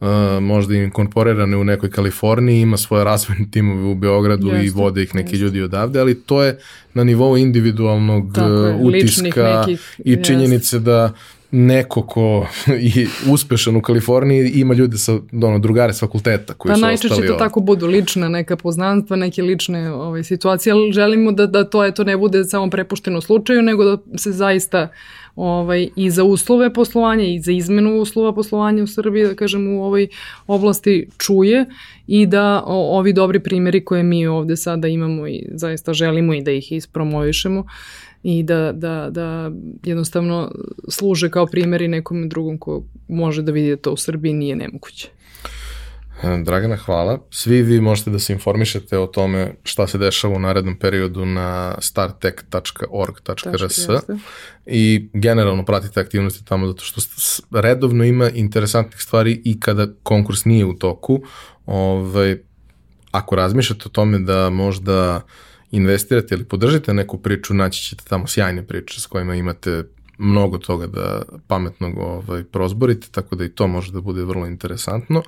uh, 0.00 0.08
možda 0.40 0.74
inkorporirane 0.74 1.56
u 1.56 1.64
nekoj 1.64 1.90
Kaliforniji, 1.90 2.60
ima 2.60 2.76
svoje 2.76 3.04
razvojne 3.04 3.46
timove 3.50 3.82
u 3.84 3.94
Beogradu 3.94 4.48
jeste, 4.48 4.66
i 4.66 4.70
vode 4.70 5.02
ih 5.02 5.14
neki 5.14 5.32
jeste. 5.32 5.44
ljudi 5.44 5.62
odavde, 5.62 6.00
ali 6.00 6.20
to 6.20 6.42
je 6.42 6.58
na 6.94 7.04
nivou 7.04 7.36
individualnog 7.36 8.32
Tako 8.34 8.48
je, 8.48 8.74
utiska 8.74 9.64
nekih, 9.66 9.96
i 10.04 10.24
činjenice 10.24 10.76
jeste. 10.76 10.78
da 10.78 11.12
neko 11.52 12.02
ko 12.02 12.46
je 12.96 13.08
uspešan 13.30 13.76
u 13.76 13.82
Kaliforniji 13.82 14.50
ima 14.54 14.74
ljude 14.74 14.98
sa 14.98 15.18
ono, 15.32 15.58
drugare 15.58 15.92
s 15.92 16.00
fakulteta 16.00 16.54
koji 16.54 16.70
pa, 16.70 16.76
su 16.76 16.80
najčešće 16.80 17.08
ostali 17.08 17.28
to 17.28 17.34
tako 17.34 17.60
budu 17.60 17.86
lična 17.86 18.28
neka 18.28 18.56
poznanstva, 18.56 19.16
neke 19.16 19.42
lične 19.42 19.90
ovaj, 19.90 20.24
situacije, 20.24 20.72
ali 20.72 20.92
želimo 20.92 21.32
da, 21.32 21.46
da 21.46 21.64
to 21.64 21.84
eto 21.84 22.04
ne 22.04 22.16
bude 22.16 22.44
samo 22.44 22.70
prepušteno 22.70 23.20
slučaju, 23.20 23.62
nego 23.62 23.84
da 23.84 24.18
se 24.18 24.32
zaista 24.32 24.88
ovaj, 25.36 25.88
i 25.96 26.10
za 26.10 26.24
uslove 26.24 26.72
poslovanja 26.72 27.24
i 27.24 27.40
za 27.40 27.52
izmenu 27.52 28.00
uslova 28.00 28.34
poslovanja 28.34 28.82
u 28.82 28.86
Srbiji, 28.86 29.24
da 29.24 29.34
kažem, 29.34 29.68
u 29.68 29.84
ovoj 29.84 30.08
oblasti 30.46 31.08
čuje 31.18 31.66
i 32.06 32.26
da 32.26 32.62
o, 32.66 32.98
ovi 32.98 33.12
dobri 33.12 33.40
primjeri 33.40 33.84
koje 33.84 34.02
mi 34.02 34.26
ovde 34.26 34.56
sada 34.56 34.88
imamo 34.88 35.28
i 35.28 35.44
zaista 35.54 35.92
želimo 35.92 36.34
i 36.34 36.42
da 36.42 36.50
ih 36.50 36.72
ispromovišemo, 36.72 37.64
i 38.22 38.42
da, 38.42 38.72
da, 38.72 39.08
da 39.10 39.50
jednostavno 39.84 40.52
služe 40.88 41.30
kao 41.30 41.46
primjeri 41.46 41.88
nekom 41.88 42.28
drugom 42.28 42.58
ko 42.58 42.82
može 43.08 43.42
da 43.42 43.52
vidi 43.52 43.70
da 43.70 43.76
to 43.76 43.92
u 43.92 43.96
Srbiji 43.96 44.32
nije 44.32 44.56
nemoguće. 44.56 45.08
E, 46.22 46.42
Dragana, 46.44 46.76
hvala. 46.76 47.18
Svi 47.30 47.62
vi 47.62 47.80
možete 47.80 48.10
da 48.10 48.18
se 48.18 48.32
informišete 48.32 48.98
o 48.98 49.06
tome 49.06 49.54
šta 49.62 49.86
se 49.86 49.98
dešava 49.98 50.36
u 50.36 50.38
narednom 50.38 50.78
periodu 50.78 51.26
na 51.26 51.74
startech.org.rs 51.80 53.78
i 54.66 55.08
generalno 55.12 55.64
pratite 55.64 56.00
aktivnosti 56.00 56.44
tamo 56.44 56.66
zato 56.66 56.84
što 56.84 57.00
redovno 57.60 58.04
ima 58.04 58.30
interesantnih 58.30 59.02
stvari 59.02 59.42
i 59.44 59.60
kada 59.60 59.86
konkurs 60.02 60.44
nije 60.44 60.64
u 60.64 60.74
toku. 60.74 61.20
Ovaj, 61.66 62.38
ako 63.10 63.36
razmišljate 63.36 63.82
o 63.86 63.88
tome 63.88 64.18
da 64.18 64.50
možda 64.50 65.16
uh, 65.16 65.22
investirate 65.72 66.34
ili 66.34 66.44
podržite 66.44 66.94
neku 66.94 67.18
priču, 67.18 67.54
naći 67.54 67.82
ćete 67.82 68.04
tamo 68.04 68.26
sjajne 68.26 68.62
priče 68.62 69.00
s 69.00 69.06
kojima 69.06 69.34
imate 69.34 69.84
mnogo 70.18 70.58
toga 70.58 70.86
da 70.86 71.22
pametnog 71.46 71.98
ovaj, 71.98 72.44
prozborite, 72.44 73.06
tako 73.10 73.36
da 73.36 73.44
i 73.44 73.48
to 73.48 73.66
može 73.66 73.92
da 73.92 74.00
bude 74.00 74.24
vrlo 74.24 74.46
interesantno. 74.46 75.22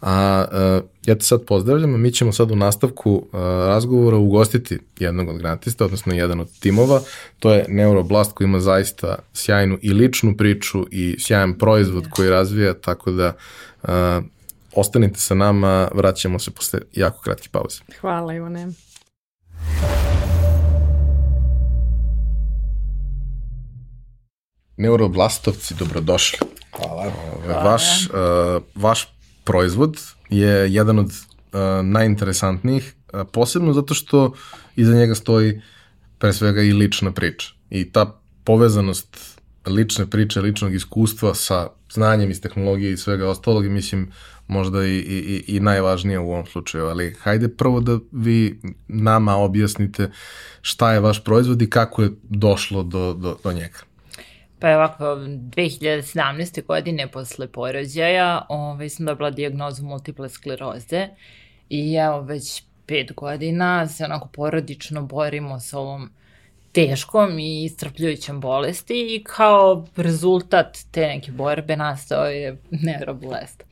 A, 0.00 0.12
a 0.52 0.80
ja 1.06 1.14
te 1.14 1.24
sad 1.24 1.44
pozdravljam, 1.44 1.94
a 1.94 1.96
mi 1.96 2.12
ćemo 2.12 2.32
sad 2.32 2.50
u 2.50 2.56
nastavku 2.56 3.26
a, 3.32 3.64
razgovora 3.68 4.16
ugostiti 4.16 4.78
jednog 4.98 5.28
od 5.28 5.38
granatista, 5.38 5.84
odnosno 5.84 6.14
jedan 6.14 6.40
od 6.40 6.58
timova, 6.60 7.00
to 7.38 7.52
je 7.52 7.64
Neuroblast 7.68 8.32
koji 8.32 8.44
ima 8.44 8.60
zaista 8.60 9.16
sjajnu 9.32 9.78
i 9.82 9.92
ličnu 9.92 10.36
priču 10.36 10.86
i 10.90 11.16
sjajan 11.18 11.58
proizvod 11.58 12.06
koji 12.10 12.30
razvija, 12.30 12.74
tako 12.74 13.10
da 13.10 13.36
a, 13.82 14.20
ostanite 14.74 15.20
sa 15.20 15.34
nama, 15.34 15.88
vraćamo 15.94 16.38
se 16.38 16.50
posle 16.50 16.80
jako 16.92 17.20
kratke 17.22 17.48
pauze. 17.52 17.80
Hvala 18.00 18.34
Ivane. 18.34 18.68
Neuroblastovci, 24.76 25.74
dobrodošli. 25.74 26.38
Hvala. 26.76 27.12
Hvala. 27.46 27.62
Vaš, 27.62 28.06
uh, 28.06 28.62
vaš 28.74 29.08
proizvod 29.44 29.98
je 30.30 30.72
jedan 30.74 30.98
od 30.98 31.06
uh, 31.06 31.60
najinteresantnijih, 31.82 32.94
uh, 33.12 33.20
posebno 33.32 33.72
zato 33.72 33.94
što 33.94 34.32
iza 34.76 34.94
njega 34.94 35.14
stoji 35.14 35.62
pre 36.18 36.32
svega 36.32 36.62
i 36.62 36.72
lična 36.72 37.12
priča. 37.12 37.48
I 37.70 37.92
ta 37.92 38.20
povezanost 38.44 39.38
lične 39.66 40.06
priče, 40.06 40.40
ličnog 40.40 40.74
iskustva 40.74 41.34
sa 41.34 41.68
znanjem 41.92 42.30
iz 42.30 42.40
tehnologije 42.40 42.92
i 42.92 42.96
svega 42.96 43.28
ostalog 43.28 43.64
mislim, 43.64 44.12
možda 44.48 44.84
i, 44.86 44.96
i, 44.98 45.44
i 45.56 45.60
najvažnije 45.60 46.18
u 46.18 46.30
ovom 46.30 46.46
slučaju, 46.46 46.84
ali 46.86 47.14
hajde 47.20 47.48
prvo 47.48 47.80
da 47.80 47.98
vi 48.12 48.60
nama 48.88 49.36
objasnite 49.36 50.10
šta 50.62 50.92
je 50.92 51.00
vaš 51.00 51.24
proizvod 51.24 51.62
i 51.62 51.70
kako 51.70 52.02
je 52.02 52.10
došlo 52.22 52.82
do, 52.82 53.14
do, 53.14 53.36
do 53.44 53.52
njega. 53.52 53.78
Pa 54.60 54.68
je 54.68 54.76
ovako, 54.76 55.04
2017. 55.04 56.66
godine 56.66 57.08
posle 57.08 57.46
porođaja 57.46 58.46
ovaj, 58.48 58.88
sam 58.88 59.06
dobila 59.06 59.30
diagnozu 59.30 59.84
multiple 59.84 60.28
skleroze 60.28 61.08
i 61.68 61.94
evo 61.94 62.20
već 62.20 62.62
pet 62.86 63.12
godina 63.16 63.88
se 63.88 64.04
onako 64.04 64.28
porodično 64.28 65.02
borimo 65.02 65.60
sa 65.60 65.78
ovom 65.78 66.10
teškom 66.78 67.38
i 67.38 67.64
istrpljujućem 67.64 68.40
bolesti 68.40 69.14
i 69.14 69.24
kao 69.24 69.86
rezultat 69.96 70.78
te 70.90 71.00
neke 71.00 71.32
borbe 71.32 71.76
nastao 71.76 72.24
je 72.24 72.56
neurobolest. 72.70 73.64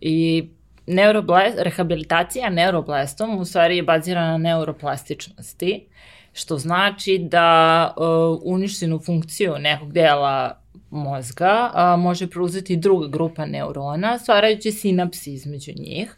I 0.00 0.48
neuroblast, 0.86 1.58
rehabilitacija 1.58 2.50
neuroblestom 2.50 3.38
u 3.38 3.44
stvari 3.44 3.76
je 3.76 3.82
bazirana 3.82 4.30
na 4.30 4.38
neuroplastičnosti, 4.38 5.86
što 6.32 6.58
znači 6.58 7.18
da 7.18 7.94
uh, 7.96 8.40
uništenu 8.44 8.98
funkciju 8.98 9.54
nekog 9.58 9.92
dela 9.92 10.62
mozga 10.90 11.70
uh, 11.74 12.00
može 12.00 12.30
preuzeti 12.30 12.76
druga 12.76 13.08
grupa 13.08 13.46
neurona, 13.46 14.18
stvarajući 14.18 14.72
sinapsi 14.72 15.32
između 15.32 15.72
njih. 15.76 16.16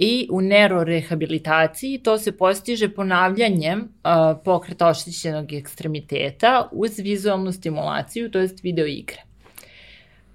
I 0.00 0.28
u 0.30 0.40
neurorehabilitaciji 0.40 1.98
to 1.98 2.18
se 2.18 2.36
postiže 2.36 2.88
ponavljanjem 2.88 3.80
uh, 3.80 4.38
pokreta 4.44 4.88
oštećenog 4.88 5.52
ekstremiteta 5.52 6.68
uz 6.72 6.98
vizualnu 6.98 7.52
stimulaciju, 7.52 8.30
to 8.30 8.38
jest 8.38 8.62
video 8.62 8.86
igre. 8.86 9.22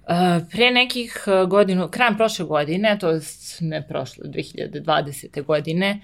Uh, 0.02 0.48
pre 0.50 0.70
nekih 0.70 1.24
godinu, 1.48 1.88
krajem 1.88 2.16
prošle 2.16 2.44
godine, 2.44 2.98
to 3.00 3.10
je 3.10 3.20
ne 3.60 3.86
prošle, 3.88 4.24
2020. 4.24 5.44
godine, 5.44 6.00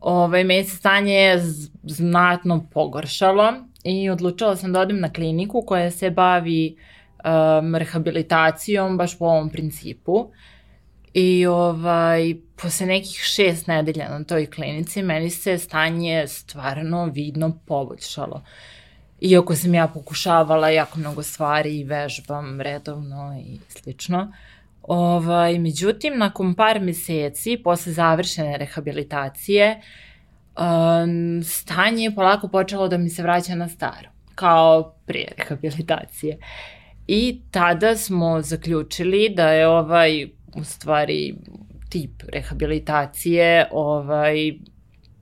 ovaj, 0.00 0.44
me 0.44 0.64
se 0.64 0.76
stanje 0.76 1.38
znatno 1.82 2.66
pogoršalo 2.72 3.52
i 3.84 4.10
odlučila 4.10 4.56
sam 4.56 4.72
da 4.72 4.80
odem 4.80 5.00
na 5.00 5.12
kliniku 5.12 5.62
koja 5.66 5.90
se 5.90 6.10
bavi 6.10 6.76
um, 7.24 7.74
rehabilitacijom 7.74 8.96
baš 8.96 9.18
po 9.18 9.24
ovom 9.24 9.50
principu. 9.50 10.30
I 11.14 11.46
ovaj, 11.46 12.34
posle 12.62 12.86
nekih 12.86 13.20
šest 13.22 13.66
nedelja 13.66 14.08
na 14.08 14.24
toj 14.24 14.46
klinici 14.50 15.02
meni 15.02 15.30
se 15.30 15.58
stanje 15.58 16.26
stvarno 16.26 17.04
vidno 17.04 17.58
poboljšalo. 17.66 18.42
Iako 19.20 19.54
sam 19.54 19.74
ja 19.74 19.88
pokušavala 19.88 20.68
jako 20.68 20.98
mnogo 20.98 21.22
stvari 21.22 21.78
i 21.78 21.84
vežbam 21.84 22.60
redovno 22.60 23.36
i 23.46 23.58
slično. 23.68 24.32
Ovaj, 24.82 25.58
međutim, 25.58 26.18
nakon 26.18 26.54
par 26.54 26.80
meseci, 26.80 27.60
posle 27.64 27.92
završene 27.92 28.58
rehabilitacije, 28.58 29.80
um, 30.58 31.42
stanje 31.44 32.04
je 32.04 32.14
polako 32.14 32.48
počelo 32.48 32.88
da 32.88 32.98
mi 32.98 33.10
se 33.10 33.22
vraća 33.22 33.54
na 33.54 33.68
staro, 33.68 34.08
kao 34.34 34.94
prije 35.06 35.32
rehabilitacije. 35.38 36.38
I 37.06 37.40
tada 37.50 37.96
smo 37.96 38.42
zaključili 38.42 39.32
da 39.36 39.48
je 39.48 39.68
ovaj, 39.68 40.28
u 40.56 40.64
stvari, 40.64 41.34
tip 41.88 42.22
rehabilitacije 42.32 43.68
ovaj, 43.72 44.52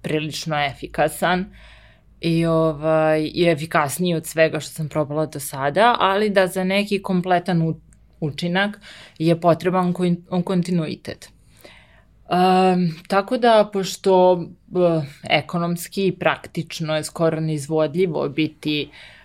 prilično 0.02 0.64
efikasan 0.66 1.44
i, 2.20 2.46
ovaj, 2.46 3.30
i 3.34 3.48
efikasniji 3.48 4.14
od 4.14 4.26
svega 4.26 4.60
što 4.60 4.70
sam 4.70 4.88
probala 4.88 5.26
do 5.26 5.40
sada, 5.40 5.96
ali 6.00 6.30
da 6.30 6.46
za 6.46 6.64
neki 6.64 7.02
kompletan 7.02 7.74
učinak 8.20 8.80
je 9.18 9.40
potreban 9.40 9.94
kontinuitet. 10.44 11.28
Um, 12.22 12.94
tako 13.08 13.36
da, 13.38 13.70
pošto 13.72 14.32
uh, 14.32 15.04
ekonomski 15.30 16.06
i 16.06 16.18
praktično 16.18 16.96
je 16.96 17.04
skoro 17.04 17.40
neizvodljivo 17.40 18.28
biti 18.28 18.88
uh, 18.88 19.21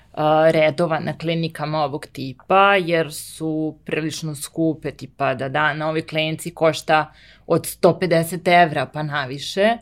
redova 0.51 0.99
na 0.99 1.17
klinikama 1.17 1.83
ovog 1.83 2.05
tipa, 2.05 2.75
jer 2.75 3.13
su 3.13 3.77
prilično 3.85 4.35
skupe, 4.35 4.91
tipa 4.91 5.33
da 5.33 5.49
da 5.49 5.73
na 5.73 5.89
ovi 5.89 6.01
klinici 6.01 6.53
košta 6.53 7.13
od 7.47 7.61
150 7.61 8.63
evra 8.63 8.85
pa 8.85 9.03
naviše, 9.03 9.77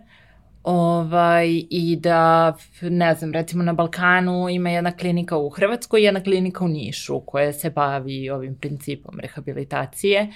ovaj, 0.64 1.48
i 1.70 1.98
da, 2.02 2.54
ne 2.82 3.14
znam, 3.14 3.34
recimo 3.34 3.64
na 3.64 3.74
Balkanu 3.74 4.50
ima 4.50 4.70
jedna 4.70 4.92
klinika 4.92 5.38
u 5.38 5.50
Hrvatskoj 5.50 6.02
i 6.02 6.04
jedna 6.04 6.24
klinika 6.24 6.66
u 6.66 6.68
Nišu 6.68 7.20
koja 7.20 7.54
se 7.54 7.70
bavi 7.70 8.30
ovim 8.30 8.56
principom 8.56 9.20
rehabilitacije, 9.20 10.28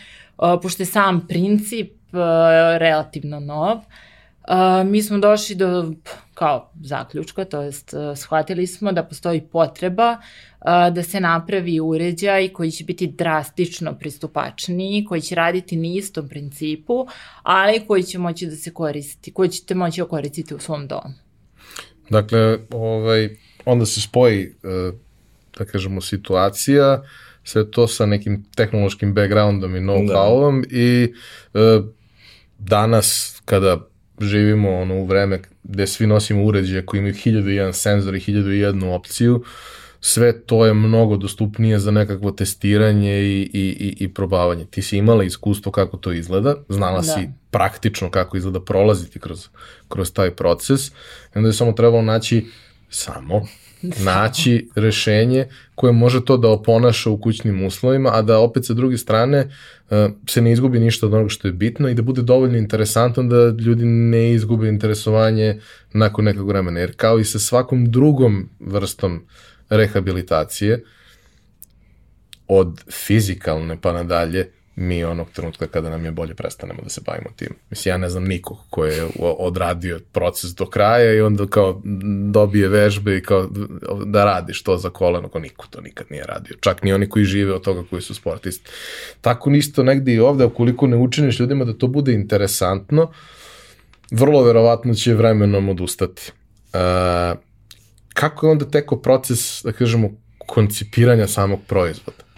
pošto 0.61 0.83
je 0.83 0.87
sam 0.87 1.27
princip 1.27 1.91
relativno 2.79 3.39
nov, 3.39 3.77
Uh, 4.49 4.87
mi 4.87 5.01
smo 5.01 5.17
došli 5.17 5.55
do 5.55 5.93
kao 6.33 6.71
zaključka, 6.83 7.45
to 7.45 7.61
jest 7.61 7.93
uh, 7.93 8.17
shvatili 8.17 8.67
smo 8.67 8.91
da 8.91 9.03
postoji 9.03 9.41
potreba 9.41 10.11
uh, 10.11 10.95
da 10.95 11.03
se 11.03 11.19
napravi 11.19 11.79
uređaj 11.79 12.49
koji 12.49 12.71
će 12.71 12.83
biti 12.83 13.07
drastično 13.07 13.93
pristupačniji, 13.93 15.05
koji 15.05 15.21
će 15.21 15.35
raditi 15.35 15.75
na 15.75 15.87
istom 15.87 16.29
principu, 16.29 17.07
ali 17.43 17.85
koji 17.87 18.03
će 18.03 18.17
moći 18.17 18.45
da 18.45 18.55
se 18.55 18.73
koristi, 18.73 19.33
koji 19.33 19.49
ćete 19.49 19.75
moći 19.75 20.01
da 20.01 20.07
koristiti 20.07 20.55
u 20.55 20.59
svom 20.59 20.87
domu. 20.87 21.13
Dakle, 22.09 22.57
ovaj, 22.71 23.29
onda 23.65 23.85
se 23.85 24.01
spoji, 24.01 24.55
da 25.57 25.65
kažemo, 25.65 26.01
situacija, 26.01 27.03
sve 27.43 27.71
to 27.71 27.87
sa 27.87 28.05
nekim 28.05 28.45
tehnološkim 28.55 29.13
backgroundom 29.13 29.75
i 29.75 29.79
know-howom 29.79 30.61
da. 30.61 30.77
i 30.77 31.13
danas 32.57 33.41
kada 33.45 33.88
živimo 34.19 34.69
ono 34.69 34.95
u 34.95 35.05
vreme 35.05 35.41
gde 35.63 35.87
svi 35.87 36.07
nosimo 36.07 36.43
uređaje 36.43 36.85
koji 36.85 36.99
imaju 36.99 37.13
1001 37.13 37.73
senzor 37.73 38.15
i 38.15 38.19
1001 38.19 38.85
opciju, 38.85 39.43
sve 40.01 40.41
to 40.41 40.65
je 40.65 40.73
mnogo 40.73 41.17
dostupnije 41.17 41.79
za 41.79 41.91
nekakvo 41.91 42.31
testiranje 42.31 43.21
i, 43.21 43.41
i, 43.41 43.77
i, 43.79 43.95
i 43.99 44.13
probavanje. 44.13 44.65
Ti 44.65 44.81
si 44.81 44.97
imala 44.97 45.23
iskustvo 45.23 45.71
kako 45.71 45.97
to 45.97 46.11
izgleda, 46.11 46.55
znala 46.69 47.01
da. 47.01 47.03
si 47.03 47.29
praktično 47.51 48.09
kako 48.11 48.37
izgleda 48.37 48.61
prolaziti 48.61 49.19
kroz, 49.19 49.47
kroz 49.87 50.13
taj 50.13 50.31
proces 50.31 50.87
i 50.87 50.91
onda 51.35 51.49
je 51.49 51.53
samo 51.53 51.71
trebalo 51.71 52.01
naći 52.01 52.45
samo 52.89 53.45
naći 54.11 54.69
rešenje 54.75 55.45
koje 55.75 55.93
može 55.93 56.25
to 56.25 56.37
da 56.37 56.49
oponaša 56.49 57.09
u 57.09 57.17
kućnim 57.17 57.65
uslovima, 57.65 58.09
a 58.13 58.21
da 58.21 58.39
opet 58.39 58.65
sa 58.65 58.73
druge 58.73 58.97
strane 58.97 59.39
uh, 59.89 59.97
se 60.27 60.41
ne 60.41 60.51
izgubi 60.51 60.79
ništa 60.79 61.05
od 61.05 61.13
onoga 61.13 61.29
što 61.29 61.47
je 61.47 61.53
bitno 61.53 61.89
i 61.89 61.93
da 61.93 62.01
bude 62.01 62.21
dovoljno 62.21 62.57
interesantno 62.57 63.23
da 63.23 63.63
ljudi 63.63 63.85
ne 63.85 64.31
izgube 64.31 64.67
interesovanje 64.67 65.59
nakon 65.93 66.25
nekog 66.25 66.47
vremena. 66.47 66.79
Jer 66.79 66.93
kao 66.95 67.19
i 67.19 67.25
sa 67.25 67.39
svakom 67.39 67.91
drugom 67.91 68.49
vrstom 68.59 69.25
rehabilitacije, 69.69 70.83
od 72.47 72.83
fizikalne 72.91 73.77
pa 73.81 73.93
nadalje, 73.93 74.49
mi 74.79 75.03
onog 75.03 75.27
trenutka 75.29 75.67
kada 75.67 75.89
nam 75.89 76.05
je 76.05 76.11
bolje 76.11 76.35
prestanemo 76.35 76.79
da 76.83 76.89
se 76.89 77.01
bavimo 77.05 77.29
tim. 77.35 77.49
Mislim, 77.69 77.91
ja 77.91 77.97
ne 77.97 78.09
znam 78.09 78.23
nikog 78.23 78.57
ko 78.69 78.85
je 78.85 79.07
odradio 79.19 79.99
proces 80.11 80.55
do 80.55 80.65
kraja 80.65 81.13
i 81.13 81.21
onda 81.21 81.47
kao 81.47 81.81
dobije 82.31 82.67
vežbe 82.67 83.17
i 83.17 83.23
kao 83.23 83.49
da 84.05 84.25
radiš 84.25 84.63
to 84.63 84.77
za 84.77 84.89
koleno, 84.89 85.27
ko 85.27 85.39
niko 85.39 85.67
to 85.69 85.81
nikad 85.81 86.07
nije 86.09 86.23
radio. 86.23 86.55
Čak 86.59 86.83
ni 86.83 86.93
oni 86.93 87.09
koji 87.09 87.25
žive 87.25 87.53
od 87.53 87.63
toga 87.63 87.83
koji 87.89 88.01
su 88.01 88.15
sportisti. 88.15 88.69
Tako 89.21 89.49
nisto 89.49 89.83
negde 89.83 90.13
i 90.13 90.19
ovde, 90.19 90.45
ukoliko 90.45 90.87
ne 90.87 90.97
učiniš 90.97 91.39
ljudima 91.39 91.65
da 91.65 91.73
to 91.73 91.87
bude 91.87 92.13
interesantno, 92.13 93.11
vrlo 94.11 94.43
verovatno 94.43 94.93
će 94.93 95.13
vremenom 95.13 95.69
odustati. 95.69 96.31
Uh, 96.73 97.39
kako 98.13 98.47
je 98.47 98.51
onda 98.51 98.65
teko 98.65 98.97
proces, 98.97 99.63
da 99.63 99.71
kažemo, 99.71 100.09
koncipiranja 100.47 101.27
samog 101.27 101.59
proizvoda? 101.67 102.28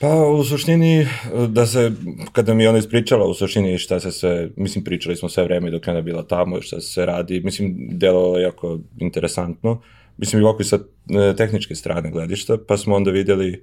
Pa 0.00 0.26
u 0.26 0.44
suštini, 0.44 1.06
da 1.48 1.66
se, 1.66 1.92
kada 2.32 2.54
mi 2.54 2.66
ona 2.66 2.78
ispričala 2.78 3.26
u 3.26 3.34
suštini 3.34 3.78
šta 3.78 4.00
se 4.00 4.12
sve, 4.12 4.48
mislim 4.56 4.84
pričali 4.84 5.16
smo 5.16 5.28
sve 5.28 5.44
vreme 5.44 5.70
dok 5.70 5.86
je 5.86 5.90
ona 5.90 6.00
bila 6.00 6.22
tamo, 6.22 6.60
šta 6.60 6.80
se 6.80 7.06
radi, 7.06 7.40
mislim 7.44 7.88
delo 7.90 8.38
je 8.38 8.42
jako 8.42 8.78
interesantno, 8.98 9.82
mislim 10.16 10.42
i 10.42 10.44
ovako 10.44 10.62
i 10.62 10.64
sa 10.64 10.76
e, 10.76 11.36
tehničke 11.36 11.74
strane 11.74 12.10
gledišta, 12.10 12.58
pa 12.68 12.76
smo 12.76 12.96
onda 12.96 13.10
videli 13.10 13.62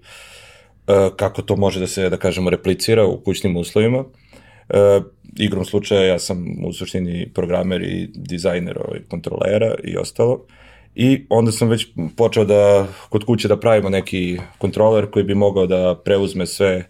uh, 0.87 1.15
kako 1.15 1.41
to 1.41 1.55
može 1.55 1.79
da 1.79 1.87
se, 1.87 2.09
da 2.09 2.17
kažemo, 2.17 2.49
replicira 2.49 3.05
u 3.05 3.21
kućnim 3.21 3.57
uslovima. 3.57 3.99
Uh, 3.99 5.05
igrom 5.39 5.65
slučaja 5.65 6.05
ja 6.05 6.19
sam 6.19 6.65
u 6.65 6.73
suštini 6.73 7.31
programer 7.33 7.81
i 7.81 8.09
dizajner 8.15 8.77
ovaj, 8.77 8.99
kontrolera 9.09 9.75
i 9.83 9.97
ostalo. 9.97 10.33
Uh, 10.33 10.66
I 10.99 11.25
onda 11.29 11.51
sam 11.51 11.69
već 11.69 11.87
počeo 12.15 12.45
da 12.45 12.87
kod 13.09 13.23
kuće 13.23 13.47
da 13.47 13.59
pravimo 13.59 13.89
neki 13.89 14.37
kontroler 14.57 15.09
koji 15.11 15.25
bi 15.25 15.35
mogao 15.35 15.67
da 15.67 16.01
preuzme 16.05 16.45
sve 16.45 16.89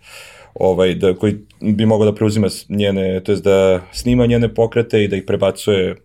ovaj, 0.53 0.95
da, 0.95 1.13
koji 1.15 1.35
bi 1.61 1.85
mogao 1.85 2.05
da 2.05 2.15
preuzima 2.15 2.47
njene, 2.69 3.23
to 3.23 3.31
jest 3.31 3.43
da 3.43 3.81
snima 3.91 4.25
njene 4.25 4.53
pokrete 4.53 5.03
i 5.03 5.07
da 5.07 5.15
ih 5.15 5.23
prebacuje 5.27 5.95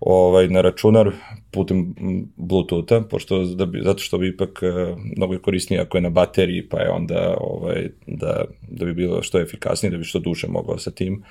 ovaj, 0.00 0.48
na 0.48 0.60
računar 0.60 1.10
putem 1.50 1.94
Bluetootha, 2.36 3.00
pošto 3.00 3.44
da 3.44 3.66
bi, 3.66 3.80
zato 3.84 3.98
što 3.98 4.18
bi 4.18 4.28
ipak 4.28 4.60
uh, 4.62 4.98
mnogo 5.16 5.32
je 5.32 5.42
korisnije 5.42 5.82
ako 5.82 5.96
je 5.96 6.02
na 6.02 6.10
bateriji, 6.10 6.68
pa 6.68 6.80
je 6.80 6.90
onda 6.90 7.36
ovaj, 7.40 7.88
da, 8.06 8.44
da 8.68 8.84
bi 8.84 8.94
bilo 8.94 9.22
što 9.22 9.40
efikasnije, 9.40 9.90
da 9.90 9.98
bi 9.98 10.04
što 10.04 10.18
duže 10.18 10.46
mogao 10.48 10.78
sa 10.78 10.90
tim 10.90 11.22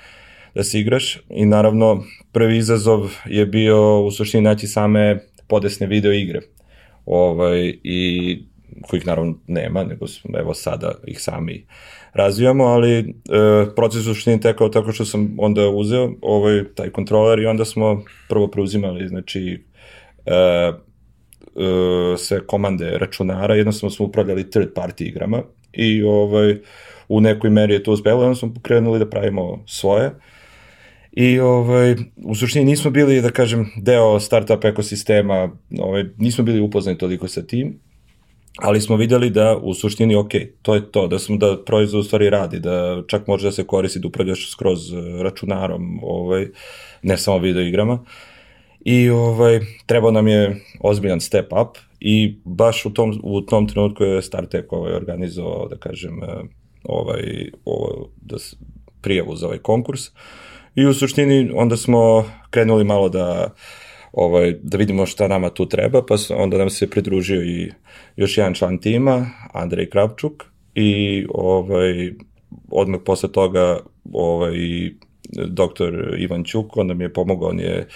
da 0.54 0.64
se 0.64 0.80
igraš. 0.80 1.18
I 1.30 1.46
naravno, 1.46 2.04
prvi 2.32 2.56
izazov 2.56 3.10
je 3.26 3.46
bio 3.46 4.00
u 4.00 4.10
suštini 4.10 4.42
naći 4.42 4.66
same 4.66 5.18
podesne 5.48 5.86
video 5.86 6.12
igre. 6.12 6.40
Ovaj, 7.06 7.78
I 7.84 8.38
kojih 8.82 9.06
naravno 9.06 9.34
nema, 9.46 9.84
nego 9.84 10.06
evo 10.38 10.54
sada 10.54 10.92
ih 11.06 11.20
sami 11.20 11.66
razvijamo, 12.12 12.64
ali 12.64 12.98
e, 12.98 13.04
proces 13.76 14.00
u 14.00 14.14
suštini 14.14 14.40
tekao 14.40 14.68
tako 14.68 14.92
što 14.92 15.04
sam 15.04 15.34
onda 15.38 15.68
uzeo 15.68 16.10
ovaj, 16.22 16.64
taj 16.74 16.90
kontroler 16.90 17.38
i 17.38 17.46
onda 17.46 17.64
smo 17.64 18.02
prvo 18.28 18.48
preuzimali, 18.48 19.08
znači, 19.08 19.64
e, 20.26 20.34
e, 20.34 20.72
sve 22.16 22.46
komande 22.46 22.98
računara, 22.98 23.54
jednostavno 23.54 23.90
smo 23.90 24.06
upravljali 24.06 24.50
third 24.50 24.68
party 24.74 25.02
igrama 25.08 25.42
i 25.72 26.02
ovaj, 26.02 26.56
u 27.08 27.20
nekoj 27.20 27.50
meri 27.50 27.74
je 27.74 27.82
to 27.82 27.92
uspelo, 27.92 28.24
onda 28.24 28.34
smo 28.34 28.54
pokrenuli 28.54 28.98
da 28.98 29.10
pravimo 29.10 29.64
svoje. 29.66 30.10
I 31.12 31.40
ovaj, 31.40 31.94
u 32.16 32.34
suštini 32.34 32.64
nismo 32.64 32.90
bili, 32.90 33.20
da 33.20 33.30
kažem, 33.30 33.70
deo 33.76 34.20
startup 34.20 34.64
ekosistema, 34.64 35.50
ovaj, 35.78 36.04
nismo 36.16 36.44
bili 36.44 36.60
upoznani 36.60 36.98
toliko 36.98 37.28
sa 37.28 37.42
tim, 37.42 37.78
ali 38.58 38.80
smo 38.80 38.96
videli 38.96 39.30
da 39.30 39.56
u 39.62 39.74
suštini, 39.74 40.14
ok, 40.14 40.30
to 40.62 40.74
je 40.74 40.92
to, 40.92 41.06
da 41.06 41.18
smo 41.18 41.36
da 41.36 41.64
proizvod 41.66 42.00
u 42.00 42.04
stvari 42.04 42.30
radi, 42.30 42.60
da 42.60 43.02
čak 43.06 43.26
može 43.26 43.46
da 43.46 43.52
se 43.52 43.66
koristi 43.66 43.98
da 43.98 44.08
upravljaš 44.08 44.50
skroz 44.50 44.92
eh, 44.92 45.22
računarom, 45.22 46.00
ovaj, 46.02 46.46
ne 47.02 47.16
samo 47.16 47.38
video 47.38 47.62
igrama. 47.62 48.04
I 48.80 49.10
ovaj, 49.10 49.60
trebao 49.86 50.10
nam 50.10 50.28
je 50.28 50.60
ozbiljan 50.80 51.20
step 51.20 51.52
up 51.52 51.78
i 52.00 52.36
baš 52.44 52.86
u 52.86 52.90
tom, 52.90 53.20
u 53.22 53.40
tom 53.40 53.68
trenutku 53.68 54.04
je 54.04 54.22
StarTech 54.22 54.66
ovaj, 54.70 54.92
organizovao, 54.92 55.68
da 55.68 55.76
kažem, 55.76 56.22
eh, 56.22 56.26
ovaj, 56.84 57.50
ovaj, 57.64 57.92
da, 58.20 58.36
prijavu 59.02 59.36
za 59.36 59.46
ovaj 59.46 59.58
konkurs. 59.58 60.08
Uh, 60.08 60.14
I 60.78 60.86
u 60.86 60.94
suštini 60.94 61.50
onda 61.54 61.76
smo 61.76 62.24
krenuli 62.50 62.84
malo 62.84 63.08
da 63.08 63.54
ovaj, 64.12 64.54
da 64.62 64.78
vidimo 64.78 65.06
šta 65.06 65.28
nama 65.28 65.50
tu 65.50 65.68
treba, 65.68 66.02
pa 66.08 66.14
onda 66.36 66.58
nam 66.58 66.70
se 66.70 66.90
pridružio 66.90 67.42
i 67.42 67.72
još 68.16 68.38
jedan 68.38 68.54
član 68.54 68.78
tima, 68.78 69.26
Andrej 69.52 69.90
Kravčuk, 69.90 70.44
i 70.74 71.26
ovaj, 71.30 72.12
odmah 72.70 73.00
posle 73.04 73.32
toga 73.32 73.78
ovaj, 74.12 74.56
doktor 75.46 76.14
Ivan 76.18 76.44
Ćuk, 76.44 76.76
on 76.76 76.86
nam 76.86 77.00
je 77.00 77.12
pomogao, 77.12 77.48
on 77.48 77.60
je 77.60 77.86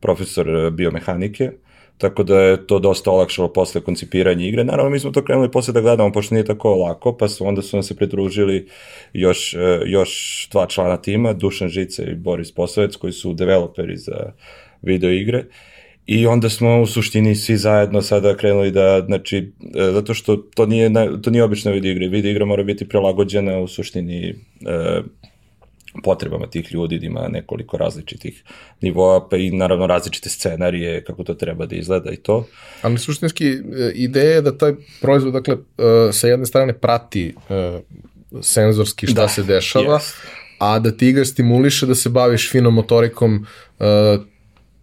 profesor 0.00 0.70
biomehanike, 0.70 1.52
tako 2.00 2.22
da 2.22 2.40
je 2.40 2.66
to 2.66 2.78
dosta 2.78 3.10
olakšalo 3.10 3.52
posle 3.52 3.80
koncipiranja 3.80 4.46
igre. 4.46 4.64
Naravno, 4.64 4.90
mi 4.90 4.98
smo 4.98 5.10
to 5.10 5.24
krenuli 5.24 5.50
posle 5.50 5.74
da 5.74 5.80
gledamo, 5.80 6.12
pošto 6.12 6.34
nije 6.34 6.44
tako 6.44 6.74
lako, 6.74 7.16
pa 7.16 7.28
su, 7.28 7.46
onda 7.46 7.62
su 7.62 7.76
nam 7.76 7.82
se 7.82 7.96
pridružili 7.96 8.68
još, 9.12 9.54
e, 9.54 9.80
još 9.86 10.48
dva 10.50 10.66
člana 10.66 10.96
tima, 10.96 11.32
Dušan 11.32 11.68
Žice 11.68 12.04
i 12.04 12.14
Boris 12.14 12.52
Posavec, 12.52 12.96
koji 12.96 13.12
su 13.12 13.34
developeri 13.34 13.96
za 13.96 14.32
video 14.82 15.10
igre. 15.10 15.44
I 16.06 16.26
onda 16.26 16.48
smo 16.48 16.80
u 16.80 16.86
suštini 16.86 17.34
svi 17.34 17.56
zajedno 17.56 18.02
sada 18.02 18.36
krenuli 18.36 18.70
da, 18.70 19.02
znači, 19.06 19.52
e, 19.74 19.92
zato 19.92 20.14
što 20.14 20.36
to 20.36 20.66
nije, 20.66 20.90
to 21.22 21.30
nije 21.30 21.44
obična 21.44 21.72
video 21.72 21.92
igra. 21.92 22.06
Video 22.06 22.30
igra 22.30 22.44
mora 22.44 22.62
biti 22.62 22.88
prilagođena 22.88 23.58
u 23.58 23.68
suštini 23.68 24.28
e, 24.28 24.34
potrebama 26.02 26.46
tih 26.46 26.72
ljudi, 26.72 26.98
da 26.98 27.06
ima 27.06 27.28
nekoliko 27.28 27.76
različitih 27.76 28.44
nivoa, 28.80 29.28
pa 29.28 29.36
i 29.36 29.50
naravno 29.50 29.86
različite 29.86 30.28
scenarije, 30.28 31.04
kako 31.04 31.24
to 31.24 31.34
treba 31.34 31.66
da 31.66 31.76
izgleda 31.76 32.10
i 32.10 32.16
to. 32.16 32.46
Ali 32.82 32.98
suštinski 32.98 33.48
e, 33.48 33.58
ideja 33.94 34.34
je 34.34 34.42
da 34.42 34.58
taj 34.58 34.74
proizvod, 35.00 35.32
dakle, 35.32 35.54
e, 35.54 36.12
sa 36.12 36.28
jedne 36.28 36.46
strane 36.46 36.72
prati 36.72 37.34
e, 37.50 37.80
senzorski 38.40 39.06
šta 39.06 39.22
da, 39.22 39.28
se 39.28 39.42
dešava, 39.42 39.98
yes. 39.98 40.14
a 40.58 40.78
da 40.78 40.96
ti 40.96 41.12
ga 41.12 41.24
stimuliše 41.24 41.86
da 41.86 41.94
se 41.94 42.08
baviš 42.08 42.50
finom 42.50 42.74
motorikom 42.74 43.46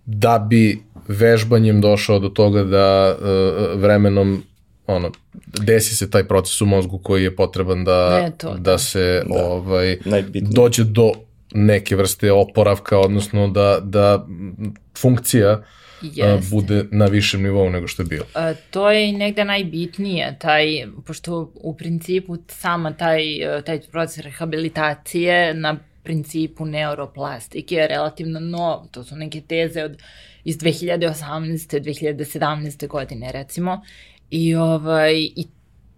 da 0.05 0.39
bi 0.49 0.79
vežbanjem 1.07 1.81
došao 1.81 2.19
do 2.19 2.29
toga 2.29 2.63
da 2.63 3.17
vremenom 3.75 4.43
ono, 4.87 5.11
desi 5.59 5.95
se 5.95 6.09
taj 6.09 6.27
proces 6.27 6.61
u 6.61 6.65
mozgu 6.65 6.97
koji 6.97 7.23
je 7.23 7.35
potreban 7.35 7.83
da, 7.83 8.19
ne, 8.21 8.31
to, 8.37 8.53
da, 8.53 8.59
da 8.59 8.77
se 8.77 9.23
da. 9.29 9.45
ovaj, 9.45 9.97
Najbitnije. 10.05 10.53
dođe 10.53 10.83
do 10.83 11.11
neke 11.53 11.95
vrste 11.95 12.31
oporavka, 12.31 12.99
odnosno 12.99 13.47
da, 13.47 13.79
da 13.81 14.27
funkcija 14.97 15.63
Jeste. 16.01 16.49
bude 16.51 16.85
na 16.91 17.05
višem 17.05 17.43
nivou 17.43 17.69
nego 17.69 17.87
što 17.87 18.01
je 18.01 18.07
bilo. 18.07 18.25
A, 18.33 18.53
to 18.71 18.91
je 18.91 19.09
i 19.09 19.11
negde 19.11 19.45
najbitnije, 19.45 20.35
taj, 20.39 20.65
pošto 21.05 21.51
u 21.55 21.77
principu 21.77 22.37
sama 22.47 22.93
taj, 22.93 23.23
taj 23.65 23.81
proces 23.91 24.17
rehabilitacije 24.17 25.53
na 25.53 25.77
principu 26.03 26.65
neuroplastike 26.65 27.75
je 27.75 27.87
relativno 27.87 28.39
nov. 28.39 28.87
To 28.91 29.03
su 29.03 29.15
neke 29.15 29.41
teze 29.41 29.83
od, 29.83 29.97
iz 30.43 30.57
2018. 30.57 31.79
2017. 31.79 32.87
godine 32.87 33.31
recimo. 33.31 33.81
I, 34.29 34.55
ovaj, 34.55 35.13
I 35.15 35.47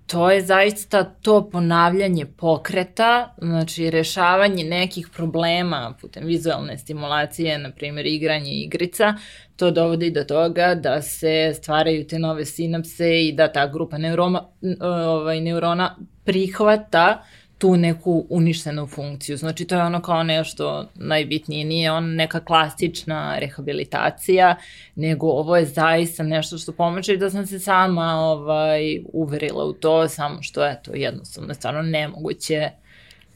to 0.08 0.32
je 0.32 0.42
zaista 0.42 1.04
to 1.04 1.50
ponavljanje 1.50 2.26
pokreta, 2.26 3.36
znači 3.42 3.90
rešavanje 3.90 4.64
nekih 4.64 5.08
problema 5.16 5.96
putem 6.02 6.26
vizualne 6.26 6.78
stimulacije, 6.78 7.58
na 7.58 7.72
primjer 7.72 8.06
igranje 8.06 8.52
igrica, 8.52 9.14
to 9.56 9.72
dovodi 9.72 10.12
do 10.12 10.24
toga 10.24 10.76
da 10.76 11.02
se 11.02 11.54
stvaraju 11.56 12.08
te 12.08 12.20
nove 12.20 12.46
sinapse 12.46 13.26
i 13.28 13.32
da 13.32 13.52
ta 13.52 13.68
grupa 13.68 13.98
neuroma, 13.98 14.48
ovaj, 14.80 15.42
neurona 15.42 15.96
prihvata 16.24 17.24
tu 17.60 17.78
neku 17.78 18.26
uništenu 18.30 18.88
funkciju. 18.88 19.38
Znači 19.38 19.66
to 19.66 19.76
je 19.76 19.84
ono 19.84 20.02
kao 20.02 20.24
nešto 20.24 20.90
najbitnije, 20.96 21.66
nije 21.66 21.92
on 21.92 22.16
neka 22.16 22.40
klasična 22.40 23.40
rehabilitacija, 23.40 24.56
nego 24.96 25.28
ovo 25.28 25.58
je 25.58 25.66
zaista 25.66 26.24
nešto 26.24 26.58
što 26.58 26.72
pomače 26.72 27.14
i 27.14 27.18
da 27.18 27.30
sam 27.30 27.46
se 27.46 27.60
sama 27.60 28.16
ovaj, 28.16 29.02
uverila 29.14 29.66
u 29.66 29.74
to, 29.74 30.08
samo 30.08 30.42
što 30.42 30.66
je 30.66 30.82
to 30.84 30.92
jednostavno 30.94 31.54
stvarno 31.54 31.82
nemoguće 31.82 32.70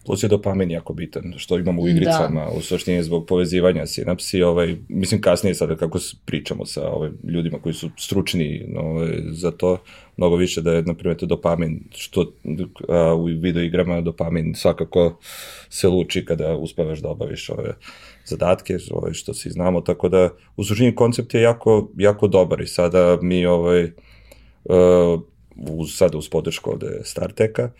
plus 0.05 0.23
je 0.23 0.29
dopamin 0.29 0.71
jako 0.71 0.93
bitan, 0.93 1.33
što 1.37 1.57
imamo 1.57 1.81
u 1.81 1.87
igricama, 1.87 2.45
da. 2.45 2.51
u 2.57 2.61
suštini 2.61 3.03
zbog 3.03 3.25
povezivanja 3.25 3.85
sinapsi, 3.85 4.43
ovaj, 4.43 4.75
mislim 4.89 5.21
kasnije 5.21 5.55
sada 5.55 5.75
kako 5.75 5.99
pričamo 6.25 6.65
sa 6.65 6.89
ovaj, 6.89 7.09
ljudima 7.23 7.59
koji 7.59 7.73
su 7.73 7.89
stručni 7.97 8.65
ovaj, 8.77 9.11
za 9.27 9.51
to, 9.51 9.77
mnogo 10.17 10.35
više 10.35 10.61
da 10.61 10.73
je, 10.73 10.83
na 10.83 10.93
primjer, 10.93 11.17
to 11.17 11.25
dopamin, 11.25 11.79
što 11.95 12.33
a, 12.89 13.13
u 13.13 13.25
video 13.25 13.63
igrama 13.63 14.01
dopamin 14.01 14.55
svakako 14.55 15.19
se 15.69 15.87
luči 15.87 16.25
kada 16.25 16.55
uspevaš 16.55 16.99
da 16.99 17.09
obaviš 17.09 17.49
ove 17.49 17.73
zadatke, 18.25 18.77
ovaj, 18.91 19.13
što 19.13 19.33
svi 19.33 19.51
znamo, 19.51 19.81
tako 19.81 20.09
da 20.09 20.29
u 20.57 20.63
suštini 20.63 20.95
koncept 20.95 21.33
je 21.33 21.41
jako, 21.41 21.91
jako 21.97 22.27
dobar 22.27 22.61
i 22.61 22.67
sada 22.67 23.17
mi 23.21 23.45
ovaj, 23.45 23.83
uh, 23.83 25.21
uz, 25.57 25.95
sada 25.95 26.17
uz 26.17 26.29
podršku 26.29 26.71
ovde 26.71 27.01
StarTeka, 27.03 27.71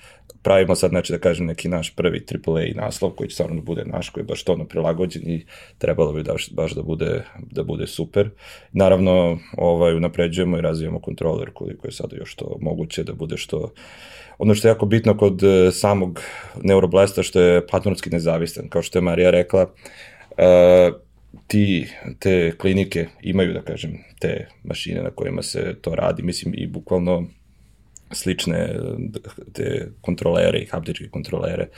pravimo 0.43 0.75
sad, 0.75 0.89
znači 0.89 1.13
da 1.13 1.19
kažem, 1.19 1.45
neki 1.45 1.69
naš 1.69 1.95
prvi 1.95 2.25
AAA 2.47 2.85
naslov 2.85 3.11
koji 3.11 3.29
će 3.29 3.33
stvarno 3.33 3.55
da 3.55 3.61
bude 3.61 3.83
naš, 3.85 4.09
koji 4.09 4.21
je 4.21 4.25
baš 4.25 4.43
to 4.43 4.65
prilagođen 4.69 5.21
i 5.25 5.45
trebalo 5.77 6.13
bi 6.13 6.23
da, 6.23 6.33
baš 6.51 6.71
da 6.71 6.81
bude, 6.81 7.23
da 7.51 7.63
bude 7.63 7.87
super. 7.87 8.29
Naravno, 8.71 9.39
ovaj, 9.57 9.95
unapređujemo 9.95 10.57
i 10.57 10.61
razvijamo 10.61 10.99
kontroler 10.99 11.49
koliko 11.53 11.87
je 11.87 11.91
sada 11.91 12.15
još 12.15 12.35
to 12.35 12.57
moguće 12.61 13.03
da 13.03 13.13
bude 13.13 13.37
što 13.37 13.73
ono 14.37 14.55
što 14.55 14.67
je 14.67 14.69
jako 14.69 14.85
bitno 14.85 15.17
kod 15.17 15.43
e, 15.43 15.71
samog 15.71 16.21
neuroblesta 16.61 17.23
što 17.23 17.41
je 17.41 17.67
platformski 17.67 18.09
nezavistan, 18.09 18.69
kao 18.69 18.81
što 18.81 18.97
je 18.97 19.01
Marija 19.01 19.31
rekla, 19.31 19.63
uh, 20.31 21.01
ti, 21.47 21.87
te 22.19 22.57
klinike 22.57 23.07
imaju, 23.21 23.53
da 23.53 23.61
kažem, 23.61 23.97
te 24.19 24.47
mašine 24.63 25.01
na 25.01 25.09
kojima 25.09 25.41
se 25.41 25.75
to 25.81 25.95
radi, 25.95 26.23
mislim 26.23 26.53
i 26.57 26.67
bukvalno 26.67 27.27
slične 28.14 28.64
te 29.53 29.70
kontrolere 30.01 30.61
i 30.61 30.70
haptičke 30.72 31.09
kontrolere, 31.14 31.70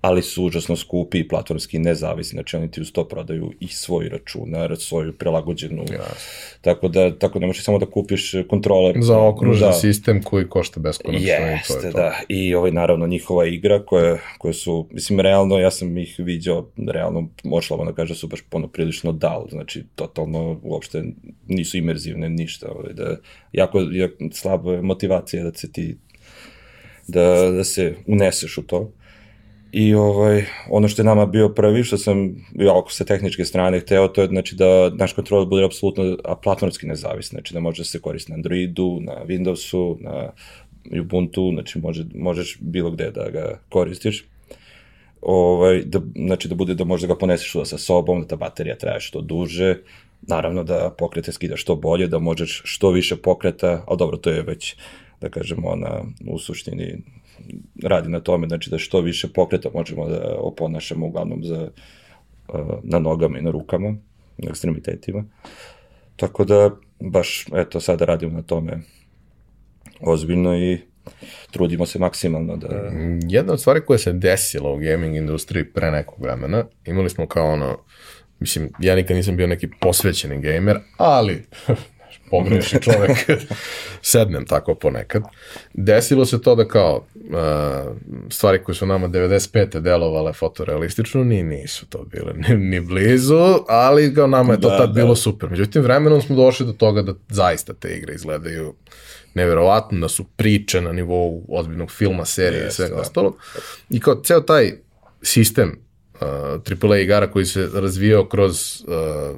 ali 0.00 0.22
su 0.22 0.44
užasno 0.44 0.76
skupi 0.76 1.18
i 1.18 1.28
platformski 1.28 1.78
nezavisni, 1.78 2.36
znači 2.36 2.56
oni 2.56 2.70
ti 2.70 2.80
uz 2.80 2.92
to 2.92 3.08
prodaju 3.08 3.52
i 3.60 3.68
svoj 3.68 4.08
računar, 4.08 4.76
svoju 4.76 5.12
prilagođenu, 5.12 5.82
yes. 5.82 6.58
tako 6.60 6.88
da 6.88 7.18
tako 7.18 7.38
ne 7.38 7.46
možeš 7.46 7.64
samo 7.64 7.78
da 7.78 7.86
kupiš 7.86 8.32
kontroler. 8.48 8.96
Za 9.00 9.18
okružen 9.18 9.68
da. 9.68 9.72
sistem 9.72 10.22
koji 10.22 10.48
košta 10.48 10.80
beskonačno. 10.80 11.26
Jeste, 11.26 11.74
i 11.74 11.80
to 11.80 11.86
je 11.86 11.92
to. 11.92 11.98
da. 11.98 12.14
I 12.28 12.54
ovaj, 12.54 12.70
naravno, 12.70 13.06
njihova 13.06 13.46
igra 13.46 13.84
koje, 13.84 14.20
koje 14.38 14.54
su, 14.54 14.88
mislim, 14.90 15.20
realno, 15.20 15.58
ja 15.58 15.70
sam 15.70 15.98
ih 15.98 16.14
viđao, 16.18 16.70
realno, 16.86 17.28
možemo 17.44 17.84
da 17.84 17.92
kaže, 17.92 18.14
su 18.14 18.26
baš 18.26 18.40
ono 18.52 18.68
prilično 18.68 19.12
dal, 19.12 19.46
znači, 19.50 19.84
totalno, 19.94 20.60
uopšte 20.62 21.04
nisu 21.46 21.76
imerzivne, 21.76 22.28
ništa, 22.28 22.68
ovaj, 22.70 22.92
da, 22.92 23.16
jako, 23.52 23.80
jako 23.90 24.14
slaba 24.32 24.82
motivacija 24.82 25.44
da 25.44 25.54
se 25.54 25.72
ti 25.72 25.96
da, 27.08 27.50
da 27.50 27.64
se 27.64 27.94
uneseš 28.06 28.58
u 28.58 28.62
to. 28.62 28.92
I 29.72 29.94
ovaj, 29.94 30.44
ono 30.70 30.88
što 30.88 31.02
je 31.02 31.06
nama 31.06 31.26
bio 31.26 31.48
prvi, 31.48 31.84
što 31.84 31.98
sam, 31.98 32.34
ako 32.78 32.92
sa 32.92 33.04
tehničke 33.04 33.44
strane 33.44 33.80
hteo, 33.80 34.08
to 34.08 34.22
je 34.22 34.28
znači 34.28 34.56
da 34.56 34.90
naš 34.90 35.12
kontrol 35.12 35.46
bude 35.46 35.64
apsolutno 35.64 36.16
platformski 36.42 36.86
nezavisni, 36.86 37.36
znači 37.36 37.54
da 37.54 37.60
može 37.60 37.80
da 37.80 37.84
se 37.84 38.00
koristi 38.00 38.32
na 38.32 38.36
Androidu, 38.36 38.98
na 39.00 39.24
Windowsu, 39.26 39.96
na 40.00 40.32
Ubuntu, 41.00 41.50
znači 41.52 41.78
može, 41.78 42.04
možeš 42.14 42.58
bilo 42.60 42.90
gde 42.90 43.10
da 43.10 43.30
ga 43.30 43.60
koristiš. 43.68 44.24
Ovaj, 45.22 45.82
da, 45.84 46.00
znači 46.16 46.48
da 46.48 46.54
bude 46.54 46.74
da 46.74 46.84
možeš 46.84 47.08
da 47.08 47.14
ga 47.14 47.18
poneseš 47.18 47.52
sa 47.64 47.78
sobom, 47.78 48.22
da 48.22 48.28
ta 48.28 48.36
baterija 48.36 48.78
traje 48.78 49.00
što 49.00 49.20
duže, 49.20 49.76
naravno 50.22 50.64
da 50.64 50.94
pokrete 50.98 51.32
skidaš 51.32 51.62
što 51.62 51.76
bolje, 51.76 52.06
da 52.06 52.18
možeš 52.18 52.62
što 52.64 52.90
više 52.90 53.16
pokreta, 53.16 53.84
ali 53.86 53.98
dobro, 53.98 54.16
to 54.16 54.30
je 54.30 54.42
već, 54.42 54.76
da 55.20 55.28
kažemo, 55.28 55.68
ona 55.68 56.02
u 56.26 56.38
suštini 56.38 57.02
radi 57.82 58.08
na 58.08 58.20
tome, 58.20 58.48
znači 58.48 58.70
da 58.70 58.78
što 58.78 59.00
više 59.00 59.28
pokreta 59.32 59.68
možemo 59.74 60.08
da 60.08 60.36
oponašamo 60.38 61.06
uglavnom 61.06 61.44
za, 61.44 61.70
na 62.82 62.98
nogama 62.98 63.38
i 63.38 63.42
na 63.42 63.50
rukama, 63.50 63.90
na 64.38 64.50
ekstremitetima. 64.50 65.24
Tako 66.16 66.44
da, 66.44 66.70
baš, 67.00 67.46
eto, 67.54 67.80
sada 67.80 68.04
radimo 68.04 68.32
na 68.32 68.42
tome 68.42 68.78
ozbiljno 70.00 70.58
i 70.58 70.78
trudimo 71.50 71.86
se 71.86 71.98
maksimalno 71.98 72.56
da... 72.56 72.90
Jedna 73.28 73.52
od 73.52 73.60
stvari 73.60 73.80
koja 73.86 73.98
se 73.98 74.12
desila 74.12 74.70
u 74.70 74.78
gaming 74.78 75.16
industriji 75.16 75.64
pre 75.64 75.90
nekog 75.90 76.22
vremena, 76.22 76.64
imali 76.84 77.10
smo 77.10 77.26
kao 77.26 77.52
ono, 77.52 77.78
mislim, 78.40 78.70
ja 78.80 78.96
nikad 78.96 79.16
nisam 79.16 79.36
bio 79.36 79.46
neki 79.46 79.68
posvećeni 79.80 80.40
gamer, 80.40 80.78
ali 80.96 81.44
pogreši 82.30 82.78
čovek, 82.86 83.10
sednem 84.02 84.46
tako 84.46 84.74
ponekad. 84.74 85.22
Desilo 85.74 86.24
se 86.24 86.42
to 86.42 86.54
da 86.54 86.68
kao 86.68 87.06
uh, 87.14 87.96
stvari 88.30 88.62
koje 88.64 88.74
su 88.74 88.86
nama 88.86 89.08
95. 89.08 89.80
delovale 89.80 90.32
fotorealistično, 90.32 91.24
ni 91.24 91.42
nisu 91.42 91.86
to 91.86 92.04
bile 92.04 92.32
ni, 92.34 92.56
ni 92.56 92.80
blizu, 92.80 93.58
ali 93.68 94.14
kao 94.14 94.26
nama 94.26 94.52
je 94.52 94.60
to 94.60 94.70
da, 94.70 94.78
tad 94.78 94.88
da. 94.88 94.92
bilo 94.92 95.16
super. 95.16 95.50
Međutim, 95.50 95.82
vremenom 95.82 96.22
smo 96.22 96.36
došli 96.36 96.66
do 96.66 96.72
toga 96.72 97.02
da 97.02 97.14
zaista 97.28 97.74
te 97.74 97.96
igre 97.96 98.14
izgledaju 98.14 98.74
neverovatno, 99.34 100.00
da 100.00 100.08
su 100.08 100.24
priče 100.24 100.80
na 100.80 100.92
nivou 100.92 101.44
ozbiljnog 101.48 101.90
filma, 101.90 102.24
serije 102.24 102.66
i 102.68 102.70
svega 102.70 102.94
da. 102.94 103.00
ostalo. 103.00 103.36
I 103.90 104.00
kao 104.00 104.20
ceo 104.24 104.40
taj 104.40 104.72
sistem 105.22 105.78
uh, 106.20 106.90
AAA 106.90 106.98
igara 106.98 107.30
koji 107.30 107.44
se 107.44 107.68
razvijao 107.74 108.24
kroz 108.28 108.84
uh, 108.86 109.36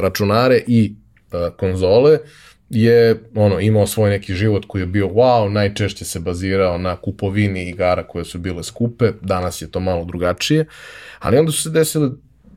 računare 0.00 0.62
i 0.66 0.94
konzole 1.56 2.18
je 2.70 3.22
ono 3.34 3.60
imao 3.60 3.86
svoj 3.86 4.10
neki 4.10 4.34
život 4.34 4.64
koji 4.68 4.82
je 4.82 4.86
bio 4.86 5.08
wow, 5.08 5.48
najčešće 5.48 6.04
se 6.04 6.20
bazirao 6.20 6.78
na 6.78 6.96
kupovini 6.96 7.68
igara 7.68 8.06
koje 8.06 8.24
su 8.24 8.38
bile 8.38 8.62
skupe, 8.62 9.12
danas 9.20 9.62
je 9.62 9.70
to 9.70 9.80
malo 9.80 10.04
drugačije, 10.04 10.66
ali 11.18 11.38
onda 11.38 11.52
su 11.52 11.62
se 11.62 11.70
desile 11.70 12.08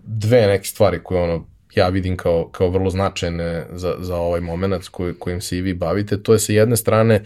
dve 0.03 0.47
neke 0.47 0.67
stvari 0.67 0.99
koje 1.03 1.21
ono 1.21 1.47
ja 1.75 1.89
vidim 1.89 2.17
kao, 2.17 2.49
kao 2.51 2.69
vrlo 2.69 2.89
značajne 2.89 3.65
za, 3.71 3.95
za 3.99 4.15
ovaj 4.15 4.41
moment 4.41 4.87
koj, 4.87 5.19
kojim 5.19 5.41
se 5.41 5.57
i 5.57 5.61
vi 5.61 5.73
bavite. 5.73 6.23
To 6.23 6.33
je 6.33 6.39
sa 6.39 6.53
jedne 6.53 6.77
strane 6.77 7.23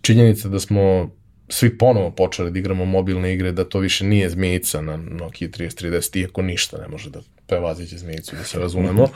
činjenica 0.00 0.48
da 0.48 0.60
smo 0.60 1.10
svi 1.48 1.78
ponovo 1.78 2.10
počeli 2.10 2.50
da 2.50 2.58
igramo 2.58 2.84
mobilne 2.84 3.34
igre, 3.34 3.52
da 3.52 3.64
to 3.64 3.78
više 3.78 4.04
nije 4.04 4.30
zmijica 4.30 4.80
na 4.80 4.96
Nokia 4.96 5.48
3310, 5.48 6.20
iako 6.20 6.42
ništa 6.42 6.78
ne 6.78 6.88
može 6.88 7.10
da 7.10 7.20
prevaziće 7.46 7.98
zmijicu, 7.98 8.36
da 8.36 8.44
se 8.44 8.58
razumemo. 8.58 9.08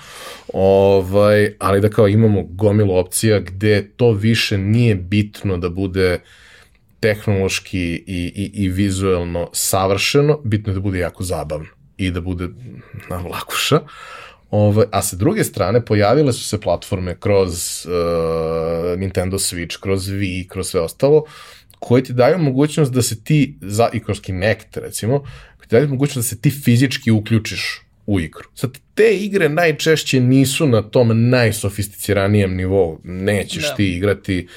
ovaj, 0.52 1.54
ali 1.58 1.80
da 1.80 1.88
kao 1.88 2.08
imamo 2.08 2.42
gomilu 2.42 2.96
opcija 2.96 3.40
gde 3.40 3.90
to 3.96 4.12
više 4.12 4.58
nije 4.58 4.94
bitno 4.94 5.56
da 5.58 5.68
bude 5.68 6.20
tehnološki 7.00 8.04
i, 8.06 8.32
i, 8.34 8.50
i 8.54 8.68
vizuelno 8.68 9.50
savršeno, 9.52 10.40
bitno 10.44 10.72
je 10.72 10.74
da 10.74 10.80
bude 10.80 10.98
jako 10.98 11.24
zabavno 11.24 11.68
i 11.96 12.10
da 12.10 12.20
bude 12.20 12.48
na 13.10 13.16
vlakuša. 13.16 13.80
Ovaj, 14.50 14.86
a 14.92 15.02
sa 15.02 15.16
druge 15.16 15.44
strane, 15.44 15.84
pojavile 15.84 16.32
su 16.32 16.44
se 16.44 16.60
platforme 16.60 17.16
kroz 17.20 17.86
uh, 17.86 18.98
Nintendo 18.98 19.38
Switch, 19.38 19.80
kroz 19.80 20.08
Wii, 20.08 20.48
kroz 20.48 20.68
sve 20.68 20.80
ostalo, 20.80 21.24
koje 21.78 22.04
ti 22.04 22.12
daju 22.12 22.38
mogućnost 22.38 22.92
da 22.92 23.02
se 23.02 23.24
ti, 23.24 23.58
za, 23.60 23.88
i 23.92 24.00
kroz 24.00 24.20
Kinect 24.20 24.76
recimo, 24.76 25.18
koji 25.56 25.68
ti 25.68 25.74
daju 25.74 25.88
mogućnost 25.88 26.28
da 26.30 26.36
se 26.36 26.40
ti 26.40 26.50
fizički 26.50 27.10
uključiš 27.10 27.87
u 28.08 28.20
igru. 28.20 28.44
Sad, 28.54 28.78
te 28.94 29.16
igre 29.16 29.48
najčešće 29.48 30.20
nisu 30.20 30.66
na 30.66 30.82
tom 30.82 31.30
najsofisticiranijem 31.30 32.56
nivou. 32.56 33.00
Nećeš 33.04 33.68
da. 33.68 33.74
ti 33.74 33.96
igrati 33.96 34.48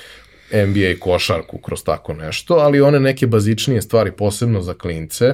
NBA 0.53 0.99
košarku 0.99 1.57
kroz 1.57 1.83
tako 1.83 2.13
nešto, 2.13 2.53
ali 2.53 2.81
one 2.81 2.99
neke 2.99 3.27
bazičnije 3.27 3.81
stvari, 3.81 4.11
posebno 4.11 4.61
za 4.61 4.73
klince, 4.73 5.33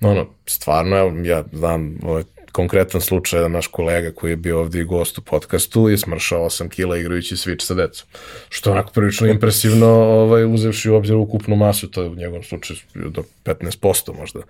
ono, 0.00 0.26
stvarno, 0.46 0.96
ja 1.24 1.44
znam, 1.52 1.98
ovaj, 2.02 2.22
konkretan 2.52 3.00
slučaj 3.00 3.40
da 3.40 3.48
naš 3.48 3.66
kolega 3.66 4.10
koji 4.10 4.32
je 4.32 4.36
bio 4.36 4.60
ovde 4.60 4.80
i 4.80 4.84
gost 4.84 5.18
u 5.18 5.22
podcastu 5.22 5.88
je 5.88 5.98
smršao 5.98 6.44
8 6.44 6.68
kila 6.68 6.96
igrajući 6.96 7.36
Switch 7.36 7.62
sa 7.62 7.74
decom. 7.74 8.08
Što 8.48 8.70
je 8.70 8.72
onako 8.72 8.92
prilično 8.92 9.26
impresivno 9.26 9.86
ovaj, 9.86 10.44
uzevši 10.44 10.90
u 10.90 10.94
obzir 10.94 11.16
ukupnu 11.16 11.56
masu, 11.56 11.90
to 11.90 12.02
je 12.02 12.08
u 12.08 12.14
njegovom 12.14 12.42
slučaju 12.42 12.78
do 12.94 13.22
15% 13.44 14.18
možda 14.18 14.40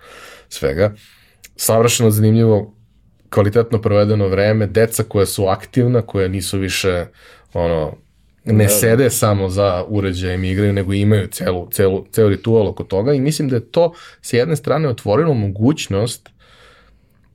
svega. 0.49 0.95
savršeno 1.55 2.11
zanimljivo, 2.11 2.76
kvalitetno 3.29 3.81
provedeno 3.81 4.27
vreme, 4.27 4.67
deca 4.67 5.03
koja 5.03 5.25
su 5.25 5.47
aktivna, 5.47 6.01
koja 6.01 6.27
nisu 6.27 6.57
više 6.57 7.05
ono, 7.53 7.95
ne 8.45 8.63
da, 8.63 8.69
sede 8.69 9.09
samo 9.09 9.49
za 9.49 9.85
uređajem 9.87 10.43
i 10.43 10.51
igraju, 10.51 10.73
nego 10.73 10.93
imaju 10.93 11.27
celu, 11.27 11.69
celu, 11.71 12.05
celu 12.11 12.29
ritual 12.29 12.67
oko 12.67 12.83
toga 12.83 13.13
i 13.13 13.21
mislim 13.21 13.49
da 13.49 13.55
je 13.55 13.71
to 13.71 13.93
s 14.21 14.33
jedne 14.33 14.55
strane 14.55 14.89
otvorilo 14.89 15.33
mogućnost 15.33 16.29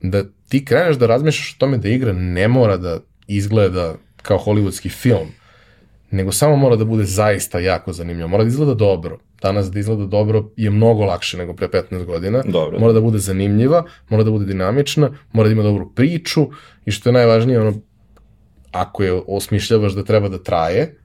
da 0.01 0.23
ti 0.49 0.65
kreneš 0.65 0.95
da 0.95 1.07
razmišljaš 1.07 1.53
o 1.53 1.59
tome 1.59 1.77
da 1.77 1.89
igra 1.89 2.13
ne 2.13 2.47
mora 2.47 2.77
da 2.77 2.99
izgleda 3.27 3.95
kao 4.21 4.37
hollywoodski 4.37 4.89
film, 4.89 5.27
nego 6.11 6.31
samo 6.31 6.55
mora 6.55 6.75
da 6.75 6.85
bude 6.85 7.03
zaista 7.03 7.59
jako 7.59 7.93
zanimljivo. 7.93 8.27
Mora 8.27 8.43
da 8.43 8.47
izgleda 8.47 8.73
dobro. 8.73 9.17
Danas 9.43 9.71
da 9.71 9.79
izgleda 9.79 10.05
dobro 10.05 10.49
je 10.57 10.69
mnogo 10.69 11.05
lakše 11.05 11.37
nego 11.37 11.53
pre 11.53 11.67
15 11.67 12.05
godina. 12.05 12.43
Dobro. 12.45 12.79
Mora 12.79 12.93
da 12.93 13.01
bude 13.01 13.17
zanimljiva, 13.17 13.83
mora 14.09 14.23
da 14.23 14.31
bude 14.31 14.45
dinamična, 14.45 15.09
mora 15.33 15.49
da 15.49 15.53
ima 15.53 15.63
dobru 15.63 15.91
priču 15.95 16.47
i 16.85 16.91
što 16.91 17.09
je 17.09 17.13
najvažnije, 17.13 17.61
ono, 17.61 17.73
ako 18.71 19.03
je 19.03 19.21
osmišljavaš 19.27 19.93
da 19.93 20.03
treba 20.03 20.29
da 20.29 20.43
traje, 20.43 20.97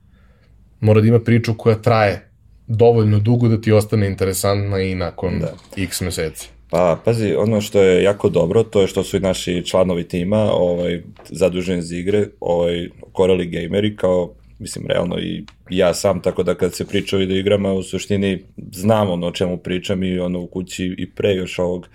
mora 0.81 1.01
da 1.01 1.07
ima 1.07 1.21
priču 1.21 1.55
koja 1.55 1.77
traje 1.77 2.31
dovoljno 2.67 3.19
dugo 3.19 3.49
da 3.49 3.61
ti 3.61 3.73
ostane 3.73 4.07
interesantna 4.07 4.81
i 4.81 4.95
nakon 4.95 5.39
da. 5.39 5.55
x 5.77 6.01
meseci. 6.01 6.49
Pa, 6.71 6.99
pazi, 7.05 7.35
ono 7.35 7.61
što 7.61 7.83
je 7.83 8.03
jako 8.03 8.29
dobro, 8.29 8.63
to 8.63 8.81
je 8.81 8.87
što 8.87 9.05
su 9.05 9.17
i 9.17 9.21
naši 9.21 9.65
članovi 9.67 10.09
tima 10.09 10.51
ovaj, 10.53 11.03
zaduženi 11.29 11.83
za 11.83 11.97
igre, 11.97 12.27
ovaj, 12.41 12.89
korali 13.13 13.47
gameri, 13.47 13.97
kao, 13.97 14.35
mislim, 14.59 14.87
realno 14.89 15.19
i 15.19 15.45
ja 15.71 15.95
sam, 15.95 16.23
tako 16.23 16.43
da 16.43 16.55
kad 16.55 16.75
se 16.75 16.87
priča 16.87 17.17
o 17.17 17.19
videoigrama, 17.19 17.73
u 17.73 17.83
suštini 17.83 18.45
znam 18.73 19.11
ono 19.11 19.27
o 19.27 19.33
čemu 19.33 19.57
pričam 19.57 20.03
i 20.03 20.19
ono 20.19 20.41
u 20.41 20.47
kući 20.47 20.95
i 20.99 21.11
pre 21.11 21.35
još 21.35 21.59
ovog, 21.59 21.89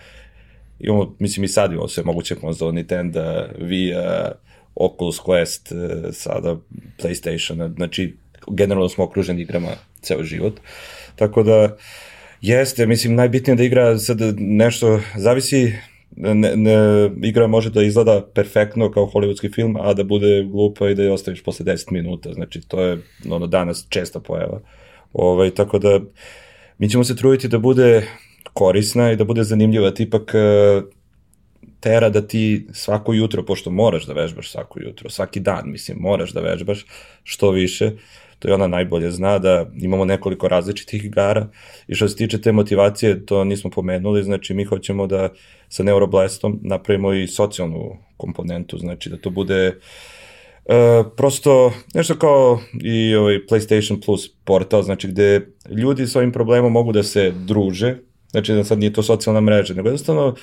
imamo, 0.80 1.16
mislim 1.20 1.44
i 1.44 1.48
sad 1.48 1.72
imamo 1.72 1.88
sve 1.88 2.04
moguće 2.04 2.36
konzole, 2.36 2.74
Nintendo, 2.74 3.48
Wii, 3.60 3.94
Oculus 4.76 5.20
Quest, 5.20 5.72
eh, 5.72 6.12
sada 6.12 6.58
PlayStation, 7.00 7.76
znači 7.76 8.16
generalno 8.48 8.90
smo 8.90 9.04
okruženi 9.04 9.42
igrama 9.42 9.70
ceo 10.02 10.24
život. 10.24 10.60
Tako 11.16 11.44
da, 11.44 11.78
jeste, 12.42 12.86
mislim, 12.86 13.16
najbitnije 13.16 13.56
da 13.56 13.64
igra 13.64 13.98
sad 14.00 14.18
nešto, 14.38 15.00
zavisi, 15.18 15.74
ne, 16.16 16.56
ne, 16.56 17.10
igra 17.24 17.48
može 17.48 17.70
da 17.70 17.84
izgleda 17.84 18.26
perfektno 18.34 18.92
kao 18.92 19.06
hollywoodski 19.06 19.54
film, 19.56 19.78
a 19.80 19.94
da 19.94 20.04
bude 20.04 20.44
glupa 20.44 20.90
i 20.90 20.96
da 20.96 21.04
je 21.04 21.12
ostaviš 21.12 21.44
posle 21.44 21.66
10 21.66 21.92
minuta, 21.92 22.34
znači 22.34 22.62
to 22.68 22.82
je 22.82 22.98
ono 23.30 23.48
danas 23.48 23.86
česta 23.90 24.20
pojava. 24.20 24.62
Ovaj, 25.14 25.50
tako 25.50 25.80
da, 25.80 26.00
mi 26.78 26.90
ćemo 26.90 27.04
se 27.04 27.16
truditi 27.16 27.48
da 27.48 27.58
bude 27.58 28.08
korisna 28.54 29.12
i 29.12 29.16
da 29.16 29.24
bude 29.24 29.44
zanimljiva, 29.44 29.92
tipak 29.92 30.32
e, 30.36 30.82
tera 31.84 32.10
da 32.10 32.22
ti 32.28 32.68
svako 32.74 33.14
jutro, 33.14 33.44
pošto 33.46 33.72
moraš 33.72 34.06
da 34.06 34.14
vežbaš 34.14 34.52
svako 34.52 34.80
jutro, 34.82 35.10
svaki 35.10 35.40
dan, 35.40 35.64
mislim, 35.66 35.98
moraš 36.00 36.32
da 36.32 36.42
vežbaš 36.42 36.86
što 37.24 37.52
više, 37.52 37.92
to 38.40 38.48
je 38.48 38.54
ona 38.54 38.68
najbolje 38.68 39.12
zna 39.12 39.40
da 39.40 39.66
imamo 39.76 40.06
nekoliko 40.06 40.48
različitih 40.48 41.06
igara. 41.06 41.48
I 41.88 41.96
što 41.96 42.08
se 42.08 42.16
tiče 42.16 42.42
te 42.42 42.52
motivacije, 42.52 43.26
to 43.26 43.44
nismo 43.44 43.70
pomenuli, 43.70 44.24
znači 44.24 44.54
mi 44.54 44.64
hoćemo 44.64 45.08
da 45.08 45.30
sa 45.70 45.84
Neuroblastom 45.84 46.60
napravimo 46.64 47.14
i 47.14 47.28
socijalnu 47.28 47.98
komponentu, 48.18 48.78
znači 48.78 49.10
da 49.10 49.18
to 49.18 49.30
bude 49.30 49.80
Uh, 50.66 51.12
prosto 51.18 51.74
nešto 51.94 52.16
kao 52.16 52.60
i 52.84 53.16
ovaj 53.16 53.40
PlayStation 53.50 54.06
Plus 54.06 54.30
portal, 54.46 54.84
znači 54.84 55.08
gde 55.08 55.48
ljudi 55.70 56.08
s 56.08 56.16
ovim 56.16 56.32
problemom 56.32 56.72
mogu 56.72 56.92
da 56.92 57.04
se 57.04 57.32
druže, 57.36 57.98
znači 58.32 58.54
da 58.54 58.64
sad 58.64 58.80
nije 58.80 58.94
to 58.94 59.04
socijalna 59.04 59.42
mreža, 59.42 59.74
nego 59.74 59.90
jednostavno 59.90 60.36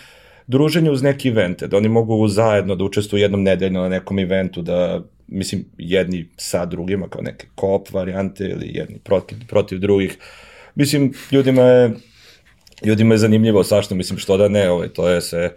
druženje 0.50 0.90
uz 0.90 1.02
neki 1.02 1.28
evente, 1.28 1.66
da 1.66 1.76
oni 1.76 1.88
mogu 1.88 2.28
zajedno 2.28 2.74
da 2.74 2.84
učestvuju 2.84 3.22
jednom 3.22 3.42
nedeljno 3.42 3.82
na 3.82 3.88
nekom 3.88 4.18
eventu, 4.18 4.62
da 4.62 5.02
mislim, 5.28 5.64
jedni 5.78 6.26
sa 6.36 6.66
drugima, 6.66 7.08
kao 7.08 7.22
neke 7.22 7.46
koop 7.54 7.92
varijante 7.92 8.44
ili 8.44 8.70
jedni 8.74 8.98
protiv, 8.98 9.38
protiv 9.48 9.78
drugih. 9.78 10.18
Mislim, 10.74 11.12
ljudima 11.32 11.62
je, 11.62 11.90
ljudima 12.84 13.14
je 13.14 13.18
zanimljivo 13.18 13.64
sašto, 13.64 13.94
mislim, 13.94 14.18
što 14.18 14.36
da 14.36 14.48
ne, 14.48 14.70
ovaj, 14.70 14.88
to 14.88 15.08
je 15.08 15.20
se 15.20 15.50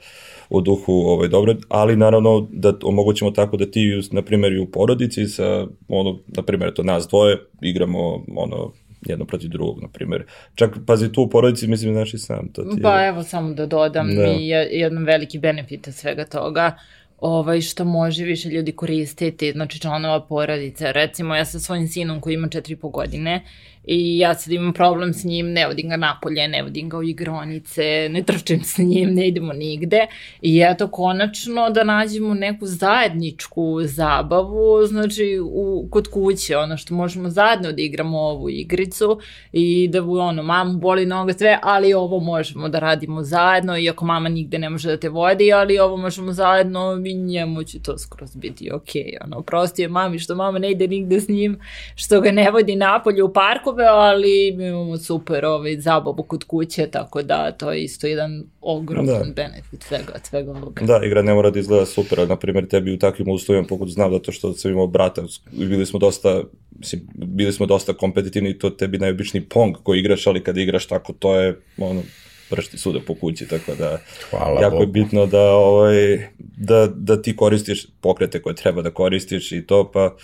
u 0.49 0.61
duhu 0.61 0.93
ovaj, 0.93 1.27
dobro, 1.27 1.55
ali 1.69 1.95
naravno 1.95 2.47
da 2.51 2.73
omogućimo 2.83 3.31
tako 3.31 3.57
da 3.57 3.71
ti, 3.71 4.01
na 4.11 4.21
primjer, 4.21 4.53
i 4.53 4.59
u 4.59 4.71
porodici 4.71 5.25
sa, 5.25 5.67
ono, 5.87 6.19
na 6.27 6.43
primjer, 6.43 6.73
to 6.73 6.83
nas 6.83 7.07
dvoje, 7.07 7.37
igramo, 7.61 8.25
ono, 8.35 8.71
jedno 9.09 9.25
protiv 9.25 9.49
drugog, 9.49 9.81
na 9.81 9.87
primjer. 9.87 10.23
Čak, 10.55 10.77
pazi, 10.87 11.11
tu 11.11 11.21
u 11.21 11.29
porodici, 11.29 11.67
mislim, 11.67 11.93
znaš 11.93 12.13
i 12.13 12.17
sam. 12.17 12.47
To 12.53 12.63
ti 12.63 12.81
pa 12.81 13.05
evo, 13.05 13.23
samo 13.23 13.53
da 13.53 13.65
dodam 13.65 14.15
da. 14.15 14.27
i 14.27 14.47
jedan 14.71 15.03
veliki 15.05 15.39
benefit 15.39 15.87
svega 15.91 16.25
toga 16.25 16.77
ovaj, 17.23 17.61
što 17.61 17.85
može 17.85 18.23
više 18.23 18.49
ljudi 18.49 18.71
koristiti, 18.71 19.51
znači 19.51 19.79
članova 19.79 20.25
porodice. 20.25 20.91
Recimo, 20.91 21.35
ja 21.35 21.45
sa 21.45 21.59
svojim 21.59 21.87
sinom 21.87 22.21
koji 22.21 22.33
ima 22.33 22.47
4,5 22.47 22.91
godine, 22.91 23.43
I 23.85 24.19
ja 24.19 24.33
sad 24.33 24.53
imam 24.53 24.73
problem 24.73 25.13
s 25.13 25.23
njim, 25.23 25.51
ne 25.51 25.67
vodim 25.67 25.89
ga 25.89 25.97
napolje, 25.97 26.47
ne 26.47 26.63
vodim 26.63 26.89
ga 26.89 26.97
u 26.97 27.03
igronice, 27.03 28.09
ne 28.09 28.23
trčim 28.23 28.63
s 28.63 28.77
njim, 28.77 29.13
ne 29.13 29.27
idemo 29.27 29.53
nigde. 29.53 30.07
I 30.41 30.63
eto, 30.71 30.87
konačno 30.87 31.69
da 31.69 31.83
nađemo 31.83 32.33
neku 32.33 32.65
zajedničku 32.65 33.79
zabavu, 33.83 34.85
znači 34.85 35.39
u, 35.43 35.87
kod 35.91 36.07
kuće, 36.07 36.57
ono 36.57 36.77
što 36.77 36.95
možemo 36.95 37.29
zajedno 37.29 37.71
da 37.71 37.81
igramo 37.81 38.19
ovu 38.19 38.49
igricu 38.49 39.19
i 39.51 39.87
da 39.87 40.03
ono, 40.03 40.43
mamu 40.43 40.77
boli 40.79 41.05
noga 41.05 41.33
sve, 41.33 41.59
ali 41.63 41.93
ovo 41.93 42.19
možemo 42.19 42.69
da 42.69 42.79
radimo 42.79 43.23
zajedno, 43.23 43.77
iako 43.77 44.05
mama 44.05 44.29
nigde 44.29 44.59
ne 44.59 44.69
može 44.69 44.89
da 44.89 44.97
te 44.97 45.09
vodi, 45.09 45.53
ali 45.53 45.79
ovo 45.79 45.97
možemo 45.97 46.33
zajedno 46.33 47.01
i 47.05 47.13
njemu 47.13 47.63
će 47.63 47.79
to 47.81 47.97
skroz 47.97 48.35
biti 48.35 48.71
okej. 48.71 49.01
Okay, 49.03 49.25
ono, 49.25 49.41
prosti 49.41 49.81
je 49.81 49.87
mami 49.87 50.19
što 50.19 50.35
mama 50.35 50.59
ne 50.59 50.71
ide 50.71 50.87
nigde 50.87 51.19
s 51.19 51.27
njim, 51.27 51.59
što 51.95 52.21
ga 52.21 52.31
ne 52.31 52.51
vodi 52.51 52.75
napolje 52.75 53.23
u 53.23 53.33
parku, 53.33 53.72
troškove, 53.73 53.85
ali 53.85 54.47
imamo 54.47 54.97
super 54.97 55.45
ovaj, 55.45 55.79
zabavu 55.79 56.23
kod 56.23 56.43
kuće, 56.43 56.87
tako 56.87 57.21
da 57.21 57.51
to 57.51 57.71
je 57.71 57.83
isto 57.83 58.07
jedan 58.07 58.43
ogroman 58.61 59.05
da. 59.05 59.33
benefit 59.35 59.83
svega, 59.83 60.13
svega 60.23 60.51
ovoga. 60.51 60.85
Da, 60.85 61.01
igra 61.05 61.21
ne 61.21 61.33
mora 61.33 61.49
da 61.49 61.59
izgleda 61.59 61.85
super, 61.85 62.19
ali 62.19 62.29
na 62.29 62.35
primjer 62.35 62.67
tebi 62.67 62.93
u 62.93 62.99
takvim 62.99 63.29
uslovima, 63.29 63.67
pokud 63.67 63.89
znam 63.89 64.11
zato 64.11 64.31
što 64.31 64.53
sam 64.53 64.71
imao 64.71 64.87
brata, 64.87 65.23
bili 65.51 65.85
smo 65.85 65.99
dosta, 65.99 66.43
mislim, 66.79 67.01
bili 67.15 67.53
smo 67.53 67.65
dosta 67.65 67.93
kompetitivni 67.93 68.49
i 68.49 68.59
to 68.59 68.69
tebi 68.69 68.97
najobičniji 68.97 69.43
pong 69.43 69.75
koji 69.83 69.99
igraš, 69.99 70.27
ali 70.27 70.43
kad 70.43 70.57
igraš 70.57 70.85
tako, 70.85 71.13
to 71.13 71.35
je 71.35 71.59
ono, 71.77 72.01
pršti 72.49 72.77
sude 72.77 72.99
po 73.07 73.15
kući, 73.15 73.47
tako 73.47 73.75
da 73.75 73.99
Hvala 74.29 74.61
jako 74.61 74.75
Bogu. 74.75 74.83
je 74.83 74.87
bitno 74.87 75.25
da, 75.25 75.51
ovaj, 75.51 76.27
da, 76.39 76.87
da 76.95 77.21
ti 77.21 77.35
koristiš 77.35 77.87
pokrete 78.01 78.41
koje 78.41 78.55
treba 78.55 78.81
da 78.81 78.91
koristiš 78.91 79.51
i 79.51 79.65
to, 79.67 79.91
pa 79.91 80.15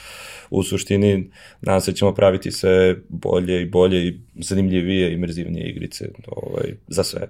u 0.50 0.64
suštini 0.64 1.32
nadam 1.62 1.82
se 1.82 1.94
ćemo 1.94 2.14
praviti 2.14 2.52
sve 2.52 2.96
bolje 3.10 3.62
i 3.62 3.66
bolje 3.66 4.08
i 4.08 4.20
zanimljivije 4.40 5.14
i 5.14 5.18
mrzivnije 5.18 5.70
igrice 5.70 6.10
ovaj, 6.28 6.74
za 6.88 7.04
sve. 7.04 7.28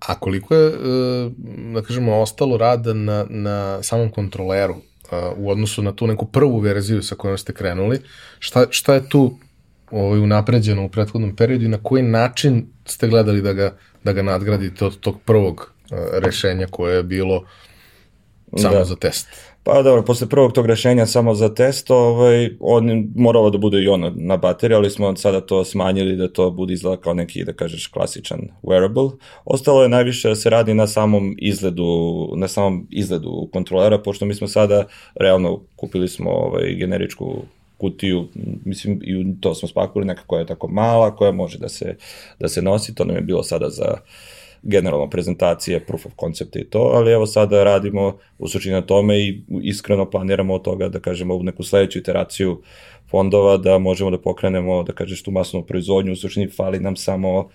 A 0.00 0.20
koliko 0.20 0.54
je, 0.54 0.68
e, 0.68 1.30
da 1.74 1.82
kažemo, 1.82 2.20
ostalo 2.20 2.56
rada 2.56 2.94
na, 2.94 3.26
na 3.28 3.82
samom 3.82 4.10
kontroleru 4.10 4.74
e, 4.74 5.16
u 5.36 5.50
odnosu 5.50 5.82
na 5.82 5.92
tu 5.92 6.06
neku 6.06 6.26
prvu 6.26 6.58
verziju 6.58 7.02
sa 7.02 7.14
kojom 7.14 7.38
ste 7.38 7.52
krenuli? 7.52 8.00
Šta, 8.38 8.66
šta 8.70 8.94
je 8.94 9.08
tu 9.08 9.38
ovaj, 9.90 10.20
unapređeno 10.20 10.84
u 10.84 10.88
prethodnom 10.88 11.36
periodu 11.36 11.64
i 11.64 11.68
na 11.68 11.78
koji 11.82 12.02
način 12.02 12.66
ste 12.86 13.08
gledali 13.08 13.42
da 13.42 13.52
ga, 13.52 13.76
da 14.04 14.12
ga 14.12 14.22
nadgradite 14.22 14.84
od 14.84 15.00
tog 15.00 15.20
prvog 15.24 15.72
uh, 15.90 15.98
rešenja 16.12 16.66
koje 16.70 16.96
je 16.96 17.02
bilo 17.02 17.44
samo 18.56 18.74
da. 18.74 18.84
za 18.84 18.96
test? 18.96 19.28
Pa 19.72 19.82
dobro, 19.82 20.02
posle 20.02 20.28
prvog 20.28 20.52
tog 20.52 20.66
rešenja 20.66 21.06
samo 21.06 21.34
za 21.34 21.54
test, 21.54 21.90
ovaj, 21.90 22.50
on 22.60 23.08
moralo 23.16 23.50
da 23.50 23.58
bude 23.58 23.82
i 23.82 23.88
ono 23.88 24.12
na 24.16 24.36
bateriji, 24.36 24.76
ali 24.76 24.90
smo 24.90 25.16
sada 25.16 25.40
to 25.40 25.64
smanjili 25.64 26.16
da 26.16 26.28
to 26.28 26.50
bude 26.50 26.74
izgleda 26.74 27.02
kao 27.02 27.14
neki, 27.14 27.44
da 27.44 27.52
kažeš, 27.52 27.86
klasičan 27.86 28.40
wearable. 28.62 29.10
Ostalo 29.44 29.82
je 29.82 29.88
najviše 29.88 30.28
da 30.28 30.34
se 30.34 30.50
radi 30.50 30.74
na 30.74 30.86
samom 30.86 31.34
izgledu, 31.38 31.84
na 32.36 32.48
samom 32.48 32.86
izgledu 32.90 33.48
kontrolera, 33.52 33.98
pošto 33.98 34.24
mi 34.24 34.34
smo 34.34 34.48
sada 34.48 34.84
realno 35.14 35.60
kupili 35.76 36.08
smo 36.08 36.30
ovaj, 36.30 36.74
generičku 36.74 37.42
kutiju, 37.76 38.28
mislim, 38.64 39.00
i 39.02 39.40
to 39.40 39.54
smo 39.54 39.68
spakuli 39.68 40.04
neka 40.04 40.22
koja 40.26 40.40
je 40.40 40.46
tako 40.46 40.68
mala, 40.68 41.16
koja 41.16 41.32
može 41.32 41.58
da 41.58 41.68
se, 41.68 41.96
da 42.40 42.48
se 42.48 42.62
nosi, 42.62 42.94
to 42.94 43.04
nam 43.04 43.16
je 43.16 43.22
bilo 43.22 43.42
sada 43.42 43.68
za 43.68 43.94
generalno 44.62 45.10
prezentacije, 45.10 45.80
proof 45.80 46.06
of 46.06 46.12
concept 46.20 46.56
i 46.56 46.64
to, 46.64 46.78
ali 46.94 47.12
evo 47.12 47.26
sada 47.26 47.64
radimo 47.64 48.18
u 48.38 48.48
suštini 48.48 48.74
na 48.74 48.82
tome 48.82 49.18
i 49.18 49.42
iskreno 49.62 50.10
planiramo 50.10 50.54
od 50.54 50.62
toga 50.62 50.88
da 50.88 51.00
kažemo 51.00 51.34
u 51.34 51.42
neku 51.42 51.62
sledeću 51.62 51.98
iteraciju 51.98 52.62
fondova 53.10 53.56
da 53.56 53.78
možemo 53.78 54.10
da 54.10 54.18
pokrenemo, 54.18 54.82
da 54.82 54.92
kažeš 54.92 55.22
tu 55.22 55.30
masnu 55.30 55.62
proizvodnju, 55.62 56.12
u 56.12 56.16
suštini 56.16 56.48
fali 56.48 56.80
nam 56.80 56.96
samo 56.96 57.48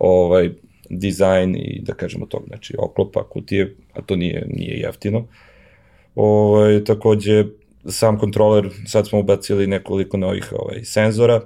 ovaj 0.00 0.50
dizajn 0.90 1.56
i 1.56 1.80
da 1.82 1.94
kažemo 1.94 2.26
tog, 2.26 2.44
znači 2.46 2.74
oklopa, 2.78 3.28
kutije, 3.28 3.76
a 3.92 4.02
to 4.02 4.16
nije, 4.16 4.46
nije 4.48 4.78
jeftino. 4.78 5.26
Ovaj, 6.14 6.84
takođe, 6.84 7.44
sam 7.86 8.18
kontroler, 8.18 8.68
sad 8.86 9.08
smo 9.08 9.18
ubacili 9.20 9.66
nekoliko 9.66 10.16
novih 10.16 10.52
ovaj, 10.58 10.84
senzora, 10.84 11.40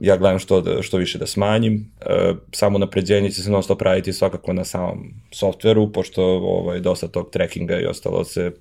ja 0.00 0.16
gledam 0.16 0.38
što, 0.38 0.60
da, 0.60 0.82
što 0.82 0.96
više 0.96 1.18
da 1.18 1.26
smanjim. 1.26 1.92
Uh, 2.00 2.36
samo 2.52 2.78
napređenje 2.78 3.30
će 3.30 3.42
se 3.42 3.50
non 3.50 3.62
stop 3.62 3.82
raditi 3.82 4.12
svakako 4.12 4.52
na 4.52 4.64
samom 4.64 5.14
softveru, 5.30 5.92
pošto 5.92 6.24
ovaj, 6.24 6.80
dosta 6.80 7.08
tog 7.08 7.30
trackinga 7.30 7.80
i 7.80 7.86
ostalo 7.86 8.24
se 8.24 8.52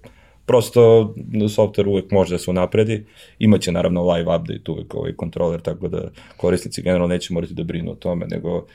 prosto 0.45 1.13
software 1.33 1.87
uvek 1.87 2.11
može 2.11 2.35
da 2.35 2.37
se 2.37 2.51
unapredi. 2.51 3.05
Imaće 3.39 3.71
naravno 3.71 4.11
live 4.11 4.35
update 4.35 4.71
uvek 4.71 4.95
ovaj 4.95 5.13
kontroler, 5.13 5.61
tako 5.61 5.87
da 5.87 6.09
korisnici 6.37 6.81
generalno 6.81 7.07
neće 7.07 7.33
morati 7.33 7.53
da 7.53 7.63
brinu 7.63 7.91
o 7.91 7.95
tome, 7.95 8.25
nego 8.27 8.65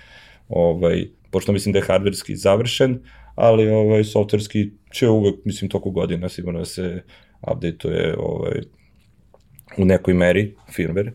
ovaj, 0.48 1.06
pošto 1.30 1.52
mislim 1.52 1.72
da 1.72 1.78
je 1.78 1.84
hardverski 1.86 2.36
završen, 2.36 2.98
ali 3.34 3.70
ovaj, 3.70 4.04
softverski 4.04 4.70
će 4.92 5.08
uvek, 5.08 5.44
mislim, 5.44 5.70
toku 5.70 5.90
godina 5.90 6.28
sigurno 6.28 6.58
da 6.58 6.64
se 6.64 7.02
updateuje 7.52 8.16
ovaj, 8.18 8.60
u 9.78 9.84
nekoj 9.84 10.14
meri 10.14 10.54
firmware. 10.76 11.12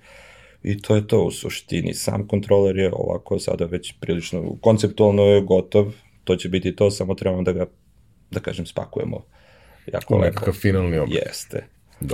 I 0.66 0.82
to 0.82 0.96
je 0.96 1.08
to 1.08 1.24
u 1.24 1.32
suštini. 1.32 1.94
Sam 1.94 2.28
kontroler 2.28 2.78
je 2.78 2.92
ovako 2.94 3.40
sada 3.40 3.66
već 3.66 3.94
prilično, 4.00 4.56
konceptualno 4.62 5.24
je 5.24 5.42
gotov, 5.42 5.94
to 6.24 6.36
će 6.36 6.50
biti 6.50 6.76
to, 6.76 6.92
samo 6.92 7.16
trebamo 7.16 7.44
da 7.44 7.52
ga, 7.52 7.66
da 8.32 8.40
kažem, 8.40 8.66
spakujemo. 8.66 9.22
Jako 9.94 10.16
U 10.16 10.20
nekakav 10.20 10.54
finalni 10.54 10.98
oblik. 10.98 11.22
Jeste. 11.26 11.68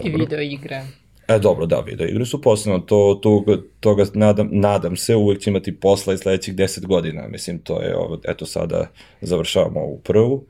I 0.03 0.09
video 0.09 0.41
igre. 0.41 0.81
E, 1.27 1.39
dobro, 1.39 1.65
da, 1.65 1.79
video 1.79 2.07
igre 2.07 2.25
su 2.25 2.41
posebno, 2.41 2.79
to, 2.79 3.19
to, 3.23 3.43
toga 3.79 4.05
nadam, 4.13 4.49
nadam 4.51 4.95
se, 4.95 5.15
uvek 5.15 5.39
će 5.39 5.49
imati 5.49 5.79
posla 5.79 6.13
i 6.13 6.17
sledećih 6.17 6.55
10 6.55 6.85
godina, 6.85 7.27
mislim, 7.27 7.59
to 7.59 7.81
je, 7.81 7.95
ovo, 7.97 8.19
eto 8.27 8.45
sada 8.45 8.87
završavamo 9.21 9.79
ovu 9.79 9.99
prvu, 9.99 10.45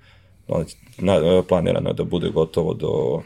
na, 0.97 1.43
planirano 1.47 1.89
je 1.89 1.93
da 1.93 2.03
bude 2.03 2.29
gotovo 2.29 2.73
do 2.73 3.21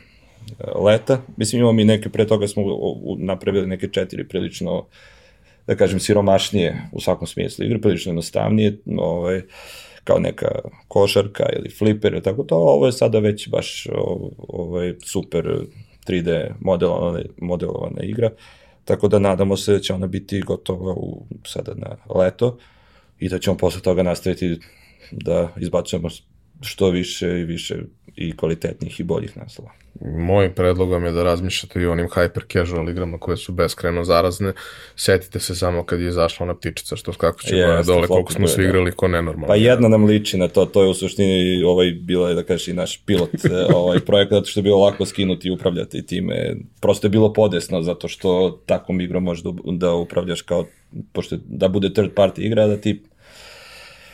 leta, 0.86 1.22
mislim 1.38 1.62
imamo 1.62 1.82
i 1.82 1.86
neke, 1.86 2.10
pre 2.10 2.28
toga 2.28 2.48
smo 2.48 2.64
napravili 3.18 3.68
neke 3.68 3.88
četiri 3.88 4.28
prilično, 4.28 4.86
da 5.68 5.76
kažem, 5.76 6.00
siromašnije 6.00 6.90
u 6.92 7.02
svakom 7.02 7.28
smislu 7.28 7.66
igre, 7.66 7.82
prilično 7.82 8.10
jednostavnije, 8.10 8.78
ovaj, 8.98 9.42
kao 10.04 10.20
neka 10.20 10.48
košarka 10.88 11.46
ili 11.58 11.70
fliper, 11.70 12.22
tako 12.22 12.44
to, 12.44 12.56
ovo 12.56 12.86
je 12.86 12.92
sada 12.92 13.20
već 13.20 13.50
baš 13.50 13.88
ovaj, 14.48 14.94
super 15.04 15.46
3D 16.08 16.52
modelovana, 16.60 17.20
modelovana 17.38 18.04
igra, 18.04 18.30
tako 18.86 19.08
da 19.08 19.20
nadamo 19.20 19.58
se 19.58 19.74
da 19.74 19.80
će 19.80 19.94
ona 19.94 20.08
biti 20.08 20.42
gotova 20.42 20.94
u, 20.94 21.26
sada 21.46 21.74
na 21.76 21.98
leto 22.16 22.58
i 23.20 23.30
da 23.30 23.40
ćemo 23.40 23.58
posle 23.58 23.82
toga 23.82 24.04
nastaviti 24.04 24.60
da 25.12 25.54
izbacujemo 25.58 26.10
što 26.62 26.90
više 26.90 27.40
i 27.40 27.44
više 27.44 27.76
i 28.16 28.38
kvalitetnih 28.38 29.00
i 29.00 29.04
boljih 29.04 29.38
naslova. 29.38 29.72
Mojim 30.02 30.52
predlogom 30.54 31.06
je 31.06 31.12
da 31.12 31.24
razmišljate 31.24 31.82
i 31.82 31.86
o 31.86 31.92
onim 31.92 32.08
hyper 32.08 32.54
casual 32.54 32.90
igrama 32.90 33.18
koje 33.18 33.38
su 33.38 33.52
beskreno 33.52 34.04
zarazne. 34.04 34.54
Setite 34.96 35.40
se 35.40 35.56
samo 35.56 35.84
kad 35.84 36.00
je 36.02 36.08
izašla 36.08 36.44
ona 36.44 36.56
ptičica 36.56 36.96
što 36.96 37.14
kako 37.14 37.42
će 37.42 37.56
gore 37.56 37.84
dole, 37.84 38.08
koliko 38.08 38.34
smo 38.34 38.48
svi 38.48 38.64
da. 38.64 38.70
igrali 38.70 38.92
ko 38.92 39.08
nenormalno. 39.08 39.48
Pa 39.48 39.56
jedna 39.56 39.88
nam 39.88 40.06
liči 40.06 40.38
na 40.38 40.48
to, 40.48 40.66
to 40.66 40.84
je 40.84 40.90
u 40.90 40.94
suštini 40.94 41.64
ovaj, 41.64 41.92
bila 41.92 42.30
je 42.30 42.36
da 42.36 42.44
kažeš 42.44 42.68
i 42.68 42.74
naš 42.74 43.04
pilot 43.06 43.46
e, 43.46 43.66
ovaj, 43.74 44.00
projekat, 44.00 44.36
zato 44.36 44.46
što 44.46 44.60
je 44.60 44.64
bilo 44.64 44.80
lako 44.80 45.06
skinuti 45.06 45.48
i 45.48 45.52
upravljati 45.52 46.06
time. 46.06 46.56
Prosto 46.82 47.08
je 47.08 47.12
bilo 47.12 47.34
podesno 47.34 47.82
zato 47.82 48.08
što 48.08 48.60
takvom 48.66 49.02
igrom 49.02 49.24
možeš 49.24 49.44
da, 49.44 49.52
da 49.66 49.94
upravljaš 49.94 50.42
kao, 50.42 50.66
pošto 51.14 51.38
da 51.46 51.68
bude 51.68 51.94
third 51.94 52.12
party 52.14 52.40
igra, 52.40 52.68
da 52.68 52.78
ti 52.78 53.04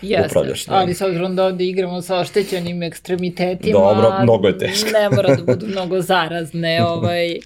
Jeste, 0.02 0.28
upravljaš. 0.28 0.68
Ne? 0.68 0.76
Ali 0.76 0.94
s 0.94 1.02
obzirom 1.02 1.36
da 1.36 1.46
ovde 1.46 1.66
igramo 1.66 2.02
sa 2.02 2.18
oštećenim 2.18 2.84
ekstremitetima, 2.84 3.80
Dobro, 3.80 4.14
mnogo 4.24 4.48
je 4.48 4.58
teško. 4.58 4.90
ne 4.90 5.16
mora 5.16 5.36
da 5.36 5.44
budu 5.44 5.68
mnogo 5.74 6.02
zarazne 6.02 6.86
ovaj, 6.86 7.40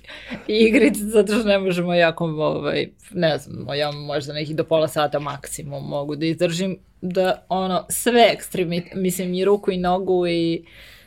igrice, 0.47 1.03
zato 1.03 1.33
što 1.33 1.43
ne 1.43 1.59
možemo 1.59 1.93
jako, 1.93 2.25
ovaj, 2.25 2.87
ne 3.11 3.37
znam, 3.37 3.77
ja 3.77 3.91
možda 3.91 4.33
nekih 4.33 4.55
do 4.55 4.63
pola 4.63 4.87
sata 4.87 5.19
maksimum 5.19 5.83
mogu 5.83 6.15
da 6.15 6.25
izdržim, 6.25 6.77
da 7.01 7.45
ono, 7.49 7.85
sve 7.89 8.29
ekstremite, 8.33 8.91
mislim 8.95 9.33
i 9.33 9.45
ruku 9.45 9.71
i 9.71 9.77
nogu 9.77 10.27
i 10.27 10.65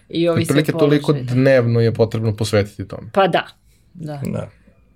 i 0.09 0.29
ovi 0.29 0.45
sve 0.45 0.65
toliko 0.65 1.13
dnevno 1.13 1.81
je 1.81 1.95
potrebno 1.95 2.37
posvetiti 2.37 2.89
tome. 2.89 3.11
Pa 3.13 3.27
da, 3.27 3.47
da. 3.95 4.21
Da. 4.25 4.49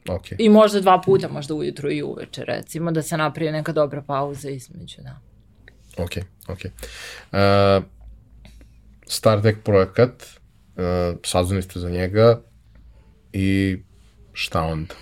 Okay. 0.06 0.34
I 0.38 0.48
možda 0.48 0.80
dva 0.80 1.00
puta, 1.00 1.28
možda 1.28 1.54
ujutru 1.54 1.90
i 1.90 2.02
uveče, 2.02 2.44
recimo, 2.44 2.90
da 2.90 3.02
se 3.02 3.16
naprije 3.16 3.52
neka 3.52 3.72
dobra 3.72 4.02
pauza 4.02 4.50
između, 4.50 5.02
da. 5.02 5.31
Ok, 5.98 6.16
ok. 6.48 6.60
Uh, 6.64 7.84
Star 9.06 9.42
Trek 9.42 9.62
projekat, 9.64 10.22
uh, 10.76 11.18
saznali 11.24 11.62
ste 11.62 11.80
za 11.80 11.90
njega 11.90 12.40
i 13.32 13.78
šta 14.32 14.62
onda? 14.62 14.94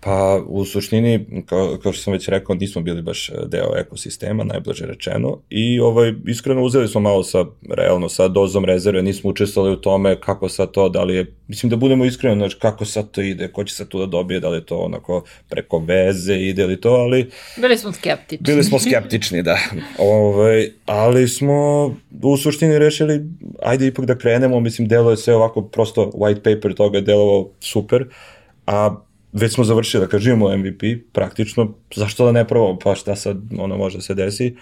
Pa 0.00 0.42
u 0.46 0.64
suštini, 0.64 1.26
kao, 1.46 1.78
kao 1.82 1.92
što 1.92 2.02
sam 2.02 2.12
već 2.12 2.28
rekao, 2.28 2.54
nismo 2.56 2.82
bili 2.82 3.02
baš 3.02 3.30
deo 3.46 3.72
ekosistema, 3.76 4.44
najblaže 4.44 4.86
rečeno, 4.86 5.38
i 5.50 5.80
ovaj, 5.80 6.14
iskreno 6.26 6.62
uzeli 6.62 6.88
smo 6.88 7.00
malo 7.00 7.22
sa, 7.22 7.44
realno, 7.70 8.08
sa 8.08 8.28
dozom 8.28 8.64
rezerve, 8.64 9.02
nismo 9.02 9.30
učestvovali 9.30 9.74
u 9.74 9.80
tome 9.80 10.20
kako 10.20 10.48
sad 10.48 10.70
to, 10.70 10.88
da 10.88 11.04
li 11.04 11.14
je, 11.14 11.34
mislim 11.48 11.70
da 11.70 11.76
budemo 11.76 12.04
iskreni, 12.04 12.36
znači 12.40 12.56
kako 12.58 12.84
sad 12.84 13.10
to 13.10 13.20
ide, 13.20 13.48
ko 13.48 13.64
će 13.64 13.74
sad 13.74 13.88
tu 13.88 13.98
da 13.98 14.06
dobije, 14.06 14.40
da 14.40 14.48
li 14.48 14.56
je 14.56 14.66
to 14.66 14.76
onako 14.76 15.24
preko 15.48 15.78
veze 15.78 16.34
ide 16.34 16.62
ili 16.62 16.80
to, 16.80 16.90
ali... 16.90 17.30
Bili 17.60 17.78
smo 17.78 17.92
skeptični. 17.92 18.44
Bili 18.44 18.64
smo 18.64 18.78
skeptični, 18.78 19.42
da. 19.42 19.58
Ovaj, 19.98 20.70
ali 20.86 21.28
smo 21.28 21.86
u 22.22 22.36
suštini 22.36 22.78
rešili, 22.78 23.24
ajde 23.62 23.86
ipak 23.86 24.04
da 24.04 24.18
krenemo, 24.18 24.60
mislim, 24.60 24.88
delo 24.88 25.10
je 25.10 25.16
sve 25.16 25.34
ovako 25.34 25.62
prosto 25.62 26.10
white 26.14 26.54
paper 26.54 26.74
toga 26.74 26.98
je 26.98 27.02
delovao 27.02 27.48
super, 27.60 28.04
a 28.66 29.07
već 29.32 29.54
smo 29.54 29.64
završili, 29.64 30.00
da 30.00 30.10
kažemo 30.10 30.56
MVP, 30.56 30.82
praktično, 31.12 31.74
zašto 31.94 32.24
da 32.24 32.32
ne 32.32 32.48
probamo, 32.48 32.78
pa 32.78 32.94
šta 32.94 33.16
sad 33.16 33.36
ono 33.58 33.76
može 33.76 33.98
da 33.98 34.02
se 34.02 34.14
desi. 34.14 34.56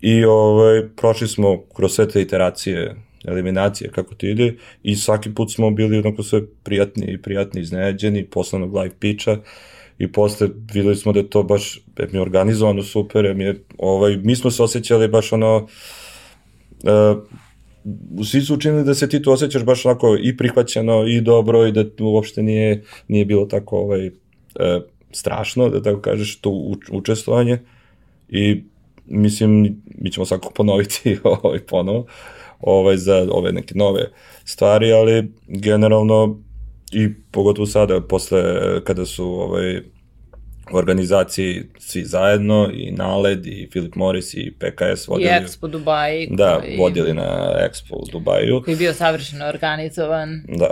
I 0.00 0.24
ovaj, 0.24 0.88
prošli 0.96 1.28
smo 1.28 1.62
kroz 1.76 1.92
sve 1.92 2.08
te 2.08 2.22
iteracije, 2.22 2.94
eliminacije, 3.24 3.90
kako 3.90 4.14
ti 4.14 4.30
ide, 4.30 4.56
i 4.82 4.96
svaki 4.96 5.34
put 5.34 5.52
smo 5.52 5.70
bili 5.70 5.98
onako 5.98 6.22
sve 6.22 6.42
prijatni 6.62 7.06
i 7.06 7.22
prijatni 7.22 7.60
iznenađeni, 7.60 8.26
poslanog 8.26 8.74
live 8.74 8.94
pitcha, 9.00 9.36
i 9.98 10.12
posle 10.12 10.48
videli 10.72 10.96
smo 10.96 11.12
da 11.12 11.20
je 11.20 11.30
to 11.30 11.42
baš, 11.42 11.80
je 11.98 12.08
mi 12.12 12.18
organizovano 12.18 12.82
super, 12.82 13.34
mi, 13.34 13.44
je, 13.44 13.62
ovaj, 13.78 14.16
mi 14.16 14.36
smo 14.36 14.50
se 14.50 14.62
osjećali 14.62 15.08
baš 15.08 15.32
ono, 15.32 15.56
uh, 15.56 17.18
svi 18.24 18.40
su 18.40 18.54
učinili 18.54 18.84
da 18.84 18.94
se 18.94 19.08
ti 19.08 19.22
tu 19.22 19.32
osjećaš 19.32 19.64
baš 19.64 19.86
onako 19.86 20.16
i 20.20 20.36
prihvaćeno 20.36 21.04
i 21.06 21.20
dobro 21.20 21.66
i 21.66 21.72
da 21.72 21.84
uopšte 22.00 22.42
nije, 22.42 22.82
nije 23.08 23.24
bilo 23.24 23.46
tako 23.46 23.76
ovaj, 23.76 24.06
e, 24.06 24.10
strašno, 25.12 25.68
da 25.68 25.82
tako 25.82 26.00
kažeš, 26.00 26.40
to 26.40 26.74
učestvovanje. 26.90 27.58
I 28.28 28.62
mislim, 29.06 29.82
mi 29.98 30.10
ćemo 30.10 30.26
svako 30.26 30.52
ponoviti 30.54 31.18
ovaj 31.42 31.58
ponovo 31.58 32.06
ovaj, 32.60 32.96
za 32.96 33.26
ove 33.30 33.52
neke 33.52 33.74
nove 33.74 34.10
stvari, 34.44 34.92
ali 34.92 35.32
generalno 35.46 36.38
i 36.92 37.08
pogotovo 37.30 37.66
sada, 37.66 38.00
posle 38.00 38.42
kada 38.84 39.06
su 39.06 39.24
ovaj, 39.24 39.76
u 39.78 39.82
organizaciji 40.72 41.64
svi 41.78 42.04
zajedno, 42.04 42.70
i 42.72 42.90
Naled, 42.90 43.46
i 43.46 43.68
Philip 43.70 43.94
Morris, 43.94 44.34
i 44.34 44.54
PKS 44.58 45.08
vodili... 45.08 45.30
I 45.30 45.32
Expo 45.32 45.68
Dubaji. 45.68 46.28
Da, 46.30 46.58
koji, 46.60 46.76
vodili 46.76 47.14
na 47.14 47.52
Expo 47.70 47.94
u 47.94 48.04
Dubaju. 48.12 48.62
Koji 48.64 48.72
je 48.72 48.78
bio 48.78 48.92
savršeno 48.92 49.46
organizovan. 49.46 50.42
Da. 50.48 50.70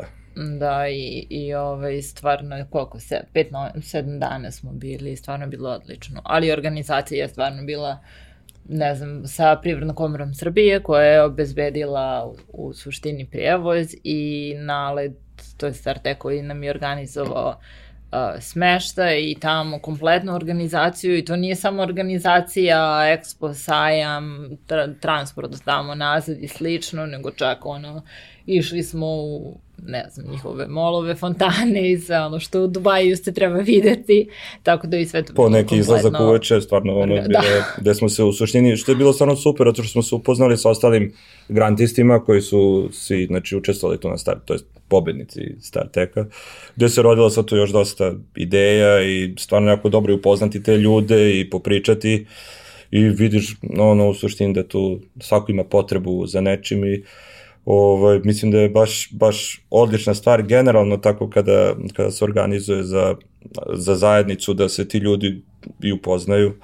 Da, 0.59 0.89
i, 0.89 1.27
i 1.31 1.55
ovaj, 1.55 2.03
stvarno, 2.03 2.67
koliko 2.71 3.01
se, 3.01 3.21
pet, 3.33 3.51
no, 3.51 3.71
sedam 3.83 4.19
dana 4.19 4.51
smo 4.51 4.73
bili, 4.73 5.17
stvarno 5.17 5.45
je 5.45 5.49
bilo 5.49 5.71
odlično. 5.71 6.21
Ali 6.25 6.53
organizacija 6.53 7.23
je 7.23 7.29
stvarno 7.29 7.63
bila, 7.63 7.99
ne 8.69 8.95
znam, 8.95 9.27
sa 9.27 9.57
Privrednom 9.63 9.97
komorom 9.97 10.35
Srbije, 10.35 10.83
koja 10.83 11.03
je 11.03 11.23
obezbedila 11.23 12.27
u, 12.27 12.37
u 12.49 12.73
suštini 12.73 13.27
prijevoz 13.31 13.95
i 14.05 14.55
naled, 14.59 15.13
to 15.57 15.67
je 15.67 15.73
Startek 15.73 16.19
koji 16.19 16.43
nam 16.43 16.63
je 16.63 16.71
organizovao 16.71 17.49
uh, 17.49 17.86
smešta 18.41 19.15
i 19.15 19.37
tamo 19.41 19.79
kompletnu 19.79 20.35
organizaciju 20.35 21.19
i 21.19 21.25
to 21.25 21.37
nije 21.37 21.57
samo 21.57 21.83
organizacija 21.83 22.79
Expo, 23.19 23.55
sajam, 23.55 24.49
tra 24.67 24.95
transport 25.01 25.65
tamo 25.65 25.95
nazad 25.95 26.37
i 26.43 26.49
slično, 26.49 27.07
nego 27.07 27.31
čak 27.31 27.67
ono, 27.67 28.03
išli 28.47 28.83
smo 28.83 29.07
u 29.07 29.59
ne 29.83 30.07
znam, 30.11 30.31
njihove 30.31 30.67
molove, 30.69 31.15
fontane 31.15 31.93
i 31.93 31.99
sve 31.99 32.21
ono 32.21 32.41
što 32.41 32.63
u 32.63 32.67
Dubaju 32.67 33.17
se 33.17 33.35
treba 33.35 33.59
videti, 33.59 34.29
tako 34.63 34.87
da 34.87 34.97
i 34.97 35.07
sve 35.07 35.23
to 35.23 35.35
Po 35.35 35.49
neki 35.49 35.77
izlazak 35.77 36.21
uveče, 36.21 36.61
stvarno 36.61 36.99
ono, 36.99 37.15
da. 37.15 37.23
bile, 37.23 37.63
gde 37.79 37.95
smo 37.95 38.09
se 38.09 38.23
u 38.23 38.33
suštini, 38.33 38.77
što 38.77 38.93
je 38.93 38.97
bilo 38.97 39.13
stvarno 39.13 39.37
super, 39.37 39.67
zato 39.67 39.83
što 39.83 39.93
smo 39.93 40.03
se 40.03 40.15
upoznali 40.15 40.57
sa 40.57 40.71
ostalim 40.71 41.13
grantistima 41.49 42.25
koji 42.25 42.41
su 42.41 42.89
svi, 42.93 43.27
znači, 43.27 43.57
učestvovali 43.57 44.01
tu 44.01 44.09
na 44.09 44.19
start, 44.19 44.39
to 44.45 44.55
je 44.55 44.59
pobednici 44.89 45.41
Starteka, 45.61 46.27
gde 46.77 46.89
se 46.89 47.03
rodila 47.03 47.31
sad 47.31 47.45
tu 47.45 47.57
još 47.57 47.71
dosta 47.71 48.13
ideja 48.37 49.03
i 49.03 49.35
stvarno 49.39 49.71
jako 49.71 49.89
dobro 49.89 50.15
upoznati 50.15 50.63
te 50.63 50.77
ljude 50.77 51.41
i 51.41 51.51
popričati 51.51 52.27
i 52.91 53.01
vidiš 53.01 53.57
ono 53.79 54.09
u 54.09 54.15
suštini 54.15 54.55
da 54.55 54.69
tu 54.69 55.01
svako 55.21 55.53
ima 55.53 55.65
potrebu 55.65 56.27
za 56.27 56.41
nečim 56.41 56.85
i 56.85 57.03
Ovaj, 57.67 58.21
mislim 58.25 58.51
da 58.51 58.59
je 58.59 58.69
baš, 58.69 59.09
baš 59.13 59.61
odlična 59.71 60.15
stvar 60.15 60.43
generalno 60.43 60.97
tako 60.97 61.31
kada, 61.31 61.75
kada 61.93 62.11
se 62.11 62.25
organizuje 62.25 62.83
za, 62.83 63.15
za 63.73 63.95
zajednicu 63.95 64.55
da 64.55 64.69
se 64.69 64.89
ti 64.89 64.99
ljudi 64.99 65.43
i 65.83 65.93
upoznaju 65.93 66.55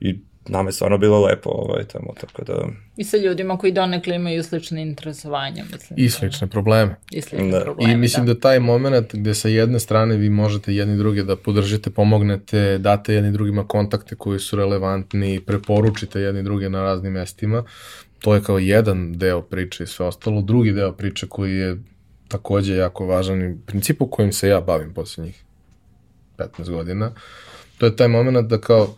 i 0.00 0.14
nama 0.48 0.68
je 0.68 0.72
stvarno 0.72 0.98
bilo 0.98 1.24
lepo 1.24 1.50
ovaj, 1.50 1.84
tamo, 1.84 2.14
tako 2.20 2.44
da... 2.44 2.66
I 2.96 3.04
sa 3.04 3.16
ljudima 3.16 3.58
koji 3.58 3.72
donekle 3.72 4.16
imaju 4.16 4.42
slične 4.42 4.82
interesovanja, 4.82 5.64
mislim. 5.72 5.98
I 5.98 6.10
slične 6.10 6.46
probleme. 6.46 6.96
I 7.10 7.20
slične 7.20 7.50
da. 7.50 7.60
probleme, 7.60 7.92
I 7.92 7.96
mislim 7.96 8.26
da. 8.26 8.34
da 8.34 8.40
taj 8.40 8.60
moment 8.60 9.14
gde 9.14 9.34
sa 9.34 9.48
jedne 9.48 9.80
strane 9.80 10.16
vi 10.16 10.30
možete 10.30 10.74
jedni 10.74 10.96
druge 10.96 11.22
da 11.22 11.36
podržite, 11.36 11.90
pomognete, 11.90 12.78
date 12.78 13.14
jedni 13.14 13.32
drugima 13.32 13.68
kontakte 13.68 14.16
koji 14.16 14.38
su 14.38 14.56
relevantni, 14.56 15.40
preporučite 15.40 16.20
jedni 16.20 16.42
druge 16.42 16.68
na 16.70 16.82
raznim 16.82 17.12
mestima, 17.12 17.64
to 18.20 18.34
je 18.34 18.42
kao 18.42 18.58
jedan 18.58 19.12
deo 19.18 19.42
priče 19.42 19.84
i 19.84 19.86
sve 19.86 20.06
ostalo. 20.06 20.42
Drugi 20.42 20.72
deo 20.72 20.92
priče 20.92 21.26
koji 21.28 21.56
je 21.56 21.76
takođe 22.28 22.76
jako 22.76 23.06
važan 23.06 23.42
i 23.42 23.56
principu 23.66 24.06
kojim 24.06 24.32
se 24.32 24.48
ja 24.48 24.60
bavim 24.60 24.94
poslednjih 24.94 25.44
15 26.36 26.70
godina, 26.70 27.12
to 27.78 27.86
je 27.86 27.96
taj 27.96 28.08
moment 28.08 28.48
da 28.48 28.60
kao 28.60 28.96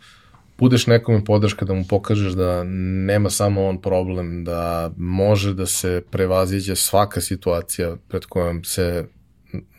budeš 0.57 0.87
nekome 0.87 1.23
podrška 1.23 1.65
da 1.65 1.73
mu 1.73 1.85
pokažeš 1.89 2.33
da 2.33 2.63
nema 3.07 3.29
samo 3.29 3.67
on 3.67 3.81
problem, 3.81 4.43
da 4.43 4.91
može 4.97 5.53
da 5.53 5.65
se 5.65 6.01
prevaziđe 6.11 6.75
svaka 6.75 7.21
situacija 7.21 7.95
pred 8.07 8.25
kojom 8.25 8.63
se 8.63 9.05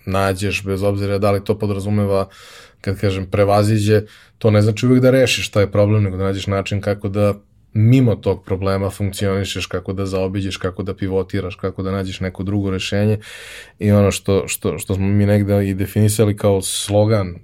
nađeš, 0.07 0.65
bez 0.65 0.83
obzira 0.83 1.19
da 1.19 1.31
li 1.31 1.45
to 1.45 1.59
podrazumeva, 1.59 2.29
kad 2.81 3.01
kažem 3.01 3.27
prevaziđe, 3.31 4.03
to 4.39 4.51
ne 4.51 4.63
znači 4.63 4.87
uvijek 4.87 5.03
da 5.03 5.11
rešiš 5.11 5.51
taj 5.51 5.71
problem, 5.71 6.03
nego 6.03 6.17
da 6.17 6.25
nađeš 6.25 6.47
način 6.47 6.81
kako 6.81 7.09
da 7.09 7.35
mimo 7.73 8.15
tog 8.15 8.45
problema 8.45 8.91
funkcionišeš, 8.91 9.67
kako 9.67 9.93
da 9.93 10.07
zaobiđeš, 10.07 10.57
kako 10.57 10.83
da 10.83 10.95
pivotiraš, 10.95 11.55
kako 11.55 11.83
da 11.83 11.91
nađeš 11.91 12.21
neko 12.21 12.43
drugo 12.43 12.71
rešenje. 12.71 13.19
I 13.79 13.93
ono 13.93 14.11
što, 14.11 14.49
što, 14.49 14.79
što 14.79 14.95
smo 14.95 15.07
mi 15.07 15.27
negde 15.27 15.69
i 15.69 15.75
definisali 15.75 16.37
kao 16.37 16.63
slogan 16.63 17.35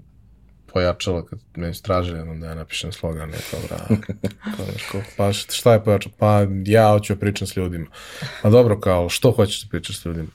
pojačalo 0.75 1.25
kad 1.25 1.39
me 1.57 1.73
jednom 2.19 2.41
da 2.41 2.47
ja 2.47 2.55
napišem 2.55 2.93
slogan, 2.93 3.31
je 3.31 3.39
to 3.51 3.57
bra. 3.69 3.97
pa 5.17 5.33
šta 5.33 5.73
je 5.73 5.85
pojačalo? 5.85 6.15
Pa 6.19 6.47
ja 6.65 6.91
hoću 6.91 7.15
da 7.15 7.21
pričam 7.21 7.47
s 7.47 7.57
ljudima. 7.57 7.87
Pa 8.43 8.51
dobro, 8.51 8.81
kao, 8.81 9.09
što 9.09 9.31
hoćeš 9.31 9.63
da 9.63 9.69
pričaš 9.71 10.01
s 10.01 10.05
ljudima? 10.05 10.29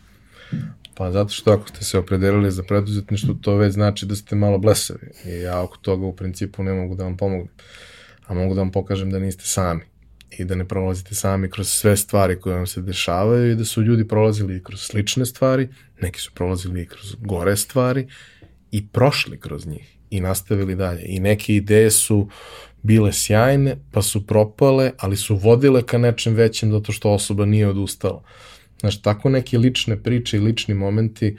Pa 0.96 1.12
zato 1.12 1.30
što 1.30 1.52
ako 1.52 1.70
ste 1.70 1.84
se 1.84 1.98
opredelili 1.98 2.52
za 2.52 2.64
preduzetništvo, 2.64 3.34
to 3.42 3.56
već 3.56 3.74
znači 3.74 4.06
da 4.06 4.16
ste 4.16 4.36
malo 4.36 4.58
blesavi. 4.58 5.12
I 5.26 5.30
ja 5.30 5.62
oko 5.62 5.78
toga 5.78 6.06
u 6.06 6.16
principu 6.16 6.64
ne 6.64 6.74
mogu 6.74 6.96
da 6.96 7.04
vam 7.04 7.18
pomognem. 7.18 7.54
A 8.28 8.34
mogu 8.34 8.56
da 8.56 8.62
vam 8.62 8.72
pokažem 8.72 9.12
da 9.12 9.20
niste 9.20 9.44
sami 9.46 9.82
i 10.38 10.46
da 10.46 10.56
ne 10.56 10.68
prolazite 10.68 11.16
sami 11.16 11.50
kroz 11.50 11.70
sve 11.70 11.98
stvari 11.98 12.40
koje 12.40 12.56
vam 12.56 12.68
se 12.68 12.82
dešavaju 12.82 13.52
i 13.52 13.56
da 13.56 13.66
su 13.66 13.82
ljudi 13.82 14.08
prolazili 14.08 14.58
i 14.58 14.64
kroz 14.64 14.82
slične 14.82 15.26
stvari, 15.26 15.70
neki 16.02 16.20
su 16.20 16.32
prolazili 16.34 16.82
i 16.82 16.86
kroz 16.86 17.16
gore 17.20 17.58
stvari 17.58 18.08
i 18.72 18.88
prošli 18.88 19.40
kroz 19.40 19.68
njih 19.68 19.99
i 20.10 20.22
nastavili 20.22 20.76
dalje. 20.76 21.02
I 21.06 21.20
neke 21.20 21.56
ideje 21.56 21.92
su 21.92 22.30
bile 22.84 23.14
sjajne, 23.14 23.78
pa 23.92 24.02
su 24.02 24.28
propale, 24.28 24.92
ali 24.98 25.18
su 25.18 25.36
vodile 25.36 25.82
ka 25.82 25.98
nečem 25.98 26.34
većem 26.34 26.72
zato 26.72 26.92
što 26.92 27.12
osoba 27.12 27.46
nije 27.46 27.68
odustala. 27.68 28.24
Znaš, 28.80 29.02
tako 29.02 29.30
neke 29.30 29.58
lične 29.58 30.04
priče 30.04 30.38
i 30.38 30.40
lični 30.40 30.74
momenti 30.74 31.38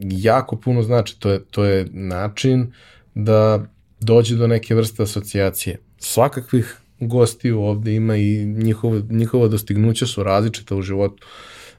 jako 0.00 0.56
puno 0.56 0.82
znači. 0.82 1.20
To 1.20 1.30
je, 1.30 1.44
to 1.50 1.64
je 1.64 1.86
način 1.92 2.72
da 3.14 3.66
dođe 4.00 4.36
do 4.36 4.46
neke 4.46 4.74
vrste 4.74 5.02
asocijacije. 5.02 5.78
Svakakvih 5.98 6.76
gostiju 7.00 7.60
ovde 7.60 7.94
ima 7.94 8.16
i 8.16 8.44
njihova, 8.44 9.02
njihova 9.10 9.48
dostignuća 9.48 10.06
su 10.06 10.22
različita 10.22 10.76
u 10.76 10.82
životu. 10.82 11.26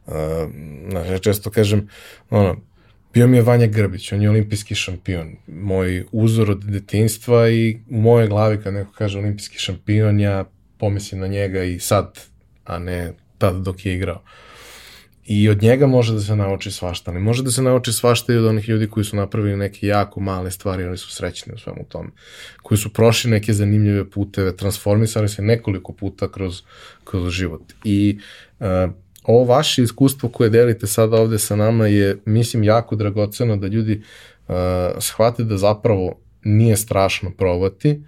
Uh, 0.06 0.14
znaš, 0.90 1.10
ja 1.10 1.18
često 1.18 1.50
kažem, 1.50 1.90
ono, 2.30 2.58
bio 3.14 3.28
mi 3.28 3.38
je 3.38 3.44
Vanja 3.44 3.68
Grbić, 3.68 4.12
on 4.12 4.22
je 4.22 4.30
olimpijski 4.30 4.76
šampion, 4.76 5.36
moj 5.48 6.06
uzor 6.12 6.52
od 6.52 6.64
detinstva 6.64 7.50
i 7.50 7.78
u 7.90 8.02
mojoj 8.02 8.28
glavi 8.28 8.62
kad 8.64 8.74
neko 8.74 8.92
kaže 8.92 9.20
olimpijski 9.20 9.58
šampion, 9.58 10.20
ja 10.20 10.46
pomislim 10.78 11.22
na 11.22 11.28
njega 11.28 11.64
i 11.64 11.80
sad, 11.80 12.20
a 12.66 12.80
ne 12.80 13.14
tad 13.38 13.56
dok 13.56 13.86
je 13.86 13.96
igrao. 13.96 14.22
I 15.26 15.50
od 15.50 15.62
njega 15.62 15.88
može 15.88 16.14
da 16.14 16.20
se 16.20 16.36
nauči 16.36 16.72
svašta, 16.72 17.12
ali 17.12 17.20
može 17.20 17.44
da 17.44 17.52
se 17.52 17.62
nauči 17.62 17.94
svašta 17.94 18.34
i 18.34 18.38
od 18.38 18.46
onih 18.46 18.70
ljudi 18.70 18.88
koji 18.88 19.04
su 19.04 19.16
napravili 19.16 19.58
neke 19.58 19.88
jako 19.88 20.20
male 20.20 20.52
stvari, 20.52 20.84
oni 20.84 20.98
su 20.98 21.12
srećni 21.12 21.54
u 21.54 21.58
svemu 21.58 21.86
tome. 21.90 22.10
Koji 22.62 22.78
su 22.78 22.94
prošli 22.94 23.32
neke 23.32 23.54
zanimljive 23.54 24.10
puteve, 24.10 24.56
transformisali 24.56 25.30
se 25.30 25.42
nekoliko 25.42 25.94
puta 25.94 26.32
kroz, 26.32 26.62
kroz 27.04 27.34
život. 27.34 27.74
I 27.84 28.20
uh, 28.60 28.68
ovo 29.24 29.44
vaše 29.44 29.84
iskustvo 29.84 30.30
koje 30.30 30.50
delite 30.50 30.88
sada 30.88 31.22
ovde 31.22 31.40
sa 31.40 31.56
nama 31.56 31.88
je, 31.88 32.18
mislim, 32.26 32.64
jako 32.64 32.96
dragoceno 32.96 33.58
da 33.58 33.68
ljudi 33.68 34.02
uh, 34.48 34.56
shvate 35.00 35.44
da 35.44 35.58
zapravo 35.58 36.20
nije 36.44 36.78
strašno 36.78 37.32
probati, 37.38 38.02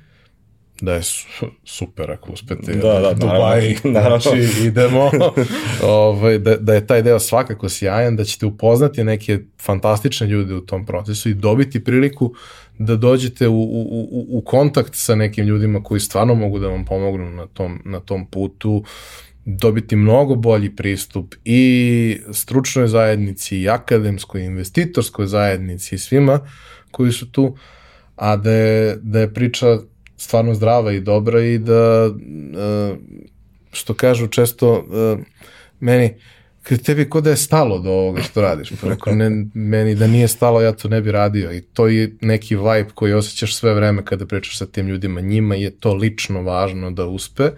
da 0.81 0.93
je 0.93 1.03
su, 1.03 1.45
super 1.63 2.11
ako 2.11 2.31
uspete 2.31 2.73
da, 2.73 2.99
da, 2.99 3.13
Dubai, 3.13 3.75
naravno. 3.83 4.19
znači 4.29 4.65
idemo, 4.65 5.11
ovaj, 5.83 6.39
da, 6.39 6.55
da 6.55 6.73
je 6.73 6.87
taj 6.87 7.01
deo 7.01 7.19
svakako 7.19 7.69
sjajan, 7.69 8.15
da 8.15 8.23
ćete 8.23 8.45
upoznati 8.45 9.03
neke 9.03 9.39
fantastične 9.61 10.27
ljude 10.27 10.53
u 10.53 10.61
tom 10.61 10.85
procesu 10.85 11.29
i 11.29 11.33
dobiti 11.33 11.83
priliku 11.83 12.33
da 12.77 12.95
dođete 12.95 13.47
u, 13.47 13.61
u, 13.61 14.07
u, 14.11 14.37
u 14.37 14.41
kontakt 14.41 14.91
sa 14.93 15.15
nekim 15.15 15.45
ljudima 15.45 15.83
koji 15.83 15.99
stvarno 15.99 16.35
mogu 16.35 16.59
da 16.59 16.67
vam 16.67 16.85
pomognu 16.85 17.29
na 17.29 17.47
tom, 17.47 17.81
na 17.85 17.99
tom 17.99 18.25
putu, 18.25 18.83
dobiti 19.45 19.95
mnogo 19.95 20.35
bolji 20.35 20.75
pristup 20.75 21.35
i 21.45 22.17
stručnoj 22.31 22.87
zajednici 22.87 23.57
i 23.57 23.69
akademskoj, 23.69 24.45
investitorskoj 24.45 25.27
zajednici 25.27 25.95
i 25.95 25.97
svima 25.97 26.39
koji 26.91 27.11
su 27.11 27.31
tu, 27.31 27.57
a 28.15 28.35
da 28.35 28.51
je, 28.51 28.97
da 29.01 29.19
je 29.19 29.33
priča 29.33 29.77
stvarno 30.17 30.53
zdrava 30.53 30.91
i 30.91 31.01
dobra 31.01 31.41
i 31.41 31.57
da, 31.57 32.09
e, 32.09 32.95
što 33.71 33.93
kažu 33.93 34.27
često, 34.27 34.85
e, 34.93 35.23
meni, 35.79 36.13
kad 36.63 36.81
tebi 36.81 37.09
kod 37.09 37.23
da 37.23 37.29
je 37.29 37.37
stalo 37.37 37.79
do 37.79 37.91
ovoga 37.91 38.21
što 38.21 38.41
radiš, 38.41 38.71
pa 38.81 38.89
rekao, 38.89 39.15
ne, 39.15 39.45
meni 39.53 39.95
da 39.95 40.07
nije 40.07 40.27
stalo, 40.27 40.61
ja 40.61 40.71
to 40.71 40.87
ne 40.87 41.01
bi 41.01 41.11
radio. 41.11 41.51
I 41.51 41.61
to 41.61 41.87
je 41.87 42.15
neki 42.21 42.55
vibe 42.55 42.89
koji 42.93 43.13
osjećaš 43.13 43.55
sve 43.55 43.73
vreme 43.73 44.05
kada 44.05 44.25
pričaš 44.25 44.57
sa 44.57 44.65
tim 44.65 44.87
ljudima, 44.87 45.21
njima 45.21 45.55
je 45.55 45.69
to 45.69 45.93
lično 45.93 46.41
važno 46.41 46.91
da 46.91 47.05
uspe, 47.05 47.43
uh, 47.43 47.51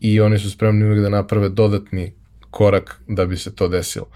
i 0.00 0.20
oni 0.20 0.38
su 0.38 0.50
spremni 0.50 0.84
uvek 0.84 1.00
da 1.00 1.08
naprave 1.08 1.48
dodatni 1.48 2.12
korak 2.50 3.00
da 3.08 3.26
bi 3.26 3.36
se 3.36 3.54
to 3.54 3.68
desilo. 3.68 4.06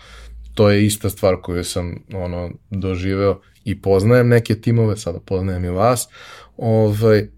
To 0.54 0.70
je 0.70 0.86
ista 0.86 1.10
stvar 1.10 1.36
koju 1.42 1.64
sam 1.64 1.94
ono 2.12 2.50
doživeo 2.70 3.40
i 3.64 3.82
poznajem 3.82 4.28
neke 4.28 4.54
timove, 4.54 4.96
sada 4.96 5.20
poznajem 5.20 5.64
i 5.64 5.68
vas. 5.68 6.08
Ovaj 6.56 7.28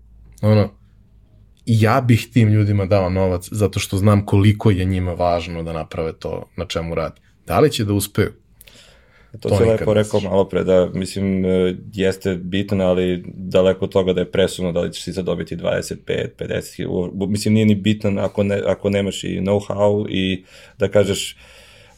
ono 0.43 0.71
ja 1.67 2.01
bih 2.01 2.29
tim 2.33 2.49
ljudima 2.49 2.87
dao 2.87 3.11
novac 3.11 3.49
zato 3.51 3.81
što 3.81 3.97
znam 3.97 4.27
koliko 4.27 4.71
je 4.71 4.85
njima 4.85 5.13
važno 5.13 5.63
da 5.63 5.73
naprave 5.73 6.13
to 6.13 6.49
na 6.57 6.65
čemu 6.65 6.95
radi. 6.95 7.21
Da 7.47 7.61
li 7.61 7.71
će 7.71 7.85
da 7.85 7.93
uspeju? 7.93 8.33
To, 9.41 9.49
to 9.49 9.57
si 9.57 9.65
lepo 9.65 9.95
rekao 9.95 10.21
malo 10.21 10.45
pre, 10.45 10.65
da 10.65 10.91
mislim 10.95 11.45
e, 11.45 11.77
jeste 11.93 12.35
bitno, 12.35 12.85
ali 12.85 13.25
daleko 13.27 13.85
od 13.85 13.93
toga 13.93 14.13
da 14.13 14.21
je 14.21 14.31
presudno 14.31 14.73
da 14.73 14.81
li 14.81 14.93
ćeš 14.93 15.05
ti 15.05 15.13
sad 15.13 15.25
dobiti 15.25 15.57
25, 15.57 16.29
50, 16.39 17.29
mislim 17.29 17.55
nije 17.55 17.67
ni 17.67 17.75
bitno 17.75 18.21
ako, 18.21 18.43
ne, 18.43 18.63
ako 18.67 18.91
nemaš 18.91 19.25
i 19.25 19.41
know-how 19.41 20.07
i 20.09 20.45
da 20.79 20.89
kažeš 20.89 21.37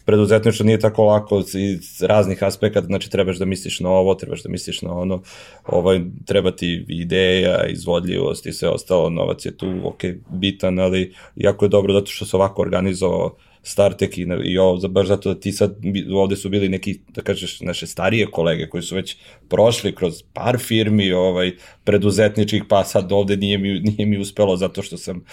preduzetništvo 0.04 0.66
nije 0.66 0.78
tako 0.78 1.04
lako 1.04 1.42
iz 1.54 2.02
raznih 2.02 2.42
aspekata, 2.42 2.86
znači 2.86 3.10
trebaš 3.10 3.36
da 3.36 3.44
misliš 3.44 3.80
na 3.80 3.90
ovo, 3.90 4.14
trebaš 4.14 4.42
da 4.42 4.48
misliš 4.48 4.82
na 4.82 4.98
ono, 4.98 5.22
ovaj, 5.66 6.00
treba 6.24 6.50
ti 6.50 6.84
ideja, 6.88 7.66
izvodljivost 7.66 8.46
i 8.46 8.52
sve 8.52 8.68
ostalo, 8.68 9.10
novac 9.10 9.46
je 9.46 9.56
tu, 9.56 9.66
ok, 9.84 10.02
bitan, 10.30 10.78
ali 10.78 11.14
jako 11.36 11.64
je 11.64 11.68
dobro 11.68 11.92
zato 11.92 12.06
što 12.06 12.26
se 12.26 12.36
ovako 12.36 12.62
organizovao 12.62 13.36
Startek 13.66 14.18
i, 14.18 14.26
i 14.44 14.58
ovo, 14.58 14.88
baš 14.88 15.06
zato 15.06 15.34
da 15.34 15.40
ti 15.40 15.52
sad, 15.52 15.76
ovde 16.14 16.36
su 16.36 16.48
bili 16.48 16.68
neki, 16.68 16.98
da 17.08 17.22
kažeš, 17.22 17.60
naše 17.60 17.86
starije 17.86 18.26
kolege 18.26 18.68
koji 18.68 18.82
su 18.82 18.94
već 18.94 19.16
prošli 19.48 19.94
kroz 19.94 20.22
par 20.32 20.58
firmi 20.58 21.12
ovaj, 21.12 21.52
preduzetničkih, 21.84 22.64
pa 22.68 22.84
sad 22.84 23.12
ovde 23.12 23.36
nije 23.36 23.58
mi, 23.58 23.80
nije 23.80 24.06
mi 24.06 24.18
uspelo 24.18 24.56
zato 24.56 24.82
što 24.82 24.96
sam, 24.96 25.24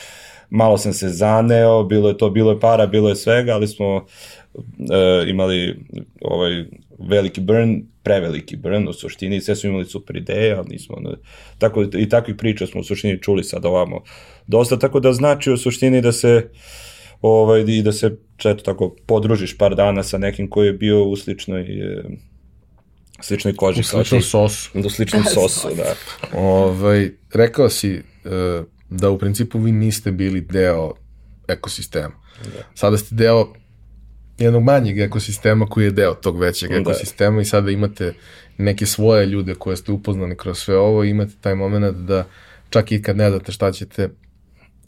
malo 0.50 0.78
sam 0.78 0.94
se 0.94 1.10
zaneo, 1.10 1.84
bilo 1.84 2.10
je 2.10 2.18
to, 2.18 2.30
bilo 2.30 2.52
je 2.52 2.60
para, 2.60 2.88
bilo 2.88 3.10
je 3.10 3.16
svega, 3.16 3.54
ali 3.54 3.68
smo 3.68 4.06
e, 4.56 5.30
imali 5.30 5.76
ovaj 6.22 6.66
veliki 7.00 7.42
burn, 7.42 7.84
preveliki 8.04 8.56
burn 8.56 8.88
u 8.88 8.94
suštini, 8.94 9.42
sve 9.42 9.56
su 9.56 9.68
imali 9.68 9.86
super 9.86 10.16
ideje, 10.16 10.56
ali 10.56 10.68
nismo, 10.70 10.98
ne, 11.00 11.12
tako, 11.58 11.86
i 11.98 12.10
takvih 12.10 12.36
priča 12.36 12.68
smo 12.68 12.82
u 12.82 12.84
suštini 12.84 13.22
čuli 13.22 13.44
sad 13.44 13.66
ovamo 13.66 14.04
dosta, 14.48 14.80
tako 14.80 15.00
da 15.00 15.14
znači 15.14 15.52
u 15.52 15.58
suštini 15.58 16.02
da 16.02 16.12
se 16.12 16.50
ovaj, 17.22 17.64
i 17.68 17.82
da 17.82 17.92
se 17.92 18.18
eto 18.46 18.64
tako 18.64 18.96
podružiš 19.06 19.58
par 19.58 19.76
dana 19.76 20.04
sa 20.04 20.18
nekim 20.18 20.50
koji 20.50 20.68
je 20.68 20.74
bio 20.74 21.04
u 21.04 21.16
sličnoj 21.16 21.62
e, 21.62 22.04
sličnoj 23.22 23.56
koži. 23.56 23.80
U 23.80 23.84
sličnom 23.84 24.22
sosu. 24.22 24.80
U 24.86 24.90
sličnom 24.90 25.24
sosu, 25.34 25.68
da. 25.78 25.96
Ovaj, 26.40 27.12
rekao 27.34 27.70
si 27.70 27.94
uh, 28.26 28.66
da 28.90 29.10
u 29.10 29.18
principu 29.18 29.60
vi 29.60 29.72
niste 29.72 30.12
bili 30.12 30.42
deo 30.42 30.94
ekosistema. 31.48 32.14
Da. 32.44 32.64
Sada 32.76 32.98
ste 32.98 33.16
deo 33.16 33.54
jednog 34.38 34.64
manjeg 34.64 35.00
ekosistema 35.00 35.66
koji 35.66 35.84
je 35.84 35.92
deo 35.92 36.14
tog 36.14 36.40
većeg 36.40 36.70
Da. 36.70 36.78
ekosistema 36.78 37.42
i 37.42 37.46
sada 37.46 37.72
imate 37.72 38.14
neke 38.58 38.86
svoje 38.86 39.26
ljude 39.26 39.56
koje 39.56 39.78
ste 39.78 39.92
upoznali 39.92 40.38
kroz 40.38 40.60
sve 40.60 40.78
ovo 40.78 41.04
i 41.04 41.10
imate 41.10 41.34
taj 41.42 41.56
moment 41.56 41.98
da 41.98 42.28
čak 42.70 42.92
i 42.92 43.02
kad 43.02 43.18
ne 43.18 43.30
znate 43.30 43.52
šta 43.52 43.72
ćete, 43.72 44.10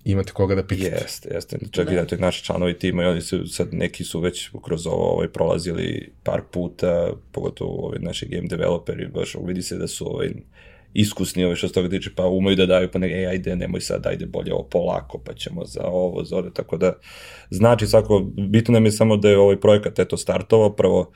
imate 0.06 0.32
koga 0.32 0.56
da 0.56 0.64
pitate. 0.64 0.96
Jeste, 1.02 1.30
jeste. 1.34 1.58
Čak 1.72 1.92
i 1.92 1.96
da 1.96 2.06
te 2.06 2.18
naši 2.18 2.44
članovi 2.44 2.80
tima 2.80 3.04
i 3.04 3.06
oni 3.06 3.22
su 3.22 3.48
sad 3.48 3.74
neki 3.74 4.04
su 4.04 4.20
već 4.20 4.50
kroz 4.64 4.88
ovo 4.88 5.14
ovaj, 5.14 5.28
prolazili 5.28 6.12
par 6.24 6.42
puta, 6.52 7.14
pogotovo 7.32 7.86
ovaj, 7.86 8.00
naši 8.00 8.26
game 8.26 8.48
developeri, 8.48 9.08
baš 9.08 9.36
vidi 9.46 9.62
se 9.62 9.78
da 9.78 9.88
su 9.88 10.08
ovaj, 10.14 10.30
iskusni 10.94 11.44
ovaj 11.44 11.56
što 11.56 11.68
se 11.68 11.74
toga 11.74 11.90
tiče, 11.90 12.10
pa 12.16 12.26
umeju 12.26 12.56
da 12.56 12.66
daju, 12.66 12.90
pa 12.92 13.00
ne, 13.00 13.08
ej, 13.08 13.28
ajde, 13.28 13.56
nemoj 13.56 13.82
sad, 13.82 14.08
ajde 14.08 14.26
bolje 14.26 14.54
ovo 14.54 14.64
polako, 14.64 15.18
pa 15.26 15.34
ćemo 15.34 15.66
za 15.66 15.84
ovo, 15.86 16.24
za 16.24 16.38
ovo, 16.38 16.50
tako 16.50 16.78
da 16.78 16.94
znači 17.50 17.88
svako, 17.88 18.32
bitno 18.50 18.74
nam 18.74 18.86
je 18.86 18.92
samo 18.92 19.18
da 19.18 19.30
je 19.30 19.38
ovaj 19.38 19.60
projekat 19.60 20.00
eto 20.00 20.18
startovao, 20.18 20.76
prvo 20.76 21.12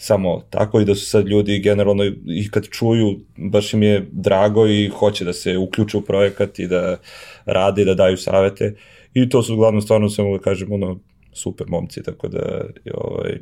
samo 0.00 0.42
tako 0.50 0.80
i 0.80 0.84
da 0.84 0.94
su 0.94 1.06
sad 1.06 1.26
ljudi 1.26 1.58
generalno 1.58 2.04
i 2.26 2.48
kad 2.50 2.68
čuju 2.68 3.20
baš 3.36 3.74
im 3.74 3.82
je 3.82 4.08
drago 4.12 4.66
i 4.66 4.88
hoće 4.88 5.24
da 5.24 5.32
se 5.32 5.56
uključe 5.56 5.96
u 5.96 6.02
projekat 6.02 6.58
i 6.58 6.66
da 6.66 6.96
rade 7.44 7.82
i 7.82 7.84
da 7.84 7.94
daju 7.94 8.16
savete. 8.16 8.74
I 9.14 9.28
to 9.28 9.42
su 9.42 9.54
uglavnom 9.54 9.82
stvarno 9.82 10.08
samo 10.08 10.36
da 10.36 10.42
kažem 10.42 10.72
ono 10.72 11.00
super 11.32 11.66
momci 11.68 12.02
tako 12.02 12.28
da 12.28 12.64
ovaj 12.94 13.38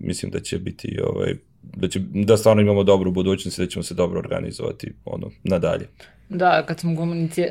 mislim 0.00 0.30
da 0.32 0.40
će 0.40 0.58
biti 0.58 0.98
ovaj 1.04 1.34
da 1.62 1.88
će 1.88 2.00
da 2.00 2.36
stvarno 2.36 2.62
imamo 2.62 2.84
dobru 2.84 3.10
budućnost 3.10 3.58
i 3.58 3.62
da 3.62 3.68
ćemo 3.68 3.82
se 3.82 3.94
dobro 3.94 4.18
organizovati 4.18 4.92
ono 5.04 5.30
nadalje. 5.44 5.88
Da, 6.28 6.62
kad 6.66 6.80
smo, 6.80 6.96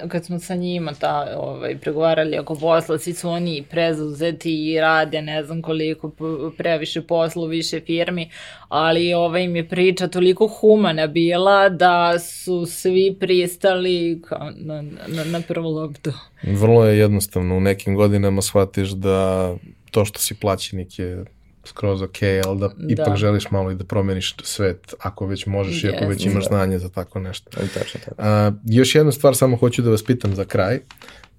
kad 0.08 0.26
smo 0.26 0.40
sa 0.40 0.56
njima 0.56 0.94
ta, 0.94 1.36
ovaj, 1.38 1.78
pregovarali 1.78 2.40
oko 2.40 2.56
posla, 2.56 3.00
svi 3.00 3.14
su 3.14 3.30
oni 3.30 3.64
prezuzeti 3.70 4.72
i 4.72 4.80
rade 4.80 5.22
ne 5.22 5.44
znam 5.44 5.62
koliko, 5.62 6.12
previše 6.58 7.02
posla, 7.02 7.48
više 7.48 7.80
firmi, 7.80 8.30
ali 8.68 9.14
ovaj, 9.14 9.44
im 9.44 9.56
je 9.56 9.68
priča 9.68 10.08
toliko 10.08 10.48
humana 10.48 11.08
bila 11.08 11.70
da 11.70 12.20
su 12.20 12.66
svi 12.66 13.16
pristali 13.20 14.22
kao 14.28 14.52
na, 14.56 14.82
na, 15.08 15.24
na 15.24 15.42
prvu 15.48 15.70
loptu. 15.70 16.12
Vrlo 16.44 16.86
je 16.86 17.00
jednostavno, 17.00 17.58
u 17.58 17.62
nekim 17.62 17.96
godinama 17.96 18.42
shvatiš 18.42 18.90
da 18.90 19.56
to 19.92 20.06
što 20.06 20.20
si 20.20 20.36
plaćenik 20.36 21.00
je 21.00 21.26
skroz 21.68 22.02
ok, 22.02 22.18
ali 22.46 22.60
da, 22.60 22.68
Da. 22.68 22.74
ipak 22.90 23.16
želiš 23.16 23.52
malo 23.52 23.72
i 23.72 23.76
da 23.76 23.84
promeniš 23.84 24.36
svet 24.44 24.94
ako 25.00 25.26
već 25.26 25.46
možeš 25.46 25.84
i 25.84 25.88
ako 25.90 26.08
već 26.08 26.26
imaš 26.26 26.44
Da. 26.44 26.48
znanje 26.48 26.80
za 26.80 26.90
tako 26.90 27.20
nešto. 27.20 27.50
Ali 27.60 27.68
tačno 27.70 28.00
tako. 28.06 28.16
A, 28.18 28.52
još 28.66 28.96
jednu 28.96 29.12
stvar 29.12 29.36
samo 29.36 29.58
hoću 29.58 29.82
da 29.82 29.90
vas 29.90 30.04
pitam 30.04 30.36
za 30.36 30.46
kraj. 30.46 30.80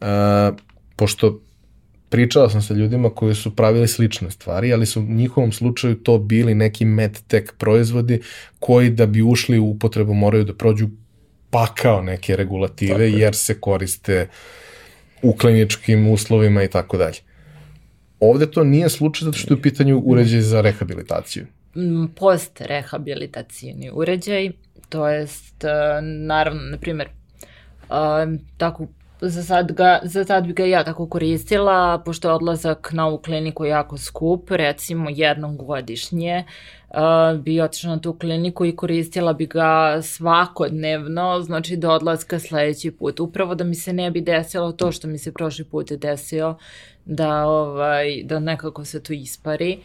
A, 0.01 0.53
pošto 0.97 1.41
pričao 2.09 2.51
sam 2.51 2.63
sa 2.63 2.75
ljudima 2.75 3.11
koji 3.11 3.35
su 3.35 3.57
pravili 3.57 3.89
slične 3.89 4.31
stvari, 4.31 4.73
ali 4.73 4.87
su 4.87 5.01
u 5.01 5.05
njihovom 5.05 5.53
slučaju 5.53 5.95
to 5.95 6.19
bili 6.19 6.55
neki 6.55 6.85
medtech 6.85 7.53
proizvodi 7.59 8.21
koji 8.59 8.91
da 8.91 9.07
bi 9.07 9.23
ušli 9.23 9.59
u 9.59 9.67
upotrebu 9.67 10.15
moraju 10.15 10.45
da 10.45 10.55
prođu 10.55 10.89
pakao 11.51 12.03
neke 12.03 12.37
regulative 12.37 13.05
je. 13.05 13.19
jer 13.19 13.35
se 13.35 13.61
koriste 13.61 14.29
u 15.23 15.33
kliničkim 15.33 16.09
uslovima 16.09 16.63
i 16.63 16.69
tako 16.69 16.97
dalje. 16.97 17.19
Ovde 18.21 18.51
to 18.51 18.65
nije 18.65 18.89
slučaj 18.89 19.25
zato 19.25 19.39
što 19.39 19.55
je 19.55 19.59
u 19.59 19.63
pitanju 19.63 20.03
uređaj 20.05 20.41
za 20.41 20.61
rehabilitaciju. 20.61 21.47
Mm, 21.77 22.05
post-rehabilitacijni 22.17 23.91
uređaj, 23.93 24.51
to 24.89 25.09
jest, 25.09 25.65
e, 25.65 25.69
naravno, 26.03 26.63
na 26.63 26.79
primjer, 26.79 27.09
e, 27.09 28.39
tako, 28.57 28.87
za 29.21 29.43
sad, 29.43 29.73
ga, 29.73 30.01
za 30.03 30.25
sad 30.25 30.47
bi 30.47 30.53
ga 30.53 30.65
ja 30.65 30.85
tako 30.85 31.07
koristila, 31.07 32.03
pošto 32.05 32.29
je 32.29 32.35
odlazak 32.35 32.93
na 32.93 33.07
ovu 33.07 33.19
kliniku 33.19 33.65
jako 33.65 33.99
skup, 33.99 34.51
recimo 34.51 35.11
jednom 35.11 35.57
godišnje, 35.57 36.45
uh, 36.89 37.41
bi 37.41 37.61
otišla 37.61 37.91
na 37.91 38.01
tu 38.01 38.13
kliniku 38.13 38.65
i 38.65 38.77
koristila 38.77 39.33
bi 39.33 39.47
ga 39.47 40.03
svakodnevno, 40.03 41.41
znači 41.41 41.77
do 41.77 41.91
odlaska 41.91 42.39
sledeći 42.39 42.91
put. 42.91 43.21
Upravo 43.21 43.55
da 43.55 43.65
mi 43.65 43.75
se 43.75 43.93
ne 43.93 44.11
bi 44.11 44.21
desilo 44.21 44.73
to 44.73 44.93
što 44.93 45.09
mi 45.09 45.19
se 45.19 45.33
prošli 45.33 45.65
put 45.65 45.93
desio, 45.93 46.57
da, 47.05 47.47
ovaj, 47.47 48.23
da 48.25 48.39
nekako 48.39 48.85
se 48.85 49.03
to 49.03 49.13
ispari. 49.13 49.79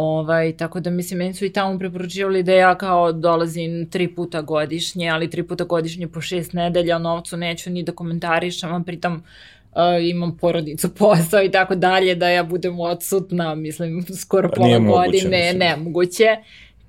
Ovaj, 0.00 0.52
tako 0.52 0.80
da 0.80 0.90
mislim, 0.90 1.18
meni 1.18 1.34
su 1.34 1.44
i 1.44 1.52
tamo 1.52 1.78
preporučivali 1.78 2.42
da 2.42 2.52
ja 2.52 2.74
kao 2.74 3.12
dolazim 3.12 3.88
tri 3.90 4.08
puta 4.08 4.40
godišnje, 4.42 5.08
ali 5.08 5.30
tri 5.30 5.42
puta 5.42 5.64
godišnje 5.64 6.08
po 6.08 6.20
šest 6.20 6.52
nedelja, 6.52 6.96
o 6.96 6.98
novcu 6.98 7.36
neću 7.36 7.70
ni 7.70 7.82
da 7.82 7.92
komentarišem, 7.92 8.74
a 8.74 8.82
pritom 8.86 9.14
uh, 9.14 9.78
imam 10.02 10.36
porodicu, 10.36 10.94
posao 10.98 11.42
i 11.42 11.50
tako 11.50 11.74
dalje, 11.74 12.14
da 12.14 12.28
ja 12.28 12.42
budem 12.42 12.80
odsutna, 12.80 13.54
mislim, 13.54 14.06
skoro 14.16 14.48
Pa 14.48 14.56
pola 14.56 14.78
godine, 14.78 15.38
mislim. 15.38 15.58
nemoguće. 15.58 16.36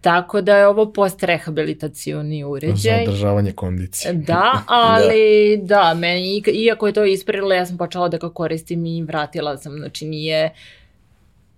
Tako 0.02 0.42
da 0.42 0.58
je 0.58 0.68
ovo 0.68 0.86
post-rehabilitacioni 0.86 2.42
Za 2.42 2.48
uređaj. 2.48 3.04
održavanje 3.04 3.52
kondicije. 3.52 4.14
Da, 4.14 4.52
ali 4.68 5.60
da. 5.64 5.94
meni, 5.94 6.38
ik- 6.38 6.54
iako 6.54 6.88
je 6.88 6.94
to 6.94 7.06
isprilo, 7.06 7.54
ja 7.54 7.66
sam 7.66 7.78
počela 7.78 8.10
da 8.10 8.18
ga 8.18 8.30
koristim 8.30 8.86
i 8.86 9.04
vratila 9.04 9.58
sam, 9.58 9.74
znači 9.74 10.06
nije... 10.06 10.50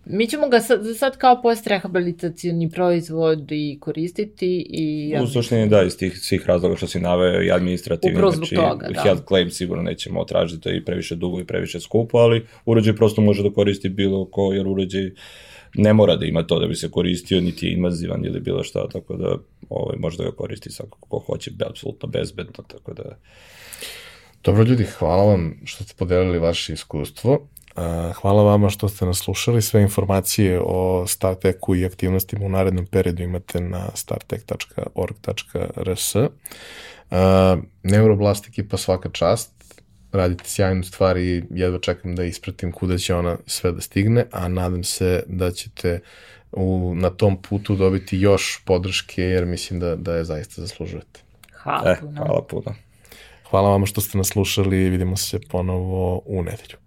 Mi 0.06 0.28
ćemo 0.28 0.50
ga 0.50 0.60
sad, 0.60 0.82
sad 0.98 1.18
kao 1.18 1.42
post-rehabilitacijni 1.42 2.70
proizvod 2.70 3.52
i 3.52 3.78
koristiti 3.80 4.66
i... 4.70 5.16
U 5.24 5.28
suštini 5.28 5.70
da, 5.70 5.84
iz 5.84 5.98
tih 5.98 6.20
svih 6.20 6.46
razloga 6.46 6.76
što 6.76 6.88
si 6.88 7.00
naveo 7.00 7.44
i 7.44 7.52
administrativni, 7.52 8.16
Upravo 8.16 8.32
zbog 8.32 8.48
znači 8.48 8.56
toga, 8.56 8.88
da. 8.88 9.02
health 9.02 9.24
claim 9.28 9.52
sigurno 9.52 9.84
nećemo 9.84 10.24
tražiti, 10.24 10.62
to 10.62 10.70
je 10.70 10.78
i 10.78 10.86
previše 10.86 11.16
dugo 11.16 11.40
i 11.40 11.46
previše 11.46 11.80
skupo, 11.80 12.18
ali 12.18 12.46
uređaj 12.66 12.96
prosto 12.96 13.22
može 13.22 13.44
da 13.44 13.54
koristi 13.54 13.90
bilo 13.90 14.26
ko, 14.26 14.54
jer 14.54 14.68
uređaj 14.68 15.12
ne 15.74 15.94
mora 15.94 16.16
da 16.16 16.26
ima 16.26 16.44
to 16.44 16.60
da 16.60 16.68
bi 16.68 16.76
se 16.76 16.92
koristio, 16.92 17.42
niti 17.42 17.66
je 17.66 17.74
invazivan 17.74 18.26
ili 18.26 18.40
bilo 18.40 18.64
šta, 18.64 18.88
tako 18.88 19.18
da 19.18 19.38
ovaj, 19.70 19.98
može 19.98 20.18
da 20.18 20.24
ga 20.24 20.32
koristi 20.32 20.72
svako 20.72 20.98
ko 21.00 21.20
hoće, 21.20 21.52
be- 21.52 21.66
apsolutno 21.70 22.10
bezbedno, 22.10 22.64
tako 22.68 22.94
da 22.94 23.18
Dobro 24.44 24.64
ljudi, 24.64 24.84
hvala 24.84 25.24
vam 25.24 25.62
što 25.66 25.84
ste 25.84 25.94
podelili 25.98 26.40
vaše 26.40 26.74
iskustvo. 26.74 27.48
A, 27.76 28.12
Hvala 28.16 28.44
vama 28.44 28.70
što 28.70 28.90
ste 28.90 29.06
nas 29.06 29.18
slušali. 29.18 29.62
Sve 29.62 29.82
informacije 29.82 30.62
o 30.66 31.08
StarTechu 31.08 31.76
i 31.76 31.86
aktivnostima 31.86 32.46
u 32.46 32.50
narednom 32.50 32.86
periodu 32.86 33.24
imate 33.24 33.62
na 33.62 33.88
startech.org.rs. 33.96 36.16
A, 37.12 37.58
Neuroblast 37.84 38.48
ekipa 38.48 38.78
svaka 38.78 39.10
čast. 39.10 39.52
Radite 40.12 40.44
sjajnu 40.46 40.84
stvar 40.84 41.18
i 41.18 41.44
jedva 41.50 41.80
čekam 41.80 42.16
da 42.16 42.24
ispratim 42.24 42.72
kuda 42.72 42.98
će 42.98 43.16
ona 43.16 43.38
sve 43.46 43.72
da 43.72 43.82
stigne, 43.82 44.26
a 44.32 44.48
nadam 44.48 44.84
se 44.84 45.24
da 45.28 45.52
ćete 45.52 46.00
u, 46.52 46.94
na 46.96 47.10
tom 47.10 47.42
putu 47.42 47.76
dobiti 47.76 48.18
još 48.18 48.62
podrške 48.66 49.24
jer 49.24 49.46
mislim 49.46 49.80
da, 49.80 49.96
da 49.96 50.16
je 50.16 50.24
zaista 50.24 50.62
zaslužujete. 50.62 51.20
Hvala 51.64 51.92
eh, 51.92 51.98
puno. 52.00 52.26
hvala 52.26 52.46
puno. 52.50 52.76
Hvala 53.50 53.70
vama 53.70 53.86
što 53.86 54.02
ste 54.02 54.18
nas 54.18 54.28
slušali 54.28 54.86
i 54.86 54.90
vidimo 54.90 55.18
se 55.18 55.40
ponovo 55.50 56.22
u 56.26 56.44
nedelju. 56.44 56.78